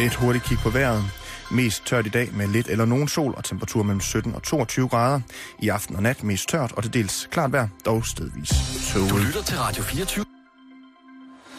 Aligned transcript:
Et 0.00 0.14
hurtigt 0.14 0.44
kig 0.44 0.58
på 0.58 0.70
vejret. 0.70 1.04
Mest 1.50 1.86
tørt 1.86 2.06
i 2.06 2.08
dag 2.08 2.28
med 2.32 2.46
lidt 2.48 2.68
eller 2.68 2.84
nogen 2.84 3.08
sol 3.08 3.34
og 3.36 3.44
temperatur 3.44 3.82
mellem 3.82 4.00
17 4.00 4.34
og 4.34 4.42
22 4.42 4.88
grader. 4.88 5.20
I 5.58 5.68
aften 5.68 5.96
og 5.96 6.02
nat 6.02 6.24
mest 6.24 6.48
tørt 6.48 6.72
og 6.72 6.82
det 6.82 6.94
dels 6.94 7.28
klart 7.30 7.52
vejr, 7.52 7.68
dog 7.84 8.06
stedvis 8.06 8.50
Du 8.94 9.18
lytter 9.26 9.42
til 9.42 9.58
Radio 9.58 9.82
24. 9.82 10.24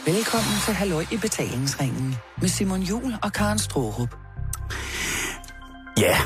Velkommen 0.05 0.53
til 0.65 0.73
Halløj 0.73 1.05
i 1.11 1.17
betalingsringen 1.17 2.15
med 2.41 2.49
Simon 2.49 2.81
Jul 2.81 3.13
og 3.23 3.33
Karen 3.33 3.59
Strohrup. 3.59 4.15
Ja, 5.97 6.17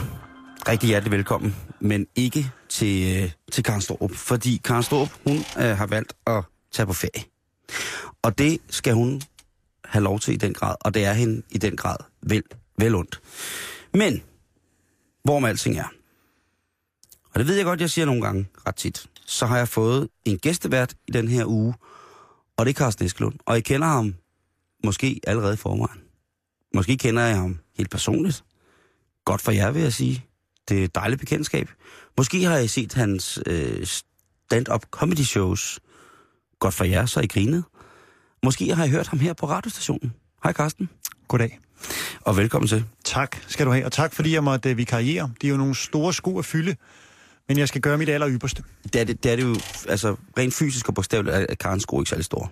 rigtig 0.67 0.87
hjertelig 0.87 1.11
velkommen, 1.11 1.55
men 1.81 2.05
ikke 2.15 2.51
til, 2.69 3.23
øh, 3.23 3.31
til 3.51 3.63
Karen 3.63 3.81
Storup, 3.81 4.11
fordi 4.15 4.61
Karen 4.63 4.83
Storup, 4.83 5.09
hun 5.27 5.37
øh, 5.37 5.77
har 5.77 5.85
valgt 5.85 6.13
at 6.27 6.43
tage 6.73 6.85
på 6.85 6.93
ferie. 6.93 7.23
Og 8.23 8.37
det 8.37 8.57
skal 8.69 8.93
hun 8.93 9.21
have 9.93 10.03
lov 10.03 10.19
til 10.19 10.33
i 10.33 10.37
den 10.37 10.53
grad, 10.53 10.75
og 10.81 10.93
det 10.93 11.05
er 11.05 11.13
hende 11.13 11.41
i 11.49 11.57
den 11.57 11.75
grad 11.75 11.97
vel, 12.21 12.43
vel 12.77 12.95
ondt. 12.95 13.21
Men, 13.93 14.23
hvorom 15.23 15.45
alting 15.45 15.77
er, 15.77 15.87
og 17.33 17.39
det 17.39 17.47
ved 17.47 17.55
jeg 17.55 17.65
godt, 17.65 17.81
jeg 17.81 17.89
siger 17.89 18.05
nogle 18.05 18.21
gange 18.21 18.47
ret 18.67 18.75
tit, 18.75 19.05
så 19.25 19.45
har 19.45 19.57
jeg 19.57 19.67
fået 19.67 20.09
en 20.25 20.37
gæstevært 20.37 20.95
i 21.07 21.11
den 21.11 21.27
her 21.27 21.45
uge, 21.45 21.73
og 22.57 22.65
det 22.65 22.71
er 22.71 22.77
Carsten 22.77 23.05
Eskelund. 23.05 23.35
Og 23.45 23.55
jeg 23.55 23.63
kender 23.63 23.87
ham 23.87 24.15
måske 24.83 25.19
allerede 25.27 25.53
i 25.53 25.57
forvejen. 25.57 26.01
Måske 26.73 26.97
kender 26.97 27.23
jeg 27.23 27.35
ham 27.35 27.59
helt 27.77 27.89
personligt. 27.89 28.43
Godt 29.25 29.41
for 29.41 29.51
jer, 29.51 29.71
vil 29.71 29.81
jeg 29.81 29.93
sige. 29.93 30.25
Det 30.69 30.79
er 30.79 30.83
et 30.83 30.95
dejligt 30.95 31.19
bekendtskab. 31.19 31.69
Måske 32.17 32.43
har 32.43 32.57
I 32.57 32.67
set 32.67 32.93
hans 32.93 33.39
øh, 33.45 33.85
stand-up 33.85 34.85
comedy 34.91 35.23
shows. 35.23 35.79
Godt 36.59 36.73
for 36.73 36.83
jer, 36.83 37.05
så 37.05 37.19
I 37.19 37.27
grinet. 37.27 37.63
Måske 38.43 38.73
har 38.75 38.83
jeg 38.83 38.91
hørt 38.91 39.07
ham 39.07 39.19
her 39.19 39.33
på 39.33 39.45
radiostationen. 39.49 40.13
Hej 40.43 40.53
Carsten, 40.53 40.89
Goddag. 41.27 41.59
og 42.21 42.37
velkommen 42.37 42.67
til. 42.67 42.85
Tak 43.05 43.37
skal 43.47 43.65
du 43.65 43.71
have, 43.71 43.85
og 43.85 43.91
tak 43.91 44.13
fordi 44.13 44.33
jeg 44.33 44.43
måtte 44.43 44.69
øh, 44.69 44.77
vikariere. 44.77 45.31
Det 45.41 45.47
er 45.47 45.51
jo 45.51 45.57
nogle 45.57 45.75
store 45.75 46.13
sko 46.13 46.39
at 46.39 46.45
fylde, 46.45 46.75
men 47.47 47.57
jeg 47.57 47.67
skal 47.67 47.81
gøre 47.81 47.97
mit 47.97 48.09
aller 48.09 48.29
ypperste. 48.29 48.63
Det 48.83 48.95
er 49.01 49.03
det, 49.05 49.23
det, 49.23 49.31
er 49.31 49.35
det 49.35 49.43
jo, 49.43 49.55
altså 49.89 50.15
rent 50.37 50.53
fysisk 50.53 50.87
og 50.89 50.95
bogstaveligt 50.95 51.35
er 51.35 51.55
Karens 51.55 51.83
sko 51.83 51.99
ikke 52.01 52.09
særlig 52.09 52.25
store. 52.25 52.47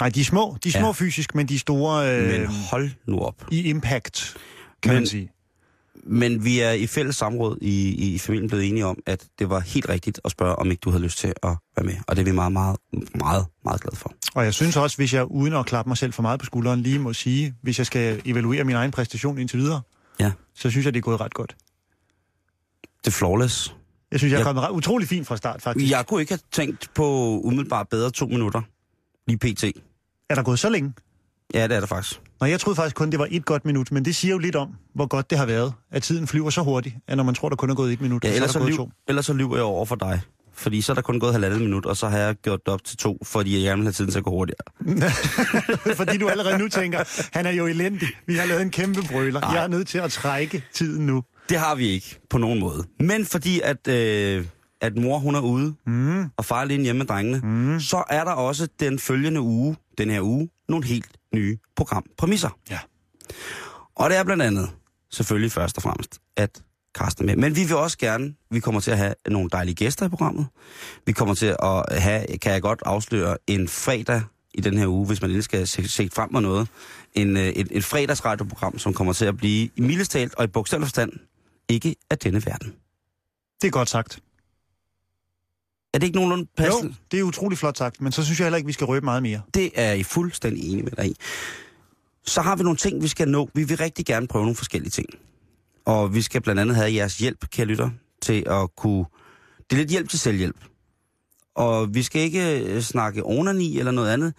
Nej, 0.00 0.08
de 0.08 0.20
er 0.20 0.24
små. 0.24 0.56
De 0.64 0.68
er 0.68 0.72
små 0.72 0.86
ja. 0.86 0.92
fysisk, 0.92 1.34
men 1.34 1.48
de 1.48 1.54
er 1.54 1.58
store 1.58 2.16
øh, 2.16 2.40
Men 2.40 2.46
hold 2.46 2.90
nu 3.06 3.18
op. 3.20 3.46
i 3.50 3.62
impact, 3.62 4.36
kan 4.82 4.90
Men- 4.92 5.00
man 5.00 5.06
sige. 5.06 5.30
Men 6.06 6.44
vi 6.44 6.60
er 6.60 6.70
i 6.72 6.86
fælles 6.86 7.16
samråd 7.16 7.58
i, 7.60 8.14
i 8.14 8.18
familien 8.18 8.48
blevet 8.48 8.68
enige 8.68 8.86
om, 8.86 8.98
at 9.06 9.24
det 9.38 9.50
var 9.50 9.60
helt 9.60 9.88
rigtigt 9.88 10.20
at 10.24 10.30
spørge, 10.30 10.56
om 10.56 10.70
ikke 10.70 10.80
du 10.80 10.90
havde 10.90 11.02
lyst 11.02 11.18
til 11.18 11.28
at 11.28 11.56
være 11.76 11.84
med. 11.86 11.94
Og 12.08 12.16
det 12.16 12.22
er 12.22 12.24
vi 12.26 12.32
meget, 12.32 12.52
meget, 12.52 12.76
meget, 13.14 13.46
meget 13.64 13.80
glade 13.80 13.96
for. 13.96 14.12
Og 14.34 14.44
jeg 14.44 14.54
synes 14.54 14.76
også, 14.76 14.96
hvis 14.96 15.14
jeg 15.14 15.24
uden 15.24 15.52
at 15.54 15.66
klappe 15.66 15.90
mig 15.90 15.96
selv 15.98 16.12
for 16.12 16.22
meget 16.22 16.40
på 16.40 16.46
skulderen, 16.46 16.80
lige 16.82 16.98
må 16.98 17.12
sige, 17.12 17.54
hvis 17.62 17.78
jeg 17.78 17.86
skal 17.86 18.22
evaluere 18.24 18.64
min 18.64 18.76
egen 18.76 18.90
præstation 18.90 19.38
indtil 19.38 19.58
videre, 19.58 19.80
Ja. 20.20 20.32
så 20.54 20.70
synes 20.70 20.84
jeg, 20.86 20.94
det 20.94 20.98
er 21.00 21.02
gået 21.02 21.20
ret 21.20 21.34
godt. 21.34 21.56
Det 23.04 23.06
er 23.06 23.10
flawless. 23.10 23.74
Jeg 24.10 24.20
synes, 24.20 24.32
jeg 24.32 24.40
er 24.40 24.44
kommet 24.44 24.64
ret, 24.64 24.70
utrolig 24.70 25.08
fint 25.08 25.26
fra 25.26 25.36
start, 25.36 25.62
faktisk. 25.62 25.90
Jeg 25.90 26.06
kunne 26.06 26.20
ikke 26.20 26.32
have 26.32 26.40
tænkt 26.52 26.90
på 26.94 27.06
umiddelbart 27.44 27.88
bedre 27.88 28.10
to 28.10 28.26
minutter. 28.26 28.62
Lige 29.26 29.38
pt. 29.38 29.64
Er 30.30 30.34
der 30.34 30.42
gået 30.42 30.58
så 30.58 30.68
længe? 30.68 30.92
Ja, 31.54 31.66
det 31.68 31.76
er 31.76 31.80
det 31.80 31.88
faktisk. 31.88 32.20
Nå, 32.42 32.46
jeg 32.46 32.60
troede 32.60 32.76
faktisk 32.76 32.96
kun, 32.96 33.10
det 33.10 33.18
var 33.18 33.28
et 33.30 33.44
godt 33.44 33.64
minut, 33.64 33.92
men 33.92 34.04
det 34.04 34.16
siger 34.16 34.32
jo 34.32 34.38
lidt 34.38 34.56
om, 34.56 34.68
hvor 34.94 35.06
godt 35.06 35.30
det 35.30 35.38
har 35.38 35.46
været, 35.46 35.72
at 35.92 36.02
tiden 36.02 36.26
flyver 36.26 36.50
så 36.50 36.60
hurtigt, 36.62 36.94
at 37.08 37.16
når 37.16 37.24
man 37.24 37.34
tror, 37.34 37.48
der 37.48 37.56
kun 37.56 37.70
er 37.70 37.74
gået 37.74 37.92
et 37.92 38.00
minut, 38.00 38.24
Ja, 38.24 38.28
så 38.28 38.32
er 38.32 38.36
ellers, 38.36 38.50
så 38.50 38.58
gået 38.58 38.70
lyv, 38.70 38.76
to. 38.76 38.90
ellers 39.08 39.26
så 39.26 39.32
lyver 39.32 39.56
jeg 39.56 39.64
over 39.64 39.84
for 39.86 39.96
dig. 39.96 40.20
Fordi 40.54 40.80
så 40.80 40.92
er 40.92 40.94
der 40.94 41.02
kun 41.02 41.20
gået 41.20 41.32
halvandet 41.32 41.60
minut, 41.60 41.86
og 41.86 41.96
så 41.96 42.08
har 42.08 42.18
jeg 42.18 42.34
gjort 42.34 42.60
det 42.66 42.74
op 42.74 42.84
til 42.84 42.96
to, 42.96 43.18
fordi 43.24 43.54
jeg 43.54 43.62
gerne 43.62 43.76
vil 43.76 43.84
have 43.86 43.92
tiden 43.92 44.10
til 44.10 44.18
at 44.18 44.24
gå 44.24 44.30
hurtigere. 44.30 44.58
Fordi 45.96 46.18
du 46.18 46.28
allerede 46.28 46.58
nu 46.58 46.68
tænker, 46.68 47.28
han 47.36 47.46
er 47.46 47.50
jo 47.50 47.66
elendig. 47.66 48.08
Vi 48.26 48.34
har 48.34 48.46
lavet 48.46 48.62
en 48.62 48.70
kæmpe 48.70 49.00
brøler. 49.12 49.40
Nej. 49.40 49.50
Jeg 49.50 49.64
er 49.64 49.68
nødt 49.68 49.88
til 49.88 49.98
at 49.98 50.12
trække 50.12 50.64
tiden 50.74 51.06
nu. 51.06 51.22
Det 51.48 51.58
har 51.58 51.74
vi 51.74 51.86
ikke 51.88 52.20
på 52.30 52.38
nogen 52.38 52.60
måde. 52.60 52.84
Men 53.00 53.24
fordi 53.26 53.60
at, 53.64 53.88
øh, 53.88 54.44
at 54.80 54.96
mor 54.96 55.18
hun 55.18 55.34
er 55.34 55.40
ude, 55.40 55.74
Mm. 55.86 56.24
og 56.36 56.44
far 56.44 56.56
er 56.56 56.60
alene 56.60 56.82
hjemme 56.84 56.98
med 56.98 57.06
drengene, 57.06 57.40
mm. 57.44 57.80
så 57.80 58.04
er 58.10 58.24
der 58.24 58.32
også 58.32 58.68
den 58.80 58.98
følgende 58.98 59.40
uge, 59.40 59.76
den 59.98 60.10
her 60.10 60.20
uge, 60.20 60.48
nogle 60.68 60.86
helt 60.86 61.06
nye 61.34 61.58
programpræmisser. 61.76 62.58
Ja. 62.70 62.78
Og 63.96 64.10
det 64.10 64.18
er 64.18 64.24
blandt 64.24 64.42
andet, 64.42 64.70
selvfølgelig 65.10 65.52
først 65.52 65.76
og 65.76 65.82
fremmest, 65.82 66.20
at 66.36 66.62
Karsten 66.94 67.26
med. 67.26 67.36
Men 67.36 67.56
vi 67.56 67.64
vil 67.64 67.76
også 67.76 67.98
gerne, 67.98 68.34
vi 68.50 68.60
kommer 68.60 68.80
til 68.80 68.90
at 68.90 68.98
have 68.98 69.14
nogle 69.28 69.50
dejlige 69.50 69.74
gæster 69.74 70.06
i 70.06 70.08
programmet. 70.08 70.46
Vi 71.06 71.12
kommer 71.12 71.34
til 71.34 71.56
at 71.62 72.02
have, 72.02 72.38
kan 72.38 72.52
jeg 72.52 72.62
godt 72.62 72.82
afsløre, 72.86 73.36
en 73.46 73.68
fredag 73.68 74.22
i 74.54 74.60
den 74.60 74.78
her 74.78 74.86
uge, 74.86 75.06
hvis 75.06 75.20
man 75.20 75.30
endelig 75.30 75.44
skal 75.44 75.66
se, 75.66 75.88
se 75.88 76.08
frem 76.12 76.32
med 76.32 76.40
noget. 76.40 76.68
En, 77.12 77.36
øh, 77.36 77.42
et, 77.42 77.68
et 77.70 77.84
fredagsradioprogram, 77.84 78.78
som 78.78 78.94
kommer 78.94 79.12
til 79.12 79.24
at 79.24 79.36
blive 79.36 79.70
i 79.76 79.80
mildestalt 79.80 80.34
og 80.34 80.44
i 80.44 80.46
bogstavelig 80.46 80.86
forstand 80.86 81.12
ikke 81.68 81.96
af 82.10 82.18
denne 82.18 82.46
verden. 82.46 82.74
Det 83.62 83.68
er 83.68 83.72
godt 83.72 83.88
sagt. 83.88 84.18
Er 85.94 85.98
det 85.98 86.06
ikke 86.06 86.16
nogenlunde 86.16 86.46
passende? 86.56 86.88
Jo, 86.88 86.94
det 87.10 87.18
er 87.20 87.22
utrolig 87.22 87.58
flot 87.58 87.78
sagt, 87.78 88.00
men 88.00 88.12
så 88.12 88.24
synes 88.24 88.40
jeg 88.40 88.44
heller 88.44 88.56
ikke, 88.56 88.66
vi 88.66 88.72
skal 88.72 88.84
røbe 88.84 89.04
meget 89.04 89.22
mere. 89.22 89.40
Det 89.54 89.70
er 89.74 89.92
jeg 89.92 90.06
fuldstændig 90.06 90.72
enig 90.72 90.84
med 90.84 90.92
dig 90.92 91.06
i. 91.06 91.16
Så 92.26 92.40
har 92.42 92.56
vi 92.56 92.62
nogle 92.62 92.76
ting, 92.76 93.02
vi 93.02 93.08
skal 93.08 93.28
nå. 93.28 93.50
Vi 93.54 93.64
vil 93.64 93.76
rigtig 93.76 94.06
gerne 94.06 94.28
prøve 94.28 94.44
nogle 94.44 94.56
forskellige 94.56 94.90
ting. 94.90 95.08
Og 95.84 96.14
vi 96.14 96.22
skal 96.22 96.40
blandt 96.40 96.60
andet 96.60 96.76
have 96.76 96.94
jeres 96.94 97.18
hjælp, 97.18 97.50
kære 97.50 97.66
lytter, 97.66 97.90
til 98.22 98.44
at 98.46 98.76
kunne... 98.76 99.04
Det 99.70 99.72
er 99.72 99.76
lidt 99.76 99.90
hjælp 99.90 100.08
til 100.08 100.18
selvhjælp. 100.18 100.64
Og 101.54 101.94
vi 101.94 102.02
skal 102.02 102.22
ikke 102.22 102.60
øh, 102.60 102.80
snakke 102.80 103.22
onani 103.24 103.78
eller 103.78 103.92
noget 103.92 104.10
andet. 104.10 104.34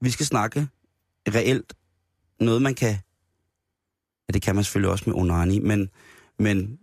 Vi 0.00 0.10
skal 0.10 0.26
snakke 0.26 0.68
reelt 1.28 1.74
noget, 2.40 2.62
man 2.62 2.74
kan... 2.74 2.96
Ja, 4.28 4.32
det 4.32 4.42
kan 4.42 4.54
man 4.54 4.64
selvfølgelig 4.64 4.90
også 4.90 5.04
med 5.06 5.14
onani, 5.14 5.58
men, 5.58 5.90
men 6.38 6.78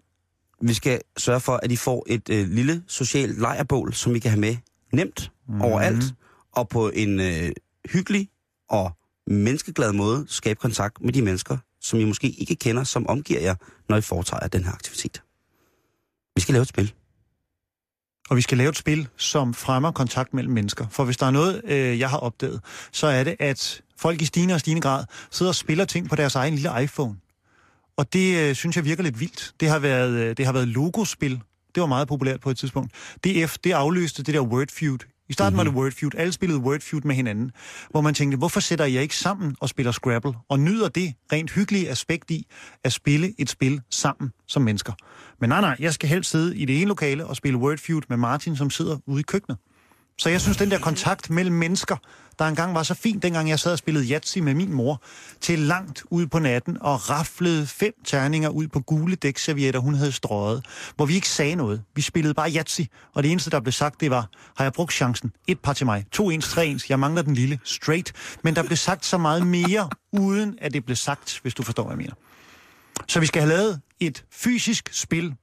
vi 0.62 0.74
skal 0.74 1.02
sørge 1.18 1.40
for, 1.40 1.60
at 1.64 1.72
I 1.72 1.76
får 1.76 2.06
et 2.08 2.30
øh, 2.30 2.48
lille 2.50 2.84
socialt 2.88 3.40
lejrbål, 3.40 3.94
som 3.94 4.16
I 4.16 4.20
kan 4.20 4.32
have 4.32 4.42
med 4.42 4.56
nemt 4.94 5.32
mm. 5.48 5.62
overalt, 5.62 6.04
og 6.52 6.70
på 6.70 6.90
en 6.90 7.20
øh, 7.20 7.52
hyggelig 7.92 8.30
og 8.70 8.92
menneskeglad 9.28 9.94
måde 9.94 10.26
skabe 10.28 10.60
kontakt 10.60 11.02
med 11.02 11.14
de 11.14 11.22
mennesker, 11.22 11.58
som 11.82 12.00
I 12.00 12.06
måske 12.06 12.30
ikke 12.30 12.56
kender, 12.56 12.84
som 12.84 13.08
omgiver 13.08 13.40
jer, 13.40 13.56
når 13.90 13.98
I 13.98 14.02
foretager 14.02 14.48
den 14.48 14.64
her 14.64 14.72
aktivitet. 14.72 15.22
Vi 16.36 16.42
skal 16.42 16.54
lave 16.54 16.62
et 16.62 16.68
spil. 16.68 16.94
Og 18.30 18.38
vi 18.38 18.42
skal 18.42 18.58
lave 18.58 18.70
et 18.70 18.78
spil, 18.78 19.08
som 19.18 19.54
fremmer 19.54 19.92
kontakt 19.92 20.34
mellem 20.34 20.54
mennesker. 20.54 20.86
For 20.92 21.04
hvis 21.04 21.18
der 21.18 21.26
er 21.26 21.32
noget, 21.32 21.62
øh, 21.66 22.00
jeg 22.00 22.10
har 22.10 22.18
opdaget, 22.18 22.62
så 22.92 23.08
er 23.08 23.24
det, 23.24 23.36
at 23.40 23.82
folk 23.98 24.22
i 24.22 24.26
stigende 24.26 24.54
og 24.54 24.60
stigende 24.60 24.82
grad 24.82 25.06
sidder 25.32 25.50
og 25.50 25.56
spiller 25.56 25.86
ting 25.86 26.10
på 26.10 26.16
deres 26.16 26.36
egen 26.36 26.54
lille 26.54 26.84
iPhone. 26.84 27.16
Og 27.98 28.14
det 28.14 28.50
øh, 28.50 28.56
synes 28.56 28.76
jeg 28.76 28.86
virker 28.86 29.04
lidt 29.04 29.20
vildt. 29.20 29.54
Det 29.60 29.70
har 29.70 29.80
været, 29.80 30.12
øh, 30.12 30.38
det 30.38 30.46
har 30.46 30.54
været 30.54 30.68
logospil. 30.68 31.42
Det 31.76 31.82
var 31.82 31.88
meget 31.88 32.08
populært 32.08 32.40
på 32.40 32.50
et 32.50 32.58
tidspunkt. 32.58 32.94
DF, 33.26 33.58
det 33.64 33.72
afløste 33.72 34.24
det 34.24 34.34
der 34.34 34.42
Wordfeud. 34.42 35.00
I 35.30 35.34
starten 35.34 35.56
mm-hmm. 35.56 35.58
var 35.68 35.72
det 35.72 35.82
Wordfeud. 35.82 36.12
Alle 36.18 36.34
spillede 36.34 36.60
Wordfeud 36.60 37.02
med 37.02 37.16
hinanden. 37.16 37.52
Hvor 37.90 38.02
man 38.02 38.14
tænkte, 38.14 38.38
hvorfor 38.38 38.60
sætter 38.60 38.86
jeg 38.86 39.02
ikke 39.02 39.16
sammen 39.16 39.56
og 39.60 39.70
spiller 39.70 39.92
Scrabble? 39.92 40.34
Og 40.50 40.60
nyder 40.60 40.90
det 40.90 41.14
rent 41.32 41.52
hyggelige 41.52 41.90
aspekt 41.90 42.32
i 42.32 42.48
at 42.84 42.94
spille 42.94 43.34
et 43.40 43.50
spil 43.50 43.82
sammen 43.90 44.32
som 44.48 44.62
mennesker. 44.62 44.94
Men 45.42 45.50
nej, 45.50 45.62
nej, 45.62 45.76
jeg 45.80 45.94
skal 45.94 46.10
helst 46.10 46.30
sidde 46.30 46.58
i 46.58 46.66
det 46.66 46.78
ene 46.78 46.88
lokale 46.88 47.26
og 47.26 47.36
spille 47.36 47.58
Wordfeud 47.58 48.02
med 48.10 48.18
Martin, 48.18 48.56
som 48.56 48.70
sidder 48.70 48.98
ude 49.08 49.20
i 49.20 49.24
køkkenet. 49.24 49.58
Så 50.18 50.30
jeg 50.30 50.42
synes, 50.42 50.58
den 50.58 50.72
der 50.72 50.80
kontakt 50.80 51.30
mellem 51.30 51.56
mennesker, 51.56 51.96
der 52.42 52.48
engang 52.48 52.76
var 52.76 52.84
så 52.84 52.94
fint, 52.94 53.24
dengang 53.24 53.50
jeg 53.50 53.60
sad 53.60 53.72
og 53.72 53.78
spillede 53.78 54.12
Yatzy 54.12 54.38
med 54.38 54.54
min 54.54 54.74
mor, 54.74 55.02
til 55.42 55.60
langt 55.60 56.04
ud 56.10 56.28
på 56.28 56.40
natten 56.40 56.78
og 56.82 57.10
raflede 57.10 57.68
fem 57.68 57.94
terninger 58.06 58.50
ud 58.50 58.68
på 58.68 58.80
gule 58.80 59.16
dækservietter, 59.16 59.80
hun 59.80 59.94
havde 59.94 60.12
strøget, 60.12 60.66
hvor 60.96 61.06
vi 61.06 61.16
ikke 61.16 61.30
sagde 61.30 61.56
noget. 61.56 61.84
Vi 61.96 62.02
spillede 62.02 62.34
bare 62.34 62.52
Yatzy, 62.52 62.82
og 63.14 63.24
det 63.24 63.32
eneste, 63.32 63.50
der 63.50 63.60
blev 63.60 63.72
sagt, 63.72 64.02
det 64.02 64.12
var, 64.12 64.30
har 64.56 64.66
jeg 64.66 64.74
brugt 64.74 64.94
chancen? 64.94 65.32
Et 65.48 65.60
par 65.60 65.74
til 65.74 65.86
mig. 65.86 66.06
To 66.12 66.30
ens, 66.30 66.48
tre 66.50 66.68
ens. 66.68 66.90
Jeg 66.90 67.00
mangler 67.00 67.22
den 67.22 67.34
lille. 67.34 67.60
Straight. 67.64 68.14
Men 68.44 68.56
der 68.56 68.64
blev 68.64 68.78
sagt 68.78 69.06
så 69.06 69.18
meget 69.18 69.48
mere, 69.48 69.90
uden 70.12 70.58
at 70.62 70.74
det 70.74 70.86
blev 70.86 70.96
sagt, 70.96 71.40
hvis 71.42 71.54
du 71.54 71.64
forstår, 71.64 71.84
hvad 71.84 71.94
jeg 71.94 71.98
mener. 71.98 72.14
Så 73.08 73.20
vi 73.20 73.26
skal 73.26 73.42
have 73.42 73.50
lavet 73.50 73.82
et 74.00 74.26
fysisk 74.32 74.90
spil, 74.94 75.36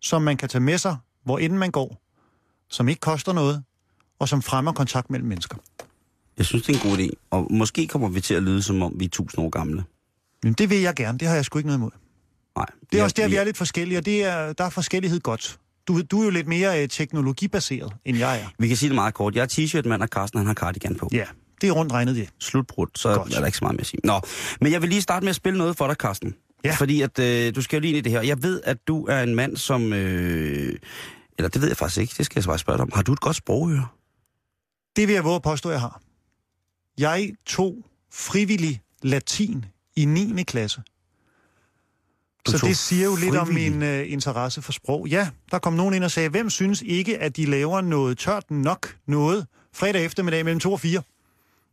som 0.00 0.22
man 0.22 0.36
kan 0.36 0.48
tage 0.48 0.62
med 0.62 0.78
sig, 0.78 0.96
hvor 1.24 1.38
end 1.38 1.52
man 1.52 1.70
går, 1.70 2.02
som 2.70 2.88
ikke 2.88 3.00
koster 3.00 3.32
noget, 3.32 3.64
og 4.18 4.28
som 4.28 4.42
fremmer 4.42 4.72
kontakt 4.72 5.10
mellem 5.10 5.28
mennesker. 5.28 5.56
Jeg 6.38 6.46
synes, 6.46 6.62
det 6.64 6.76
er 6.76 6.84
en 6.84 6.90
god 6.90 6.98
idé. 6.98 7.08
Og 7.30 7.46
måske 7.50 7.86
kommer 7.86 8.08
vi 8.08 8.20
til 8.20 8.34
at 8.34 8.42
lyde, 8.42 8.62
som 8.62 8.82
om 8.82 8.92
vi 8.96 9.04
er 9.04 9.08
tusind 9.08 9.44
år 9.44 9.48
gamle. 9.50 9.84
Men 10.42 10.52
det 10.52 10.70
vil 10.70 10.78
jeg 10.80 10.94
gerne. 10.94 11.18
Det 11.18 11.28
har 11.28 11.34
jeg 11.34 11.44
sgu 11.44 11.58
ikke 11.58 11.66
noget 11.66 11.78
imod. 11.78 11.90
Nej. 12.56 12.66
Det 12.80 12.94
er 12.94 12.98
Ja, 12.98 13.04
også 13.04 13.14
der, 13.18 13.28
vi 13.28 13.34
er 13.36 13.44
lidt 13.44 13.56
forskellige, 13.56 13.98
og 13.98 14.04
det 14.06 14.24
er, 14.24 14.52
der 14.52 14.64
er 14.64 14.70
forskellighed 14.70 15.20
godt. 15.20 15.58
Du, 15.88 16.02
du 16.02 16.20
er 16.20 16.24
jo 16.24 16.30
lidt 16.30 16.46
mere 16.48 16.82
øh, 16.82 16.88
teknologibaseret, 16.88 17.92
end 18.04 18.18
jeg 18.18 18.40
er. 18.40 18.46
Vi 18.58 18.68
kan 18.68 18.76
sige 18.76 18.88
det 18.88 18.94
meget 18.94 19.14
kort. 19.14 19.34
Jeg 19.34 19.42
er 19.42 19.46
t-shirt-mand, 19.46 20.02
og 20.02 20.08
Carsten 20.08 20.38
han 20.38 20.46
har 20.46 20.54
cardigan 20.54 20.94
på. 20.94 21.08
Ja, 21.12 21.24
det 21.60 21.68
er 21.68 21.72
rundt 21.72 21.92
regnet 21.92 22.16
det. 22.16 22.28
Slutbrudt, 22.40 22.98
så 22.98 23.14
Godt. 23.14 23.34
er 23.34 23.38
der 23.38 23.46
ikke 23.46 23.58
så 23.58 23.64
meget 23.64 23.74
mere 23.74 23.80
at 23.80 23.86
sige. 23.86 24.00
Nå, 24.04 24.20
men 24.60 24.72
jeg 24.72 24.82
vil 24.82 24.88
lige 24.90 25.02
starte 25.02 25.24
med 25.24 25.30
at 25.30 25.36
spille 25.36 25.58
noget 25.58 25.76
for 25.76 25.86
dig, 25.86 25.96
Carsten. 25.96 26.34
Ja. 26.64 26.74
Fordi 26.74 27.02
at 27.02 27.18
øh, 27.18 27.54
du 27.54 27.62
skal 27.62 27.76
jo 27.76 27.80
lige 27.80 27.88
ind 27.90 27.98
i 27.98 28.00
det 28.00 28.12
her. 28.12 28.22
Jeg 28.22 28.42
ved, 28.42 28.60
at 28.64 28.76
du 28.88 29.06
er 29.06 29.22
en 29.22 29.34
mand, 29.34 29.56
som... 29.56 29.92
Øh, 29.92 30.74
eller 31.38 31.48
det 31.48 31.60
ved 31.62 31.68
jeg 31.68 31.76
faktisk 31.76 32.00
ikke. 32.00 32.14
Det 32.18 32.26
skal 32.26 32.40
jeg 32.40 32.44
bare 32.46 32.58
spørge 32.58 32.76
dig 32.78 32.82
om. 32.82 32.90
Har 32.94 33.02
du 33.02 33.12
et 33.12 33.20
godt 33.20 33.36
sprogøre? 33.36 33.86
Det 34.96 35.08
vil 35.08 35.14
jeg 35.14 35.24
våge 35.24 35.36
at 35.36 35.42
påstå, 35.42 35.70
jeg 35.70 35.80
har. 35.80 36.00
Jeg 36.98 37.32
tog 37.46 37.86
frivillig 38.12 38.80
latin 39.02 39.64
i 39.96 40.04
9. 40.04 40.42
klasse. 40.42 40.82
Du 42.46 42.50
Så 42.50 42.66
det 42.66 42.76
siger 42.76 43.04
jo 43.04 43.16
lidt 43.16 43.36
om 43.36 43.46
frivillig. 43.46 43.72
min 43.72 43.82
uh, 43.82 44.12
interesse 44.12 44.62
for 44.62 44.72
sprog. 44.72 45.08
Ja, 45.08 45.28
der 45.50 45.58
kom 45.58 45.72
nogen 45.72 45.94
ind 45.94 46.04
og 46.04 46.10
sagde, 46.10 46.28
hvem 46.28 46.50
synes 46.50 46.82
ikke, 46.86 47.18
at 47.18 47.36
de 47.36 47.44
laver 47.46 47.80
noget 47.80 48.18
tørt 48.18 48.50
nok 48.50 48.96
noget 49.06 49.46
fredag 49.74 50.04
eftermiddag 50.04 50.44
mellem 50.44 50.60
2 50.60 50.72
og 50.72 50.80
4? 50.80 51.02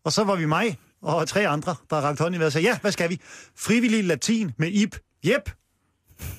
Og 0.04 0.14
så 0.14 0.24
var 0.24 0.36
vi 0.36 0.46
mig 0.46 0.78
og 1.02 1.28
tre 1.28 1.48
andre, 1.48 1.76
der 1.90 1.96
rakte 1.96 2.22
hånden 2.22 2.36
i 2.36 2.40
vejret 2.40 2.48
og 2.48 2.52
sagde, 2.54 2.68
ja, 2.68 2.80
hvad 2.80 2.92
skal 2.92 3.10
vi? 3.10 3.20
Frivillig 3.56 4.04
latin 4.04 4.52
med 4.58 4.68
ip. 4.72 4.96
Jep, 5.26 5.52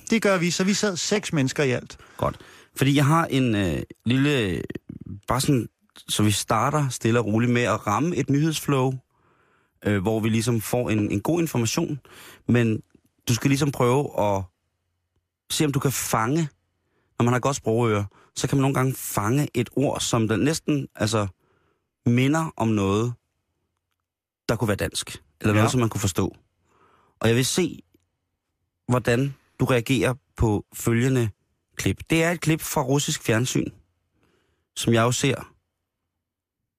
det 0.09 0.21
gør 0.21 0.37
vi. 0.37 0.51
Så 0.51 0.63
vi 0.63 0.73
sad 0.73 0.97
seks 0.97 1.33
mennesker 1.33 1.63
i 1.63 1.71
alt. 1.71 1.97
Godt. 2.17 2.39
Fordi 2.75 2.95
jeg 2.95 3.05
har 3.05 3.25
en 3.25 3.55
øh, 3.55 3.81
lille... 4.05 4.61
Bare 5.27 5.41
sådan, 5.41 5.67
så 5.97 6.23
vi 6.23 6.31
starter 6.31 6.89
stille 6.89 7.19
og 7.19 7.25
roligt 7.25 7.51
med 7.51 7.61
at 7.61 7.87
ramme 7.87 8.15
et 8.15 8.29
nyhedsflow, 8.29 8.93
øh, 9.85 10.01
hvor 10.01 10.19
vi 10.19 10.29
ligesom 10.29 10.61
får 10.61 10.89
en, 10.89 11.11
en 11.11 11.21
god 11.21 11.41
information, 11.41 11.99
men 12.47 12.81
du 13.27 13.33
skal 13.33 13.49
ligesom 13.49 13.71
prøve 13.71 14.19
at 14.19 14.43
se, 15.51 15.65
om 15.65 15.71
du 15.71 15.79
kan 15.79 15.91
fange, 15.91 16.49
når 17.19 17.23
man 17.23 17.33
har 17.33 17.39
godt 17.39 17.55
sprogøre, 17.55 18.05
så 18.35 18.47
kan 18.47 18.57
man 18.57 18.61
nogle 18.61 18.73
gange 18.75 18.93
fange 18.93 19.47
et 19.53 19.69
ord, 19.75 19.99
som 19.99 20.27
der 20.27 20.37
næsten 20.37 20.87
altså, 20.95 21.27
minder 22.05 22.53
om 22.57 22.67
noget, 22.67 23.13
der 24.49 24.55
kunne 24.55 24.67
være 24.67 24.75
dansk, 24.77 25.23
eller 25.41 25.53
noget, 25.53 25.65
Ja. 25.65 25.69
som 25.71 25.79
man 25.79 25.89
kunne 25.89 26.01
forstå. 26.01 26.35
Og 27.19 27.27
jeg 27.27 27.35
vil 27.35 27.45
se, 27.45 27.79
hvordan 28.87 29.35
du 29.59 29.65
reagerer 29.65 30.13
på 30.37 30.65
følgende 30.73 31.29
klip. 31.75 32.01
Det 32.09 32.23
er 32.23 32.31
et 32.31 32.41
klip 32.41 32.61
fra 32.61 32.81
russisk 32.81 33.23
fjernsyn, 33.23 33.69
som 34.75 34.93
jeg 34.93 35.01
jo 35.01 35.11
ser 35.11 35.50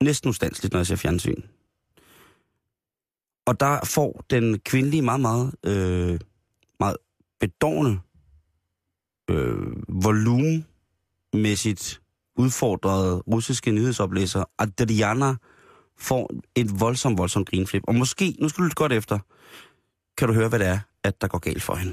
næsten 0.04 0.28
ustandsligt, 0.28 0.72
når 0.72 0.78
jeg 0.80 0.86
ser 0.86 0.96
fjernsyn. 0.96 1.42
Og 3.46 3.60
der 3.60 3.80
får 3.84 4.24
den 4.30 4.58
kvindelige 4.58 5.02
meget, 5.02 5.20
meget, 5.20 5.54
øh, 5.66 6.20
meget 6.80 6.96
bedårende 7.40 8.00
øh, 9.30 10.04
volumenmæssigt 10.04 12.02
udfordrede 12.36 13.16
russiske 13.18 13.70
nyhedsoplæser 13.72 14.44
Adriana 14.58 15.34
får 15.98 16.30
et 16.54 16.80
voldsomt, 16.80 17.18
voldsomt 17.18 17.48
grinflip. 17.48 17.82
Og 17.88 17.94
måske, 17.94 18.36
nu 18.40 18.48
skal 18.48 18.62
du 18.62 18.64
lytte 18.64 18.74
godt 18.74 18.92
efter, 18.92 19.18
kan 20.18 20.28
du 20.28 20.34
høre, 20.34 20.48
hvad 20.48 20.58
det 20.58 20.66
er, 20.66 20.78
at 21.04 21.20
der 21.20 21.28
går 21.28 21.38
galt 21.38 21.62
for 21.62 21.74
hende. 21.74 21.92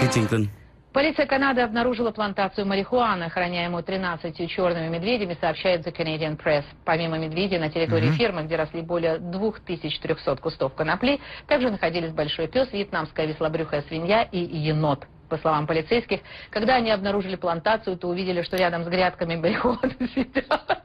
Det 0.00 0.08
er 0.08 0.20
jinglen. 0.20 0.63
Полиция 0.94 1.26
Канады 1.26 1.60
обнаружила 1.60 2.12
плантацию 2.12 2.68
марихуаны, 2.68 3.24
охраняемую 3.24 3.82
13 3.82 4.48
черными 4.48 4.86
медведями, 4.86 5.36
сообщает 5.40 5.84
The 5.84 5.92
Canadian 5.92 6.40
Press. 6.40 6.62
Помимо 6.84 7.18
медведей 7.18 7.58
на 7.58 7.68
территории 7.68 8.12
фермы, 8.12 8.44
где 8.44 8.54
росли 8.54 8.80
более 8.80 9.18
2300 9.18 10.36
кустов 10.36 10.72
конопли, 10.74 11.18
также 11.48 11.68
находились 11.68 12.12
большой 12.12 12.46
пес, 12.46 12.72
вьетнамская 12.72 13.26
веслобрюхая 13.26 13.82
свинья 13.88 14.22
и 14.22 14.38
енот. 14.38 15.04
По 15.28 15.36
словам 15.38 15.66
полицейских, 15.66 16.20
когда 16.50 16.76
они 16.76 16.92
обнаружили 16.92 17.34
плантацию, 17.34 17.96
то 17.96 18.06
увидели, 18.06 18.42
что 18.42 18.56
рядом 18.56 18.84
с 18.84 18.86
грядками 18.86 19.34
марихуаны 19.34 19.96
сидят. 20.14 20.84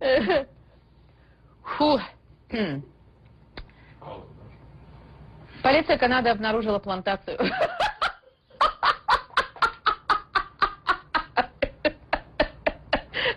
Фу. 1.78 1.98
Полиция 5.63 5.97
Канады 5.97 6.29
обнаружила 6.29 6.79
плантацию. 6.79 7.37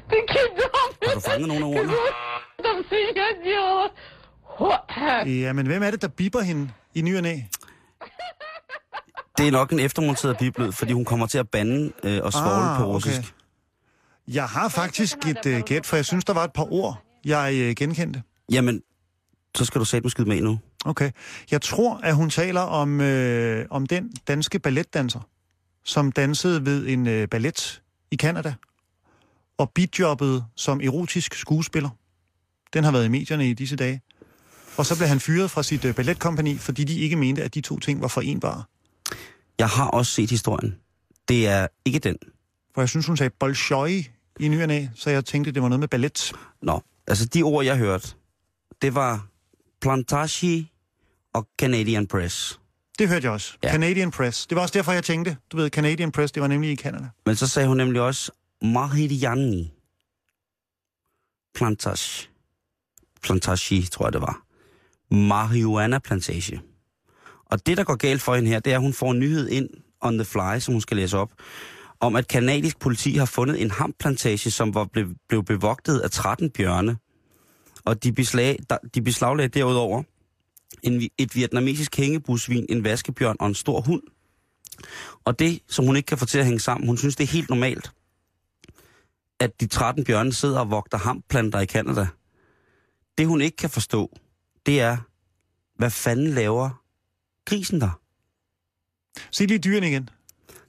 Ты 0.08 0.17
кидал, 0.32 0.87
Har 1.06 1.14
du 1.14 1.20
fanget 1.20 1.49
nogle 1.49 1.64
af 1.64 1.69
ordene? 1.69 1.93
там 2.64 2.84
свинья 2.88 3.26
делала. 3.44 3.88
Хо. 4.44 4.72
Ja, 5.26 5.52
men 5.52 5.67
hvem 5.67 5.82
er 5.82 5.90
det, 5.90 6.02
der 6.02 6.08
biber 6.08 6.40
hende 6.40 6.70
i 6.94 7.02
ny 7.02 7.17
og 7.17 7.22
næ? 7.22 7.34
Det 9.38 9.49
er 9.49 9.50
nok 9.50 9.72
en 9.72 9.81
eftermonteret 9.81 10.37
biblet, 10.38 10.75
fordi 10.75 10.93
hun 10.93 11.05
kommer 11.05 11.26
til 11.26 11.38
at 11.38 11.49
bande 11.49 11.93
øh, 12.05 12.20
og 12.22 12.32
svogle 12.32 12.50
Ah, 12.50 12.78
på 12.78 12.82
okay. 12.84 12.94
russisk. 12.94 13.34
Jeg 14.28 14.44
har 14.44 14.69
faktisk 14.69 15.17
et 15.26 15.46
uh, 15.46 15.61
gæt, 15.67 15.87
for 15.87 15.96
jeg 15.96 16.05
synes, 16.05 16.25
der 16.25 16.32
var 16.32 16.44
et 16.44 16.52
par 16.52 16.72
ord, 16.72 17.02
jeg 17.25 17.52
uh, 17.69 17.75
genkendte. 17.75 18.22
Jamen, 18.52 18.82
så 19.55 19.64
skal 19.64 19.78
du 19.78 19.84
sætte 19.84 20.11
skyde 20.11 20.28
med 20.28 20.40
nu. 20.40 20.58
Okay. 20.85 21.11
Jeg 21.51 21.61
tror, 21.61 21.99
at 22.03 22.15
hun 22.15 22.29
taler 22.29 22.61
om, 22.61 23.01
øh, 23.01 23.65
om 23.69 23.85
den 23.85 24.11
danske 24.27 24.59
balletdanser, 24.59 25.19
som 25.83 26.11
dansede 26.11 26.65
ved 26.65 26.87
en 26.87 27.07
øh, 27.07 27.27
ballet 27.27 27.81
i 28.11 28.15
Kanada 28.15 28.53
og 29.57 29.71
bidjobbede 29.71 30.45
som 30.55 30.81
erotisk 30.81 31.35
skuespiller. 31.35 31.89
Den 32.73 32.83
har 32.83 32.91
været 32.91 33.05
i 33.05 33.09
medierne 33.09 33.49
i 33.49 33.53
disse 33.53 33.75
dage. 33.75 34.01
Og 34.77 34.85
så 34.85 34.97
blev 34.97 35.07
han 35.07 35.19
fyret 35.19 35.51
fra 35.51 35.63
sit 35.63 35.85
øh, 35.85 35.95
balletkompani, 35.95 36.57
fordi 36.57 36.83
de 36.83 36.99
ikke 36.99 37.15
mente, 37.15 37.43
at 37.43 37.53
de 37.53 37.61
to 37.61 37.79
ting 37.79 38.01
var 38.01 38.07
forenbare. 38.07 38.63
Jeg 39.59 39.69
har 39.69 39.87
også 39.87 40.11
set 40.11 40.29
historien. 40.29 40.75
Det 41.27 41.47
er 41.47 41.67
ikke 41.85 41.99
den. 41.99 42.17
For 42.73 42.81
jeg 42.81 42.89
synes, 42.89 43.07
hun 43.07 43.17
sagde 43.17 43.33
bolshoi 43.39 44.07
i 44.39 44.47
ny 44.47 44.87
så 44.95 45.09
jeg 45.09 45.25
tænkte, 45.25 45.51
det 45.51 45.61
var 45.61 45.69
noget 45.69 45.79
med 45.79 45.87
ballet. 45.87 46.33
Nå, 46.61 46.81
altså 47.07 47.25
de 47.25 47.43
ord, 47.43 47.65
jeg 47.65 47.77
hørte, 47.77 48.07
det 48.81 48.95
var 48.95 49.27
plantage 49.81 50.71
og 51.35 51.47
Canadian 51.59 52.07
Press. 52.07 52.59
Det 52.99 53.07
hørte 53.07 53.25
jeg 53.25 53.33
også. 53.33 53.53
Ja. 53.63 53.71
Canadian 53.71 54.11
Press. 54.11 54.47
Det 54.47 54.55
var 54.55 54.61
også 54.61 54.73
derfor, 54.73 54.91
jeg 54.91 55.03
tænkte, 55.03 55.37
du 55.51 55.57
ved, 55.57 55.69
Canadian 55.69 56.11
Press, 56.11 56.31
det 56.31 56.41
var 56.41 56.47
nemlig 56.47 56.71
i 56.71 56.75
Canada. 56.75 57.05
Men 57.25 57.35
så 57.35 57.47
sagde 57.47 57.67
hun 57.67 57.77
nemlig 57.77 58.01
også 58.01 58.31
Mahiriani. 58.61 59.73
Plantage. 61.55 62.29
Plantage, 63.23 63.81
tror 63.81 64.05
jeg 64.05 64.13
det 64.13 64.21
var. 64.21 64.41
Marihuana 65.15 65.99
plantage. 65.99 66.61
Og 67.45 67.65
det, 67.65 67.77
der 67.77 67.83
går 67.83 67.95
galt 67.95 68.21
for 68.21 68.35
hende 68.35 68.49
her, 68.49 68.59
det 68.59 68.73
er, 68.73 68.77
at 68.77 68.81
hun 68.81 68.93
får 68.93 69.11
en 69.11 69.19
nyhed 69.19 69.49
ind 69.49 69.69
on 70.01 70.17
the 70.17 70.25
fly, 70.25 70.59
som 70.59 70.73
hun 70.73 70.81
skal 70.81 70.97
læse 70.97 71.17
op, 71.17 71.31
om 71.99 72.15
at 72.15 72.27
kanadisk 72.27 72.79
politi 72.79 73.15
har 73.15 73.25
fundet 73.25 73.61
en 73.61 73.71
hamplantage, 73.71 74.51
som 74.51 74.73
var 74.73 74.85
blev, 74.85 75.07
blev 75.29 75.43
bevogtet 75.43 75.99
af 75.99 76.11
13 76.11 76.49
bjørne. 76.49 76.97
Og 77.85 78.03
de, 78.03 78.11
beslag, 78.11 78.59
de 78.95 79.01
beslaglagde 79.01 79.59
derudover 79.59 80.03
en, 80.85 81.09
et 81.17 81.35
vietnamesisk 81.35 81.97
hængebusvin, 81.97 82.65
en 82.69 82.83
vaskebjørn 82.83 83.35
og 83.39 83.47
en 83.47 83.55
stor 83.55 83.81
hund. 83.81 84.01
Og 85.25 85.39
det, 85.39 85.61
som 85.67 85.85
hun 85.85 85.95
ikke 85.95 86.07
kan 86.07 86.17
få 86.17 86.25
til 86.25 86.39
at 86.39 86.45
hænge 86.45 86.59
sammen, 86.59 86.87
hun 86.87 86.97
synes, 86.97 87.15
det 87.15 87.23
er 87.23 87.27
helt 87.27 87.49
normalt, 87.49 87.91
at 89.39 89.61
de 89.61 89.67
13 89.67 90.03
bjørne 90.03 90.33
sidder 90.33 90.59
og 90.59 90.71
vogter 90.71 90.97
hamplanter 90.97 91.59
i 91.59 91.65
Kanada. 91.65 92.07
Det, 93.18 93.27
hun 93.27 93.42
ikke 93.42 93.57
kan 93.57 93.69
forstå, 93.69 94.18
det 94.65 94.81
er, 94.81 94.97
hvad 95.75 95.89
fanden 95.89 96.27
laver 96.27 96.83
grisen 97.45 97.81
der? 97.81 98.01
Sig 99.31 99.47
lige 99.47 99.59
dyrene 99.59 99.87
igen. 99.87 100.09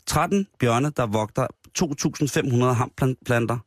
13 0.07 0.47
bjørne, 0.59 0.91
der 0.91 1.07
vogter 1.07 1.47
2.500 1.79 2.65
hamplanter, 2.65 3.59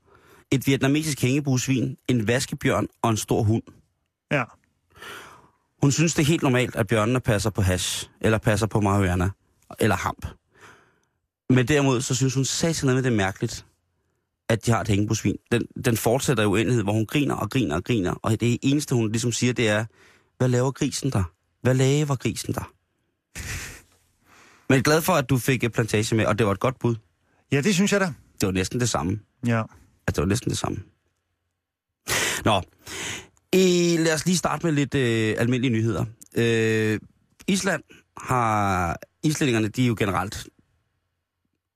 et 0.51 0.67
vietnamesisk 0.67 1.21
hængebusvin, 1.21 1.97
en 2.07 2.27
vaskebjørn 2.27 2.87
og 3.01 3.09
en 3.09 3.17
stor 3.17 3.43
hund. 3.43 3.63
Ja. 4.31 4.43
Hun 5.81 5.91
synes, 5.91 6.13
det 6.13 6.21
er 6.21 6.27
helt 6.27 6.43
normalt, 6.43 6.75
at 6.75 6.87
bjørnene 6.87 7.19
passer 7.19 7.49
på 7.49 7.61
hash, 7.61 8.09
eller 8.21 8.37
passer 8.37 8.67
på 8.67 8.81
marihuana, 8.81 9.29
eller 9.79 9.95
hamp. 9.95 10.25
Men 11.49 11.67
derimod, 11.67 12.01
så 12.01 12.15
synes 12.15 12.33
hun 12.33 12.45
satan 12.45 12.87
med 12.87 13.03
det 13.03 13.05
er 13.05 13.15
mærkeligt, 13.15 13.65
at 14.49 14.65
de 14.65 14.71
har 14.71 14.81
et 14.81 14.87
hængebusvin. 14.87 15.37
Den, 15.51 15.65
den 15.85 15.97
fortsætter 15.97 16.43
i 16.43 16.45
uendelighed, 16.45 16.83
hvor 16.83 16.93
hun 16.93 17.05
griner 17.05 17.35
og 17.35 17.49
griner 17.49 17.75
og 17.75 17.83
griner, 17.83 18.13
og 18.13 18.39
det 18.39 18.57
eneste, 18.61 18.95
hun 18.95 19.11
ligesom 19.11 19.31
siger, 19.31 19.53
det 19.53 19.69
er, 19.69 19.85
hvad 20.37 20.47
laver 20.47 20.71
grisen 20.71 21.11
der? 21.11 21.23
Hvad 21.61 21.73
laver 21.73 22.15
grisen 22.15 22.53
der? 22.53 22.71
Men 24.69 24.83
glad 24.83 25.01
for, 25.01 25.13
at 25.13 25.29
du 25.29 25.37
fik 25.37 25.63
et 25.63 25.71
plantage 25.71 26.15
med, 26.15 26.25
og 26.25 26.39
det 26.39 26.45
var 26.45 26.51
et 26.51 26.59
godt 26.59 26.79
bud. 26.79 26.95
Ja, 27.51 27.61
det 27.61 27.75
synes 27.75 27.91
jeg 27.91 27.99
da. 27.99 28.13
Det 28.41 28.47
var 28.47 28.51
næsten 28.51 28.79
det 28.79 28.89
samme. 28.89 29.19
Ja. 29.45 29.59
Altså, 30.07 30.15
det 30.15 30.17
var 30.17 30.25
næsten 30.25 30.49
det 30.49 30.57
samme. 30.57 30.77
Nå, 32.45 32.61
øh, 33.55 34.05
lad 34.05 34.13
os 34.13 34.25
lige 34.25 34.37
starte 34.37 34.65
med 34.65 34.73
lidt 34.73 34.95
øh, 34.95 35.35
almindelige 35.37 35.71
nyheder. 35.73 36.05
Øh, 36.35 36.99
Island 37.47 37.83
har... 38.17 38.97
Islændingerne, 39.23 39.67
de 39.67 39.83
er 39.83 39.87
jo 39.87 39.95
generelt 39.99 40.47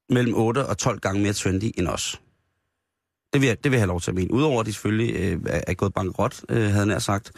mellem 0.10 0.34
8 0.36 0.66
og 0.66 0.78
12 0.78 1.00
gange 1.00 1.22
mere 1.22 1.34
trendy 1.34 1.72
end 1.78 1.88
os. 1.88 2.22
Det 3.34 3.42
vil, 3.42 3.48
jeg, 3.48 3.64
det 3.64 3.72
vil 3.72 3.78
jeg 3.78 3.82
have 3.82 3.88
lov 3.88 4.02
til 4.02 4.12
at 4.12 4.16
mene. 4.16 4.34
Udover 4.34 4.60
at 4.60 4.66
de 4.66 4.74
selvfølgelig 4.74 5.16
øh, 5.16 5.40
er, 5.46 5.62
er 5.68 5.74
gået 5.74 5.94
bankerot, 5.94 6.42
øh, 6.50 6.72
havde 6.72 6.90
jeg 6.92 7.02
sagt, 7.02 7.32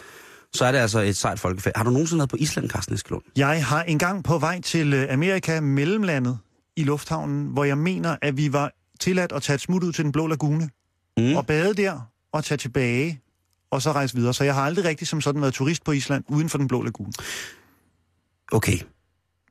så 0.54 0.66
er 0.66 0.72
det 0.72 0.80
altså 0.80 1.00
et 1.00 1.16
sejt 1.18 1.40
folkefærd. 1.40 1.74
Har 1.78 1.84
du 1.84 1.90
nogensinde 1.90 2.20
været 2.20 2.30
på 2.30 2.36
Island, 2.40 2.70
Carsten 2.70 2.96
Eskelund? 2.96 3.24
Jeg 3.38 3.66
har 3.66 3.84
engang 3.84 4.24
på 4.24 4.38
vej 4.38 4.62
til 4.62 4.94
øh, 4.94 5.08
Amerika 5.14 5.62
mellemlandet 5.62 6.38
i 6.76 6.84
lufthavnen, 6.84 7.46
hvor 7.46 7.64
jeg 7.64 7.78
mener, 7.78 8.16
at 8.22 8.38
vi 8.38 8.54
var 8.54 8.72
tilladt 9.00 9.32
at 9.32 9.42
tage 9.44 9.56
et 9.56 9.62
smut 9.62 9.84
ud 9.84 9.92
til 9.92 10.04
den 10.04 10.12
blå 10.12 10.28
lagune 10.28 10.70
Mm. 11.18 11.36
og 11.36 11.46
bade 11.48 11.74
der 11.74 12.12
og 12.32 12.44
tage 12.44 12.58
tilbage 12.58 13.22
og 13.72 13.82
så 13.82 13.92
rejse 13.92 14.16
videre. 14.16 14.34
Så 14.34 14.44
jeg 14.44 14.56
har 14.56 14.62
aldrig 14.62 14.86
rigtig 14.86 15.08
som 15.08 15.22
sådan 15.22 15.42
været 15.42 15.54
turist 15.54 15.84
på 15.84 15.92
Island 15.92 16.24
uden 16.28 16.50
for 16.50 16.58
den 16.58 16.68
blå 16.68 16.82
lagune. 16.82 17.14
Okay. 18.52 18.78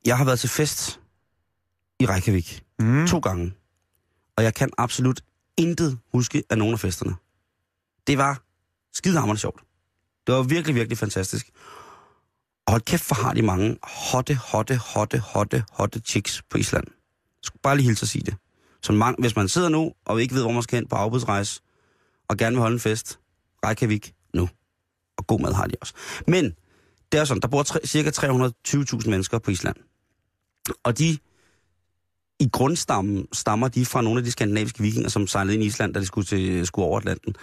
Jeg 0.06 0.18
har 0.18 0.24
været 0.24 0.40
til 0.40 0.48
fest 0.48 1.00
i 2.00 2.06
Reykjavik. 2.06 2.64
Mm. 2.78 3.06
to 3.06 3.18
gange. 3.18 3.54
Og 4.36 4.44
jeg 4.44 4.54
kan 4.54 4.70
absolut 4.78 5.20
intet 5.56 5.98
huske 6.12 6.42
af 6.50 6.58
nogen 6.58 6.74
af 6.74 6.80
festerne. 6.80 7.14
Det 8.06 8.18
var 8.18 8.42
Skidehammerende 8.92 9.40
sjovt. 9.40 9.60
Det 10.26 10.34
var 10.34 10.42
virkelig, 10.42 10.74
virkelig 10.74 10.98
fantastisk. 10.98 11.50
Og 12.66 12.72
hold 12.72 12.82
kæft, 12.82 13.06
hvor 13.06 13.22
har 13.22 13.34
de 13.34 13.42
mange 13.42 13.78
hotte, 13.82 14.34
hotte, 14.34 14.76
hotte, 14.76 15.18
hotte, 15.18 15.64
hotte 15.70 16.00
chicks 16.00 16.42
på 16.50 16.58
Island. 16.58 16.84
Jeg 16.88 17.42
skulle 17.42 17.60
bare 17.62 17.76
lige 17.76 17.86
hilse 17.86 18.04
at 18.04 18.08
sige 18.08 18.22
det. 18.22 18.34
Så 18.82 18.92
man, 18.92 19.14
hvis 19.18 19.36
man 19.36 19.48
sidder 19.48 19.68
nu 19.68 19.92
og 20.04 20.22
ikke 20.22 20.34
ved, 20.34 20.42
hvor 20.42 20.52
man 20.52 20.62
skal 20.62 20.76
hen 20.76 20.88
på 20.88 20.96
afbudsrejse, 20.96 21.60
og 22.28 22.36
gerne 22.36 22.56
vil 22.56 22.60
holde 22.60 22.74
en 22.74 22.80
fest, 22.80 23.18
Reykjavik 23.64 24.14
nu. 24.34 24.48
Og 25.18 25.26
god 25.26 25.40
mad 25.40 25.52
har 25.52 25.66
de 25.66 25.74
også. 25.80 25.94
Men 26.26 26.44
det 27.12 27.20
er 27.20 27.24
sådan, 27.24 27.40
der 27.40 27.48
bor 27.48 27.62
tre, 27.62 27.80
cirka 27.86 28.10
320.000 28.10 29.10
mennesker 29.10 29.38
på 29.38 29.50
Island. 29.50 29.76
Og 30.82 30.98
de, 30.98 31.18
i 32.40 32.48
grundstammen, 32.52 33.28
stammer 33.32 33.68
de 33.68 33.86
fra 33.86 34.02
nogle 34.02 34.18
af 34.18 34.24
de 34.24 34.30
skandinaviske 34.30 34.82
vikinger, 34.82 35.08
som 35.08 35.26
sejlede 35.26 35.54
ind 35.54 35.62
i 35.62 35.66
Island, 35.66 35.94
da 35.94 36.00
de 36.00 36.06
skulle, 36.06 36.26
til, 36.26 36.66
skulle 36.66 36.86
over 36.86 36.98
Atlanten. 36.98 37.34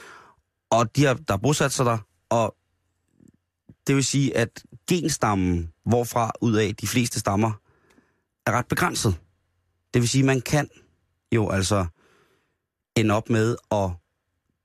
Og 0.70 0.96
de 0.96 1.06
har, 1.06 1.14
der 1.14 1.34
er 1.34 1.38
bosat 1.38 1.72
sig 1.72 1.86
der, 1.86 1.98
og 2.30 2.56
det 3.88 3.96
vil 3.96 4.04
sige, 4.04 4.38
at 4.38 4.64
genstammen, 4.90 5.72
hvorfra 5.86 6.32
ud 6.42 6.56
af 6.56 6.76
de 6.76 6.88
fleste 6.88 7.20
stammer, 7.20 7.52
er 8.46 8.52
ret 8.52 8.68
begrænset. 8.68 9.16
Det 9.94 10.02
vil 10.02 10.10
sige, 10.10 10.22
at 10.22 10.26
man 10.26 10.42
kan 10.42 10.70
jo 11.32 11.50
altså 11.50 11.86
ende 12.96 13.16
op 13.16 13.30
med 13.30 13.56
at 13.72 13.90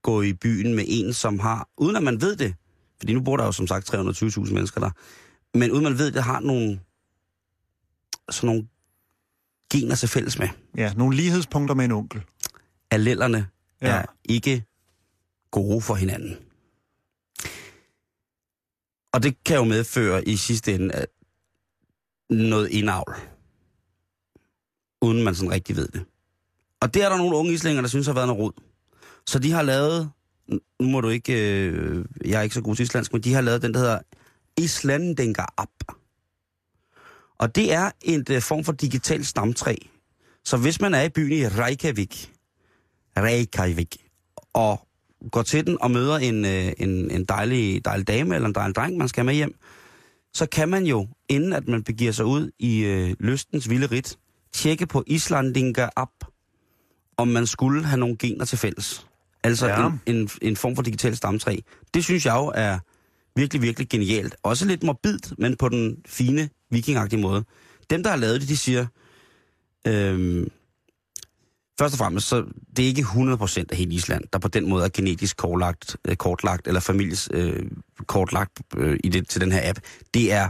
gå 0.07 0.21
i 0.21 0.33
byen 0.33 0.75
med 0.75 0.85
en, 0.87 1.13
som 1.13 1.39
har, 1.39 1.69
uden 1.77 1.95
at 1.95 2.03
man 2.03 2.21
ved 2.21 2.35
det, 2.35 2.55
fordi 2.97 3.13
nu 3.13 3.21
bor 3.21 3.37
der 3.37 3.45
jo 3.45 3.51
som 3.51 3.67
sagt 3.67 3.93
320.000 3.93 4.53
mennesker 4.53 4.81
der, 4.81 4.91
men 5.57 5.71
uden 5.71 5.83
man 5.83 5.97
ved 5.97 6.11
det, 6.11 6.23
har 6.23 6.39
nogle, 6.39 6.79
sådan 8.29 8.47
nogle 8.47 8.67
gener 9.73 9.95
til 9.95 10.09
fælles 10.09 10.39
med. 10.39 10.47
Ja, 10.77 10.93
nogle 10.93 11.15
lighedspunkter 11.15 11.75
med 11.75 11.85
en 11.85 11.91
onkel. 11.91 12.23
Allellerne 12.91 13.47
ja. 13.81 13.87
Er 13.87 14.05
ikke 14.25 14.65
gode 15.51 15.81
for 15.81 15.95
hinanden. 15.95 16.37
Og 19.13 19.23
det 19.23 19.43
kan 19.43 19.57
jo 19.57 19.63
medføre 19.63 20.27
i 20.27 20.37
sidste 20.37 20.75
ende 20.75 20.93
at 20.93 21.07
noget 22.29 22.69
indavl. 22.69 23.15
Uden 25.01 25.23
man 25.23 25.35
sådan 25.35 25.51
rigtig 25.51 25.75
ved 25.75 25.87
det. 25.87 26.05
Og 26.81 26.93
det 26.93 27.03
er 27.03 27.09
der 27.09 27.17
nogle 27.17 27.35
unge 27.37 27.53
islænger, 27.53 27.81
der 27.81 27.89
synes 27.89 28.07
har 28.07 28.13
været 28.13 28.27
noget 28.27 28.41
rod. 28.41 28.51
Så 29.27 29.39
de 29.39 29.51
har 29.51 29.61
lavet, 29.61 30.11
nu 30.79 30.87
må 30.87 31.01
du 31.01 31.09
ikke, 31.09 31.59
øh, 31.61 32.05
jeg 32.25 32.39
er 32.39 32.41
ikke 32.41 32.55
så 32.55 32.61
god 32.61 32.75
til 32.75 32.83
islandsk, 32.83 33.13
men 33.13 33.21
de 33.21 33.33
har 33.33 33.41
lavet 33.41 33.61
den, 33.61 33.73
der 33.73 33.79
hedder 33.79 33.99
Islandinga 34.57 35.45
App. 35.57 35.71
Og 37.37 37.55
det 37.55 37.73
er 37.73 37.91
en 38.01 38.25
øh, 38.29 38.41
form 38.41 38.63
for 38.63 38.71
digital 38.71 39.25
stamtræ. 39.25 39.75
Så 40.45 40.57
hvis 40.57 40.81
man 40.81 40.93
er 40.93 41.01
i 41.01 41.09
byen 41.09 41.31
i 41.31 41.47
Reykjavik, 41.47 42.33
Reykjavik, 43.17 43.97
og 44.53 44.87
går 45.31 45.41
til 45.41 45.67
den 45.67 45.77
og 45.81 45.91
møder 45.91 46.17
en, 46.17 46.45
øh, 46.45 46.73
en, 46.77 47.11
en 47.11 47.25
dejlig, 47.25 47.85
dejlig 47.85 48.07
dame 48.07 48.35
eller 48.35 48.47
en 48.47 48.55
dejlig 48.55 48.75
dreng, 48.75 48.97
man 48.97 49.07
skal 49.07 49.25
med 49.25 49.33
hjem, 49.33 49.55
så 50.33 50.45
kan 50.45 50.69
man 50.69 50.85
jo, 50.85 51.07
inden 51.29 51.53
at 51.53 51.67
man 51.67 51.83
begiver 51.83 52.11
sig 52.11 52.25
ud 52.25 52.51
i 52.59 52.79
øh, 52.79 53.15
lystens 53.19 53.69
vilde 53.69 53.87
rit, 53.87 54.17
tjekke 54.53 54.85
på 54.85 55.03
Islandinger 55.07 55.89
App, 55.95 56.11
om 57.17 57.27
man 57.27 57.47
skulle 57.47 57.83
have 57.83 57.99
nogle 57.99 58.17
gener 58.17 58.45
til 58.45 58.57
fælles. 58.57 59.07
Altså 59.47 59.67
Ja. 59.67 59.87
en, 59.87 60.01
en, 60.05 60.29
en 60.41 60.55
form 60.57 60.75
for 60.75 60.83
digital 60.83 61.15
stamtræ. 61.15 61.57
Det 61.93 62.03
synes 62.03 62.25
jeg 62.25 62.35
jo 62.35 62.51
er 62.55 62.79
virkelig, 63.35 63.61
virkelig 63.61 63.89
genialt. 63.89 64.35
Også 64.43 64.65
lidt 64.65 64.83
morbidt, 64.83 65.39
men 65.39 65.55
på 65.57 65.69
den 65.69 65.97
fine, 66.05 66.49
vikingagtige 66.71 67.21
måde. 67.21 67.43
Dem, 67.89 68.03
der 68.03 68.09
har 68.09 68.17
lavet 68.17 68.41
det, 68.41 68.49
de 68.49 68.57
siger, 68.57 68.85
øhm, 69.87 70.47
først 71.79 71.93
og 71.93 71.97
fremmest, 71.97 72.27
så 72.27 72.45
det 72.77 72.83
er 72.83 72.87
ikke 72.87 73.01
100% 73.01 73.63
af 73.71 73.77
hele 73.77 73.93
Island, 73.93 74.23
der 74.33 74.39
på 74.39 74.47
den 74.47 74.69
måde 74.69 74.85
er 74.85 74.89
genetisk 74.93 75.37
kortlagt, 75.37 75.97
øh, 76.07 76.15
kortlagt 76.15 76.67
eller 76.67 76.79
families 76.79 77.29
øh, 77.33 77.63
kortlagt 78.07 78.61
øh, 78.77 78.99
i 79.03 79.09
det, 79.09 79.29
til 79.29 79.41
den 79.41 79.51
her 79.51 79.69
app. 79.69 79.79
Det 80.13 80.33
er 80.33 80.49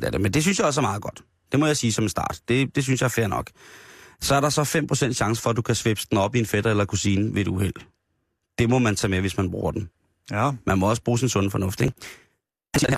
95% 0.00 0.04
af 0.04 0.12
det, 0.12 0.20
men 0.20 0.32
det 0.34 0.42
synes 0.42 0.58
jeg 0.58 0.66
også 0.66 0.80
er 0.80 0.82
meget 0.82 1.02
godt. 1.02 1.22
Det 1.52 1.60
må 1.60 1.66
jeg 1.66 1.76
sige 1.76 1.92
som 1.92 2.04
en 2.04 2.08
start. 2.08 2.40
Det, 2.48 2.76
det 2.76 2.84
synes 2.84 3.00
jeg 3.00 3.04
er 3.06 3.10
fair 3.10 3.26
nok. 3.26 3.50
Så 4.20 4.34
er 4.34 4.40
der 4.40 4.48
så 4.50 4.62
5% 5.08 5.12
chance 5.12 5.42
for, 5.42 5.50
at 5.50 5.56
du 5.56 5.62
kan 5.62 5.74
svæbse 5.74 6.06
den 6.10 6.18
op 6.18 6.34
i 6.34 6.38
en 6.38 6.46
fætter 6.46 6.70
eller 6.70 6.84
kusine 6.84 7.34
ved 7.34 7.40
et 7.42 7.48
uheld. 7.48 7.74
Det 8.58 8.70
må 8.70 8.78
man 8.78 8.96
tage 8.96 9.10
med, 9.10 9.20
hvis 9.20 9.36
man 9.36 9.50
bruger 9.50 9.72
den. 9.72 9.88
Ja. 10.30 10.50
Man 10.66 10.78
må 10.78 10.90
også 10.90 11.02
bruge 11.02 11.18
sin 11.18 11.28
sunde 11.28 11.50
fornuft, 11.50 11.80
ikke? 11.80 11.94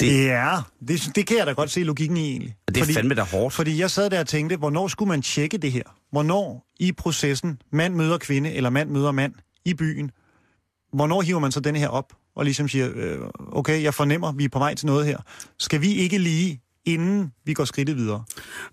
Det- 0.00 0.24
Ja, 0.24 0.56
det, 0.88 1.10
det 1.14 1.26
kan 1.26 1.36
jeg 1.38 1.46
da 1.46 1.52
godt 1.52 1.70
se 1.70 1.82
logikken 1.82 2.16
i 2.16 2.30
egentlig. 2.30 2.56
Det 2.68 2.76
er 2.76 2.80
fordi, 2.80 2.94
fandme 2.94 3.14
da 3.14 3.22
hårdt. 3.22 3.54
Fordi 3.54 3.80
jeg 3.80 3.90
sad 3.90 4.10
der 4.10 4.20
og 4.20 4.26
tænkte, 4.26 4.56
hvornår 4.56 4.88
skulle 4.88 5.08
man 5.08 5.22
tjekke 5.22 5.58
det 5.58 5.72
her? 5.72 5.82
Hvornår 6.10 6.66
i 6.80 6.92
processen, 6.92 7.62
mand 7.72 7.94
møder 7.94 8.18
kvinde, 8.18 8.52
eller 8.52 8.70
mand 8.70 8.90
møder 8.90 9.12
mand 9.12 9.34
i 9.64 9.74
byen, 9.74 10.10
hvornår 10.92 11.22
hiver 11.22 11.38
man 11.40 11.52
så 11.52 11.60
den 11.60 11.76
her 11.76 11.88
op, 11.88 12.12
og 12.36 12.44
ligesom 12.44 12.68
siger, 12.68 12.90
øh, 12.94 13.18
okay, 13.52 13.82
jeg 13.82 13.94
fornemmer, 13.94 14.32
vi 14.32 14.44
er 14.44 14.48
på 14.48 14.58
vej 14.58 14.74
til 14.74 14.86
noget 14.86 15.06
her. 15.06 15.18
Skal 15.58 15.80
vi 15.80 15.92
ikke 15.94 16.18
lige, 16.18 16.60
inden 16.88 17.32
vi 17.44 17.54
går 17.54 17.64
skridtet 17.64 17.96
videre, 17.96 18.24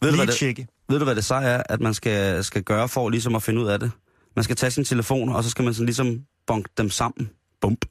Ved 0.02 0.10
du, 0.10 0.16
lige 0.16 0.16
hvad 0.16 0.28
det, 0.28 0.36
tjekke? 0.36 0.68
ved 0.90 1.00
du, 1.00 1.04
hvad 1.04 1.16
det 1.16 1.26
så 1.26 1.36
er, 1.36 1.64
at 1.70 1.82
man 1.82 1.94
skal, 1.94 2.44
skal 2.44 2.64
gøre 2.64 2.90
for 2.90 3.10
ligesom 3.10 3.36
at 3.36 3.44
finde 3.44 3.62
ud 3.62 3.68
af 3.68 3.80
det? 3.80 3.92
Man 4.36 4.44
skal 4.44 4.56
tage 4.56 4.72
sin 4.72 4.86
telefon, 4.86 5.30
og 5.30 5.44
så 5.44 5.50
skal 5.50 5.66
man 5.66 5.74
sådan 5.74 5.86
ligesom 5.86 6.20
bonke 6.48 6.70
dem 6.78 6.90
sammen. 6.90 7.30
Bump. 7.62 7.86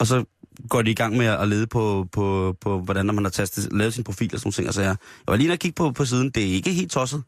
Og 0.00 0.06
så 0.06 0.24
går 0.68 0.82
de 0.82 0.90
i 0.90 0.94
gang 0.94 1.16
med 1.16 1.26
at 1.26 1.48
lede 1.48 1.66
på, 1.66 2.06
på, 2.12 2.56
på 2.60 2.80
hvordan 2.80 3.06
man 3.06 3.24
har 3.24 3.30
tastet, 3.30 3.68
lavet 3.72 3.94
sin 3.94 4.04
profil 4.04 4.30
og 4.34 4.40
sådan 4.40 4.46
nogle 4.46 4.54
ting. 4.54 4.68
Og 4.68 4.74
så 4.74 4.80
jeg, 4.80 4.88
jeg 4.88 4.96
var 5.32 5.36
lige 5.36 5.52
og 5.52 5.58
kigge 5.58 5.74
på, 5.74 5.90
på 5.90 6.04
siden. 6.04 6.30
Det 6.30 6.42
er 6.42 6.52
ikke 6.52 6.72
helt 6.72 6.90
tosset. 6.90 7.22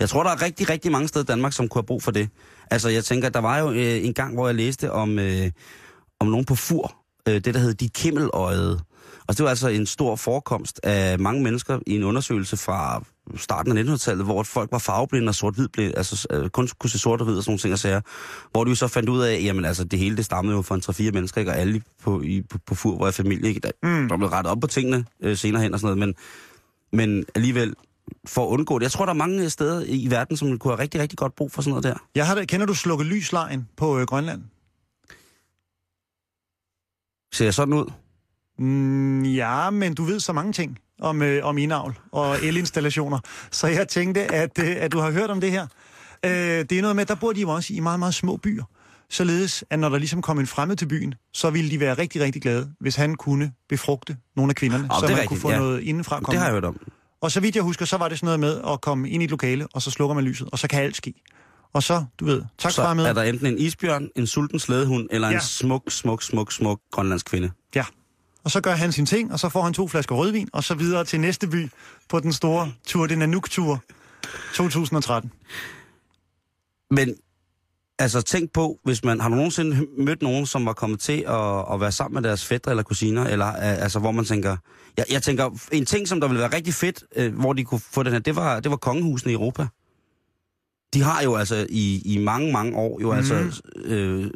Jeg 0.00 0.08
tror, 0.08 0.22
der 0.22 0.30
er 0.30 0.42
rigtig, 0.42 0.70
rigtig 0.70 0.92
mange 0.92 1.08
steder 1.08 1.24
i 1.24 1.26
Danmark, 1.26 1.52
som 1.52 1.68
kunne 1.68 1.78
have 1.80 1.86
brug 1.86 2.02
for 2.02 2.10
det. 2.10 2.28
Altså, 2.70 2.88
jeg 2.88 3.04
tænker, 3.04 3.28
der 3.28 3.40
var 3.40 3.58
jo 3.58 3.70
øh, 3.70 4.04
en 4.04 4.14
gang, 4.14 4.34
hvor 4.34 4.46
jeg 4.48 4.54
læste 4.54 4.92
om, 4.92 5.18
øh, 5.18 5.50
om 6.20 6.26
nogen 6.26 6.44
på 6.44 6.54
fur. 6.54 6.96
Øh, 7.28 7.34
det, 7.34 7.54
der 7.54 7.60
hed 7.60 7.74
de 7.74 7.88
kimmeløjede. 7.88 8.80
Og 9.28 9.36
det 9.36 9.44
var 9.44 9.50
altså 9.50 9.68
en 9.68 9.86
stor 9.86 10.16
forekomst 10.16 10.80
af 10.82 11.18
mange 11.18 11.42
mennesker 11.42 11.78
i 11.86 11.96
en 11.96 12.04
undersøgelse 12.04 12.56
fra 12.56 13.02
starten 13.36 13.78
af 13.78 13.82
1900-tallet, 13.82 14.24
hvor 14.24 14.42
folk 14.42 14.72
var 14.72 14.78
farveblinde 14.78 15.28
og 15.28 15.34
sort-hvid, 15.34 15.68
blev, 15.68 15.92
altså 15.96 16.26
øh, 16.30 16.50
kun 16.50 16.68
kunne 16.78 16.90
se 16.90 16.98
sort 16.98 17.20
og 17.20 17.24
hvid 17.24 17.36
og 17.36 17.42
sådan 17.42 17.50
nogle 17.50 17.58
ting 17.58 17.72
og 17.72 17.78
sager. 17.78 18.00
Hvor 18.50 18.64
de 18.64 18.76
så 18.76 18.88
fandt 18.88 19.08
ud 19.08 19.20
af, 19.20 19.40
jamen 19.42 19.64
altså 19.64 19.84
det 19.84 19.98
hele 19.98 20.16
det 20.16 20.24
stammede 20.24 20.56
jo 20.56 20.62
fra 20.62 20.74
en 20.74 20.82
3-4 21.08 21.10
mennesker, 21.12 21.40
ikke? 21.40 21.50
og 21.50 21.56
alle 21.56 21.82
på, 22.02 22.22
i, 22.22 22.42
på, 22.42 22.58
på 22.66 22.74
fur 22.74 22.98
var 22.98 23.08
i 23.08 23.12
familie, 23.12 23.48
ikke? 23.48 23.60
Der, 23.60 23.70
mm. 23.82 24.08
der 24.08 24.16
blev 24.16 24.28
rettet 24.28 24.50
op 24.50 24.60
på 24.60 24.66
tingene 24.66 25.04
øh, 25.22 25.36
senere 25.36 25.62
hen 25.62 25.74
og 25.74 25.80
sådan 25.80 25.96
noget, 25.96 26.14
men, 26.92 27.06
men 27.06 27.24
alligevel 27.34 27.74
for 28.26 28.46
at 28.46 28.48
undgå 28.48 28.78
det. 28.78 28.82
Jeg 28.82 28.92
tror, 28.92 29.04
der 29.04 29.12
er 29.12 29.16
mange 29.16 29.50
steder 29.50 29.84
i 29.86 30.06
verden, 30.10 30.36
som 30.36 30.58
kunne 30.58 30.72
have 30.72 30.82
rigtig, 30.82 31.00
rigtig 31.00 31.18
godt 31.18 31.34
brug 31.34 31.52
for 31.52 31.62
sådan 31.62 31.70
noget 31.70 31.84
der. 31.84 31.94
Jeg 32.14 32.26
har, 32.26 32.34
da- 32.34 32.44
kender 32.44 32.66
du 32.66 32.74
slukke 32.74 33.04
lyslejen 33.04 33.68
på 33.76 33.98
øh, 33.98 34.06
Grønland? 34.06 34.42
Ser 37.34 37.44
jeg 37.44 37.54
sådan 37.54 37.74
ud? 37.74 37.90
Mm, 38.58 39.22
ja, 39.24 39.70
men 39.70 39.94
du 39.94 40.04
ved 40.04 40.20
så 40.20 40.32
mange 40.32 40.52
ting 40.52 40.78
om, 41.00 41.22
øh, 41.22 41.44
om 41.46 41.58
indavl 41.58 41.98
og 42.12 42.36
elinstallationer, 42.44 43.18
så 43.50 43.66
jeg 43.66 43.88
tænkte, 43.88 44.32
at, 44.34 44.58
øh, 44.58 44.76
at 44.78 44.92
du 44.92 44.98
har 44.98 45.10
hørt 45.10 45.30
om 45.30 45.40
det 45.40 45.50
her. 45.50 45.66
Øh, 46.24 46.30
det 46.30 46.72
er 46.72 46.80
noget 46.82 46.96
med, 46.96 47.02
at 47.02 47.08
der 47.08 47.14
bor 47.14 47.32
de 47.32 47.40
jo 47.40 47.48
også 47.50 47.72
i 47.74 47.80
meget, 47.80 47.98
meget 47.98 48.14
små 48.14 48.36
byer. 48.36 48.64
Således, 49.10 49.64
at 49.70 49.78
når 49.78 49.88
der 49.88 49.98
ligesom 49.98 50.22
kom 50.22 50.38
en 50.38 50.46
fremmed 50.46 50.76
til 50.76 50.86
byen, 50.88 51.14
så 51.32 51.50
ville 51.50 51.70
de 51.70 51.80
være 51.80 51.94
rigtig, 51.94 52.22
rigtig 52.22 52.42
glade, 52.42 52.70
hvis 52.80 52.96
han 52.96 53.14
kunne 53.14 53.52
befrugte 53.68 54.16
nogle 54.36 54.50
af 54.50 54.56
kvinderne, 54.56 54.84
Åh, 54.84 55.00
så 55.00 55.02
man 55.06 55.10
rigtigt, 55.10 55.28
kunne 55.28 55.40
få 55.40 55.50
ja. 55.50 55.58
noget 55.58 55.80
indenfra 55.82 56.20
Det 56.20 56.38
har 56.38 56.44
jeg 56.44 56.52
hørt 56.52 56.64
om. 56.64 56.76
Og 57.20 57.30
så 57.30 57.40
vidt 57.40 57.54
jeg 57.54 57.62
husker, 57.62 57.84
så 57.84 57.96
var 57.96 58.08
det 58.08 58.18
sådan 58.18 58.26
noget 58.26 58.40
med 58.40 58.72
at 58.72 58.80
komme 58.80 59.10
ind 59.10 59.22
i 59.22 59.24
et 59.24 59.30
lokale, 59.30 59.66
og 59.74 59.82
så 59.82 59.90
slukker 59.90 60.14
man 60.14 60.24
lyset, 60.24 60.48
og 60.52 60.58
så 60.58 60.68
kan 60.68 60.82
alt 60.82 60.96
ske. 60.96 61.14
Og 61.72 61.82
så, 61.82 62.04
du 62.20 62.24
ved, 62.24 62.42
tak 62.58 62.72
Så 62.72 62.82
far 62.82 62.94
med. 62.94 63.04
er 63.06 63.12
der 63.12 63.22
enten 63.22 63.46
en 63.46 63.58
isbjørn, 63.58 64.08
en 64.16 64.26
sulten 64.26 64.58
slædehund, 64.58 65.08
eller 65.10 65.28
en 65.28 65.34
Ja. 65.34 65.40
smuk, 65.40 65.82
smuk, 65.88 66.22
smuk, 66.22 66.52
smuk 66.52 66.80
grønlandsk 66.92 67.26
kvinde. 67.26 67.50
Ja. 67.74 67.84
Og 68.46 68.52
så 68.52 68.60
gør 68.60 68.72
han 68.72 68.92
sin 68.92 69.06
ting, 69.06 69.32
og 69.32 69.40
så 69.40 69.48
får 69.48 69.62
han 69.62 69.72
to 69.72 69.88
flasker 69.88 70.14
rødvin, 70.14 70.48
og 70.52 70.64
så 70.64 70.74
videre 70.74 71.04
til 71.04 71.20
næste 71.20 71.46
by 71.46 71.68
på 72.08 72.20
den 72.20 72.32
store 72.32 72.72
Tour 72.86 73.06
de 73.06 73.16
Nanook-tur 73.16 73.82
2013. 74.54 75.32
Men 76.90 77.14
altså 77.98 78.22
tænk 78.22 78.52
på, 78.52 78.78
hvis 78.84 79.04
man 79.04 79.20
har 79.20 79.28
du 79.28 79.34
nogensinde 79.34 79.86
mødt 79.98 80.22
nogen, 80.22 80.46
som 80.46 80.66
var 80.66 80.72
kommet 80.72 81.00
til 81.00 81.24
at, 81.28 81.72
at 81.72 81.80
være 81.80 81.92
sammen 81.92 82.14
med 82.14 82.28
deres 82.28 82.44
fætter 82.44 82.70
eller 82.70 82.82
kusiner, 82.82 83.24
eller 83.24 83.46
altså 83.46 83.98
hvor 83.98 84.10
man 84.10 84.24
tænker, 84.24 84.56
jeg, 84.96 85.04
jeg 85.10 85.22
tænker, 85.22 85.68
en 85.72 85.86
ting, 85.86 86.08
som 86.08 86.20
der 86.20 86.28
ville 86.28 86.40
være 86.40 86.54
rigtig 86.54 86.74
fedt, 86.74 87.04
øh, 87.16 87.34
hvor 87.34 87.52
de 87.52 87.64
kunne 87.64 87.80
få 87.80 88.02
den 88.02 88.12
her, 88.12 88.18
det 88.18 88.36
var, 88.36 88.60
det 88.60 88.70
var 88.70 88.76
kongehusene 88.76 89.32
i 89.32 89.34
Europa. 89.34 89.66
De 90.94 91.02
har 91.02 91.22
jo 91.22 91.36
altså 91.36 91.66
i, 91.68 92.02
i 92.04 92.18
mange, 92.18 92.52
mange 92.52 92.76
år 92.76 93.00
jo 93.00 93.12
mm. 93.12 93.18
altså 93.18 93.62
øh, 93.76 94.30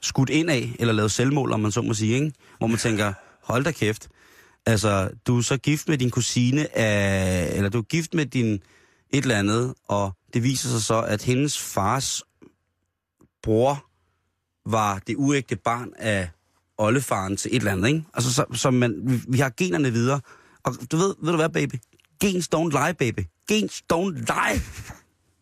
skudt 0.00 0.30
ind 0.30 0.50
af, 0.50 0.76
eller 0.78 0.94
lavet 0.94 1.10
selvmål, 1.10 1.52
om 1.52 1.60
man 1.60 1.72
så 1.72 1.82
må 1.82 1.94
sige, 1.94 2.14
ikke? 2.14 2.32
hvor 2.58 2.66
man 2.66 2.78
tænker, 2.78 3.12
hold 3.46 3.64
da 3.64 3.72
kæft, 3.72 4.08
altså 4.66 5.10
du 5.26 5.38
er 5.38 5.42
så 5.42 5.56
gift 5.56 5.88
med 5.88 5.98
din 5.98 6.10
kusine, 6.10 6.76
af, 6.76 7.56
eller 7.56 7.70
du 7.70 7.78
er 7.78 7.82
gift 7.82 8.14
med 8.14 8.26
din 8.26 8.52
et 9.10 9.22
eller 9.22 9.38
andet, 9.38 9.74
og 9.88 10.12
det 10.34 10.42
viser 10.42 10.68
sig 10.68 10.82
så, 10.82 11.00
at 11.00 11.22
hendes 11.22 11.58
fars 11.58 12.22
bror 13.42 13.86
var 14.70 14.98
det 15.06 15.16
uægte 15.16 15.56
barn 15.56 15.92
af 15.98 16.30
oldefaren 16.78 17.36
til 17.36 17.50
et 17.50 17.56
eller 17.56 17.72
andet, 17.72 17.88
ikke? 17.88 18.04
Altså, 18.14 18.34
så, 18.34 18.44
så 18.52 18.70
man, 18.70 19.02
vi, 19.04 19.20
vi 19.28 19.38
har 19.38 19.52
generne 19.56 19.92
videre. 19.92 20.20
Og 20.62 20.74
du 20.92 20.96
ved, 20.96 21.14
ved 21.22 21.30
du 21.30 21.36
hvad, 21.36 21.48
baby? 21.48 21.74
Gens 22.24 22.48
don't 22.54 22.70
lie, 22.70 22.94
baby. 22.94 23.20
Gens 23.52 23.84
don't 23.92 24.14
lie. 24.14 24.62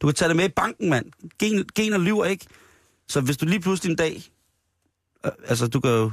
Du 0.01 0.07
kan 0.07 0.15
tage 0.15 0.29
det 0.29 0.37
med 0.37 0.45
i 0.45 0.53
banken, 0.57 0.91
mand. 0.91 1.07
Gen, 1.39 1.65
gener 1.75 1.99
lyver 1.99 2.25
ikke. 2.25 2.47
Så 3.09 3.21
hvis 3.21 3.37
du 3.37 3.47
lige 3.47 3.61
pludselig 3.61 3.91
en 3.91 3.97
dag... 3.97 4.23
Øh, 5.27 5.33
altså, 5.49 5.67
du 5.67 5.81
kan 5.81 5.91
jo... 5.91 6.11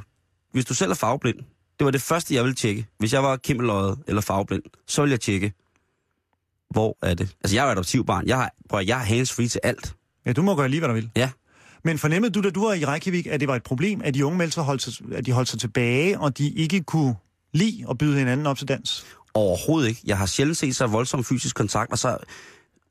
Hvis 0.51 0.65
du 0.65 0.73
selv 0.73 0.91
er 0.91 0.95
farveblind, 0.95 1.39
det 1.79 1.85
var 1.85 1.91
det 1.91 2.01
første, 2.01 2.35
jeg 2.35 2.43
ville 2.43 2.55
tjekke. 2.55 2.87
Hvis 2.99 3.13
jeg 3.13 3.23
var 3.23 3.37
kimmeløjet 3.37 3.99
eller 4.07 4.21
farveblind, 4.21 4.63
så 4.87 5.01
ville 5.01 5.11
jeg 5.11 5.19
tjekke, 5.19 5.53
hvor 6.69 6.97
er 7.01 7.13
det? 7.13 7.35
Altså, 7.43 7.55
jeg 7.55 7.67
er 7.67 7.71
adoptivbarn. 7.71 8.27
Jeg 8.27 8.37
har, 8.37 8.51
prøv, 8.69 8.83
jeg 8.85 8.97
har 8.97 9.05
hands-free 9.05 9.47
til 9.47 9.59
alt. 9.63 9.95
Ja, 10.25 10.33
du 10.33 10.41
må 10.41 10.55
gøre 10.55 10.69
lige, 10.69 10.79
hvad 10.79 10.89
du 10.89 10.95
vil. 10.95 11.09
Ja. 11.15 11.29
Men 11.83 11.97
fornemmede 11.97 12.33
du, 12.33 12.41
da 12.41 12.49
du 12.49 12.65
var 12.65 12.73
i 12.73 12.85
Reykjavik, 12.85 13.27
at 13.27 13.39
det 13.39 13.47
var 13.47 13.55
et 13.55 13.63
problem, 13.63 14.01
at 14.03 14.13
de 14.13 14.25
unge 14.25 14.37
mennesker 14.37 14.61
holdt 14.61 14.81
sig, 14.81 15.05
at 15.11 15.25
de 15.25 15.31
holdt 15.31 15.49
sig 15.49 15.59
tilbage, 15.59 16.19
og 16.19 16.37
de 16.37 16.49
ikke 16.49 16.83
kunne 16.83 17.15
lide 17.53 17.85
at 17.89 17.97
byde 17.97 18.17
hinanden 18.17 18.45
op 18.45 18.57
til 18.57 18.67
dans? 18.67 19.05
Overhovedet 19.33 19.89
ikke. 19.89 20.01
Jeg 20.05 20.17
har 20.17 20.25
sjældent 20.25 20.57
set 20.57 20.75
så 20.75 20.87
voldsom 20.87 21.23
fysisk 21.23 21.55
kontakt, 21.55 21.91
og 21.91 21.99
så, 21.99 22.17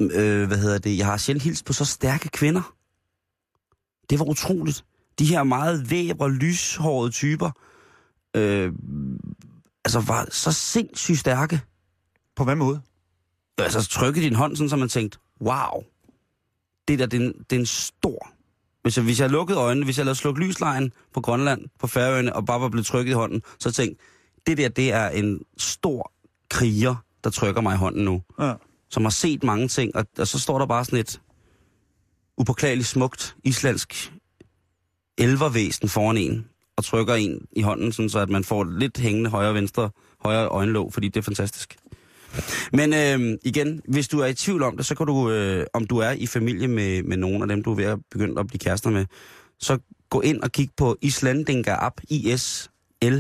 øh, 0.01 0.47
hvad 0.47 0.59
hedder 0.59 0.79
det, 0.79 0.99
jeg 0.99 1.07
har 1.07 1.17
sjældent 1.17 1.43
hilst 1.43 1.65
på 1.65 1.73
så 1.73 1.85
stærke 1.85 2.29
kvinder. 2.29 2.75
Det 4.11 4.19
var 4.19 4.25
utroligt. 4.25 4.85
De 5.19 5.25
her 5.25 5.43
meget 5.43 5.91
væbre, 5.91 6.31
lyshårede 6.31 7.11
typer, 7.11 7.51
øh, 8.37 8.73
altså 9.85 10.01
var 10.01 10.29
så 10.31 10.53
sindssygt 10.53 11.19
stærke. 11.19 11.61
På 12.37 12.45
hvad 12.45 12.57
måde? 12.57 12.81
Altså 13.59 13.89
trykke 13.89 14.21
din 14.21 14.35
hånd, 14.35 14.57
sådan, 14.57 14.71
så 14.71 14.77
man 14.77 14.89
tænkte, 14.89 15.19
wow, 15.41 15.83
det 16.89 16.99
der, 16.99 17.07
det 17.07 17.23
er 17.23 17.27
en, 17.27 17.33
det 17.51 17.57
er 17.57 17.61
en 17.61 17.67
stor... 17.67 18.31
Hvis 18.83 18.97
jeg, 18.97 19.05
hvis 19.05 19.21
jeg 19.21 19.31
lukkede 19.31 19.59
øjnene, 19.59 19.85
hvis 19.85 19.99
jeg 19.99 20.05
lavede 20.05 20.19
sluk 20.19 20.39
lyslejen 20.39 20.93
på 21.15 21.21
Grønland, 21.21 21.69
på 21.79 21.87
Færøerne, 21.87 22.37
og 22.37 22.47
bare 22.47 22.61
var 22.61 22.69
blevet 22.69 22.87
trykket 22.87 23.11
i 23.11 23.15
hånden, 23.15 23.43
så 23.59 23.73
tænkte 23.73 24.05
det 24.47 24.59
der, 24.59 24.69
det 24.69 24.93
er 24.93 25.09
en 25.09 25.41
stor 25.59 26.13
kriger, 26.51 27.05
der 27.25 27.31
trykker 27.31 27.61
mig 27.61 27.75
i 27.75 27.77
hånden 27.77 28.05
nu. 28.05 28.23
Ja. 28.41 28.55
Som 28.91 29.03
har 29.05 29.11
set 29.11 29.45
mange 29.45 29.69
ting, 29.69 29.97
og, 29.97 30.07
og 30.19 30.27
så 30.27 30.39
står 30.39 30.59
der 30.59 30.67
bare 30.67 30.85
sådan 30.85 30.99
et 30.99 31.21
upåklageligt 32.37 32.89
smukt 32.89 33.37
islandsk 33.45 34.13
elvervæsen 35.19 35.89
foran 35.89 36.17
en, 36.17 36.49
og 36.81 36.85
trykker 36.85 37.15
en 37.15 37.47
i 37.53 37.63
hånden, 37.63 37.93
sådan 37.93 38.09
så 38.09 38.19
at 38.19 38.31
man 38.31 38.45
får 38.45 38.65
lidt 38.65 38.99
hængende 38.99 39.31
højre 39.31 39.49
og 39.49 39.55
venstre, 39.55 39.91
højre 40.21 40.49
øjenlåg, 40.49 40.93
fordi 40.93 41.09
det 41.09 41.17
er 41.17 41.23
fantastisk. 41.23 41.77
Men 42.73 42.95
øh, 42.95 43.39
igen, 43.45 43.83
hvis 43.89 44.09
du 44.09 44.19
er 44.19 44.27
i 44.27 44.35
tvivl 44.35 44.63
om 44.63 44.77
det, 44.77 44.87
så 44.87 44.95
kan 44.95 45.07
du, 45.07 45.31
øh, 45.31 45.67
om 45.73 45.87
du 45.87 45.99
er 45.99 46.11
i 46.11 46.27
familie 46.27 46.69
med, 46.69 47.03
med 47.03 47.17
nogen 47.17 47.43
af 47.43 47.49
dem, 47.49 47.63
du 47.63 47.71
er 47.71 47.77
ved 47.77 47.85
at 47.85 47.99
begynde 48.11 48.41
at 48.41 48.47
blive 48.47 48.59
kærester 48.59 48.91
med, 48.91 49.07
så 49.59 49.79
gå 50.11 50.21
ind 50.21 50.41
og 50.43 50.53
kig 50.53 50.71
på 50.77 50.97
Islandinga 51.03 51.75
app, 51.79 52.01
I-S-L-A-N-D-G-A. 52.09 53.11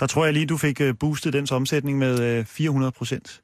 Der 0.00 0.06
tror 0.06 0.24
jeg 0.24 0.34
lige, 0.34 0.46
du 0.46 0.56
fik 0.56 0.80
øh, 0.80 0.94
boostet 1.00 1.32
dens 1.32 1.52
omsætning 1.52 1.98
med 1.98 2.20
øh, 2.20 2.44
400 2.44 2.92
procent. 2.92 3.42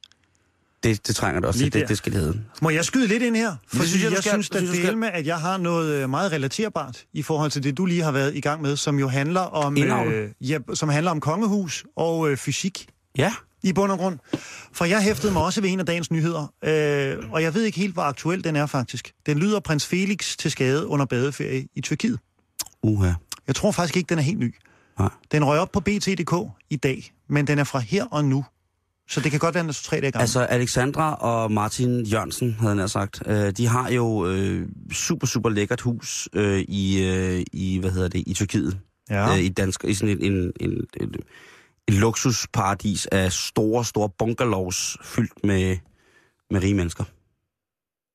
Det, 0.83 1.07
det 1.07 1.15
trænger 1.15 1.39
det 1.39 1.47
også 1.47 1.59
til. 1.59 1.73
Det, 1.73 1.87
det 1.89 1.97
skal 1.97 2.13
det 2.13 2.21
hedde. 2.21 2.41
Må 2.61 2.69
jeg 2.69 2.85
skyde 2.85 3.07
lidt 3.07 3.23
ind 3.23 3.35
her? 3.35 3.55
Fordi 3.67 3.87
synes 3.87 4.03
jeg, 4.03 4.11
jeg 4.11 4.19
skal. 4.19 4.31
synes, 4.31 4.49
Det 4.49 4.61
dele 4.61 4.75
skal. 4.75 4.97
med, 4.97 5.09
at 5.13 5.27
jeg 5.27 5.37
har 5.39 5.57
noget 5.57 6.03
øh, 6.03 6.09
meget 6.09 6.31
relaterbart 6.31 7.03
i 7.13 7.21
forhold 7.21 7.51
til 7.51 7.63
det, 7.63 7.77
du 7.77 7.85
lige 7.85 8.01
har 8.03 8.11
været 8.11 8.35
i 8.35 8.41
gang 8.41 8.61
med, 8.61 8.75
som 8.75 8.99
jo 8.99 9.07
handler 9.07 9.41
om, 9.41 9.77
Indavl. 9.77 10.11
øh, 10.13 10.29
ja, 10.41 10.57
som 10.73 10.89
handler 10.89 11.11
om 11.11 11.19
kongehus 11.19 11.85
og 11.97 12.29
øh, 12.31 12.37
fysik. 12.37 12.87
Ja. 13.17 13.33
i 13.63 13.73
bund 13.73 13.91
og 13.91 13.97
grund. 13.97 14.19
For 14.73 14.85
jeg 14.85 15.01
hæftede 15.01 15.33
mig 15.33 15.41
også 15.43 15.61
ved 15.61 15.69
en 15.69 15.79
af 15.79 15.85
dagens 15.85 16.11
nyheder, 16.11 16.53
øh, 16.63 17.17
og 17.31 17.43
jeg 17.43 17.53
ved 17.53 17.63
ikke 17.63 17.79
helt, 17.79 17.93
hvor 17.93 18.03
aktuel 18.03 18.43
den 18.43 18.55
er 18.55 18.65
faktisk. 18.65 19.11
Den 19.25 19.37
lyder 19.39 19.59
prins 19.59 19.85
Felix 19.85 20.37
til 20.37 20.51
skade 20.51 20.87
under 20.87 21.05
badeferie 21.05 21.67
i 21.75 21.81
Tyrkiet. 21.81 22.19
Uha. 22.83 23.11
Jeg 23.47 23.55
tror 23.55 23.71
faktisk 23.71 23.97
ikke, 23.97 24.09
den 24.09 24.17
er 24.17 24.23
helt 24.23 24.39
ny. 24.39 24.55
Nej. 24.99 25.09
Den 25.31 25.45
røg 25.45 25.59
op 25.59 25.71
på 25.71 25.79
BT.dk 25.79 26.33
i 26.69 26.75
dag, 26.75 27.13
men 27.29 27.47
den 27.47 27.59
er 27.59 27.63
fra 27.63 27.79
her 27.79 28.05
og 28.11 28.25
nu. 28.25 28.45
Så 29.13 29.19
det 29.19 29.31
kan 29.31 29.39
godt 29.39 29.55
være, 29.55 29.67
er 29.67 29.71
to-tre 29.71 30.01
dage 30.01 30.11
gammel. 30.11 30.21
Altså, 30.21 30.39
Alexandra 30.45 31.15
og 31.15 31.51
Martin 31.51 32.05
Jørgensen, 32.05 32.53
havde 32.59 32.77
jeg 32.77 32.89
sagt, 32.89 33.23
øh, 33.25 33.51
de 33.51 33.67
har 33.67 33.89
jo 33.89 34.27
øh, 34.27 34.67
super, 34.91 35.27
super 35.27 35.49
lækkert 35.49 35.81
hus 35.81 36.29
øh, 36.33 36.59
i, 36.59 37.03
øh, 37.03 37.43
i, 37.53 37.79
hvad 37.79 37.91
hedder 37.91 38.07
det, 38.07 38.23
i 38.27 38.33
Tyrkiet. 38.33 38.79
ja. 39.09 39.29
øh, 39.29 39.39
i 39.39 39.49
dansk, 39.49 39.83
i 39.83 39.93
sådan 39.93 40.17
en, 40.17 40.33
en, 40.33 40.51
en, 40.59 40.71
en, 41.01 41.15
en 41.87 41.93
luksusparadis 41.93 43.05
af 43.05 43.31
store, 43.31 43.85
store 43.85 44.09
bungalows 44.17 44.97
fyldt 45.03 45.43
med, 45.43 45.77
med 46.51 46.63
rige 46.63 46.73
mennesker. 46.73 47.03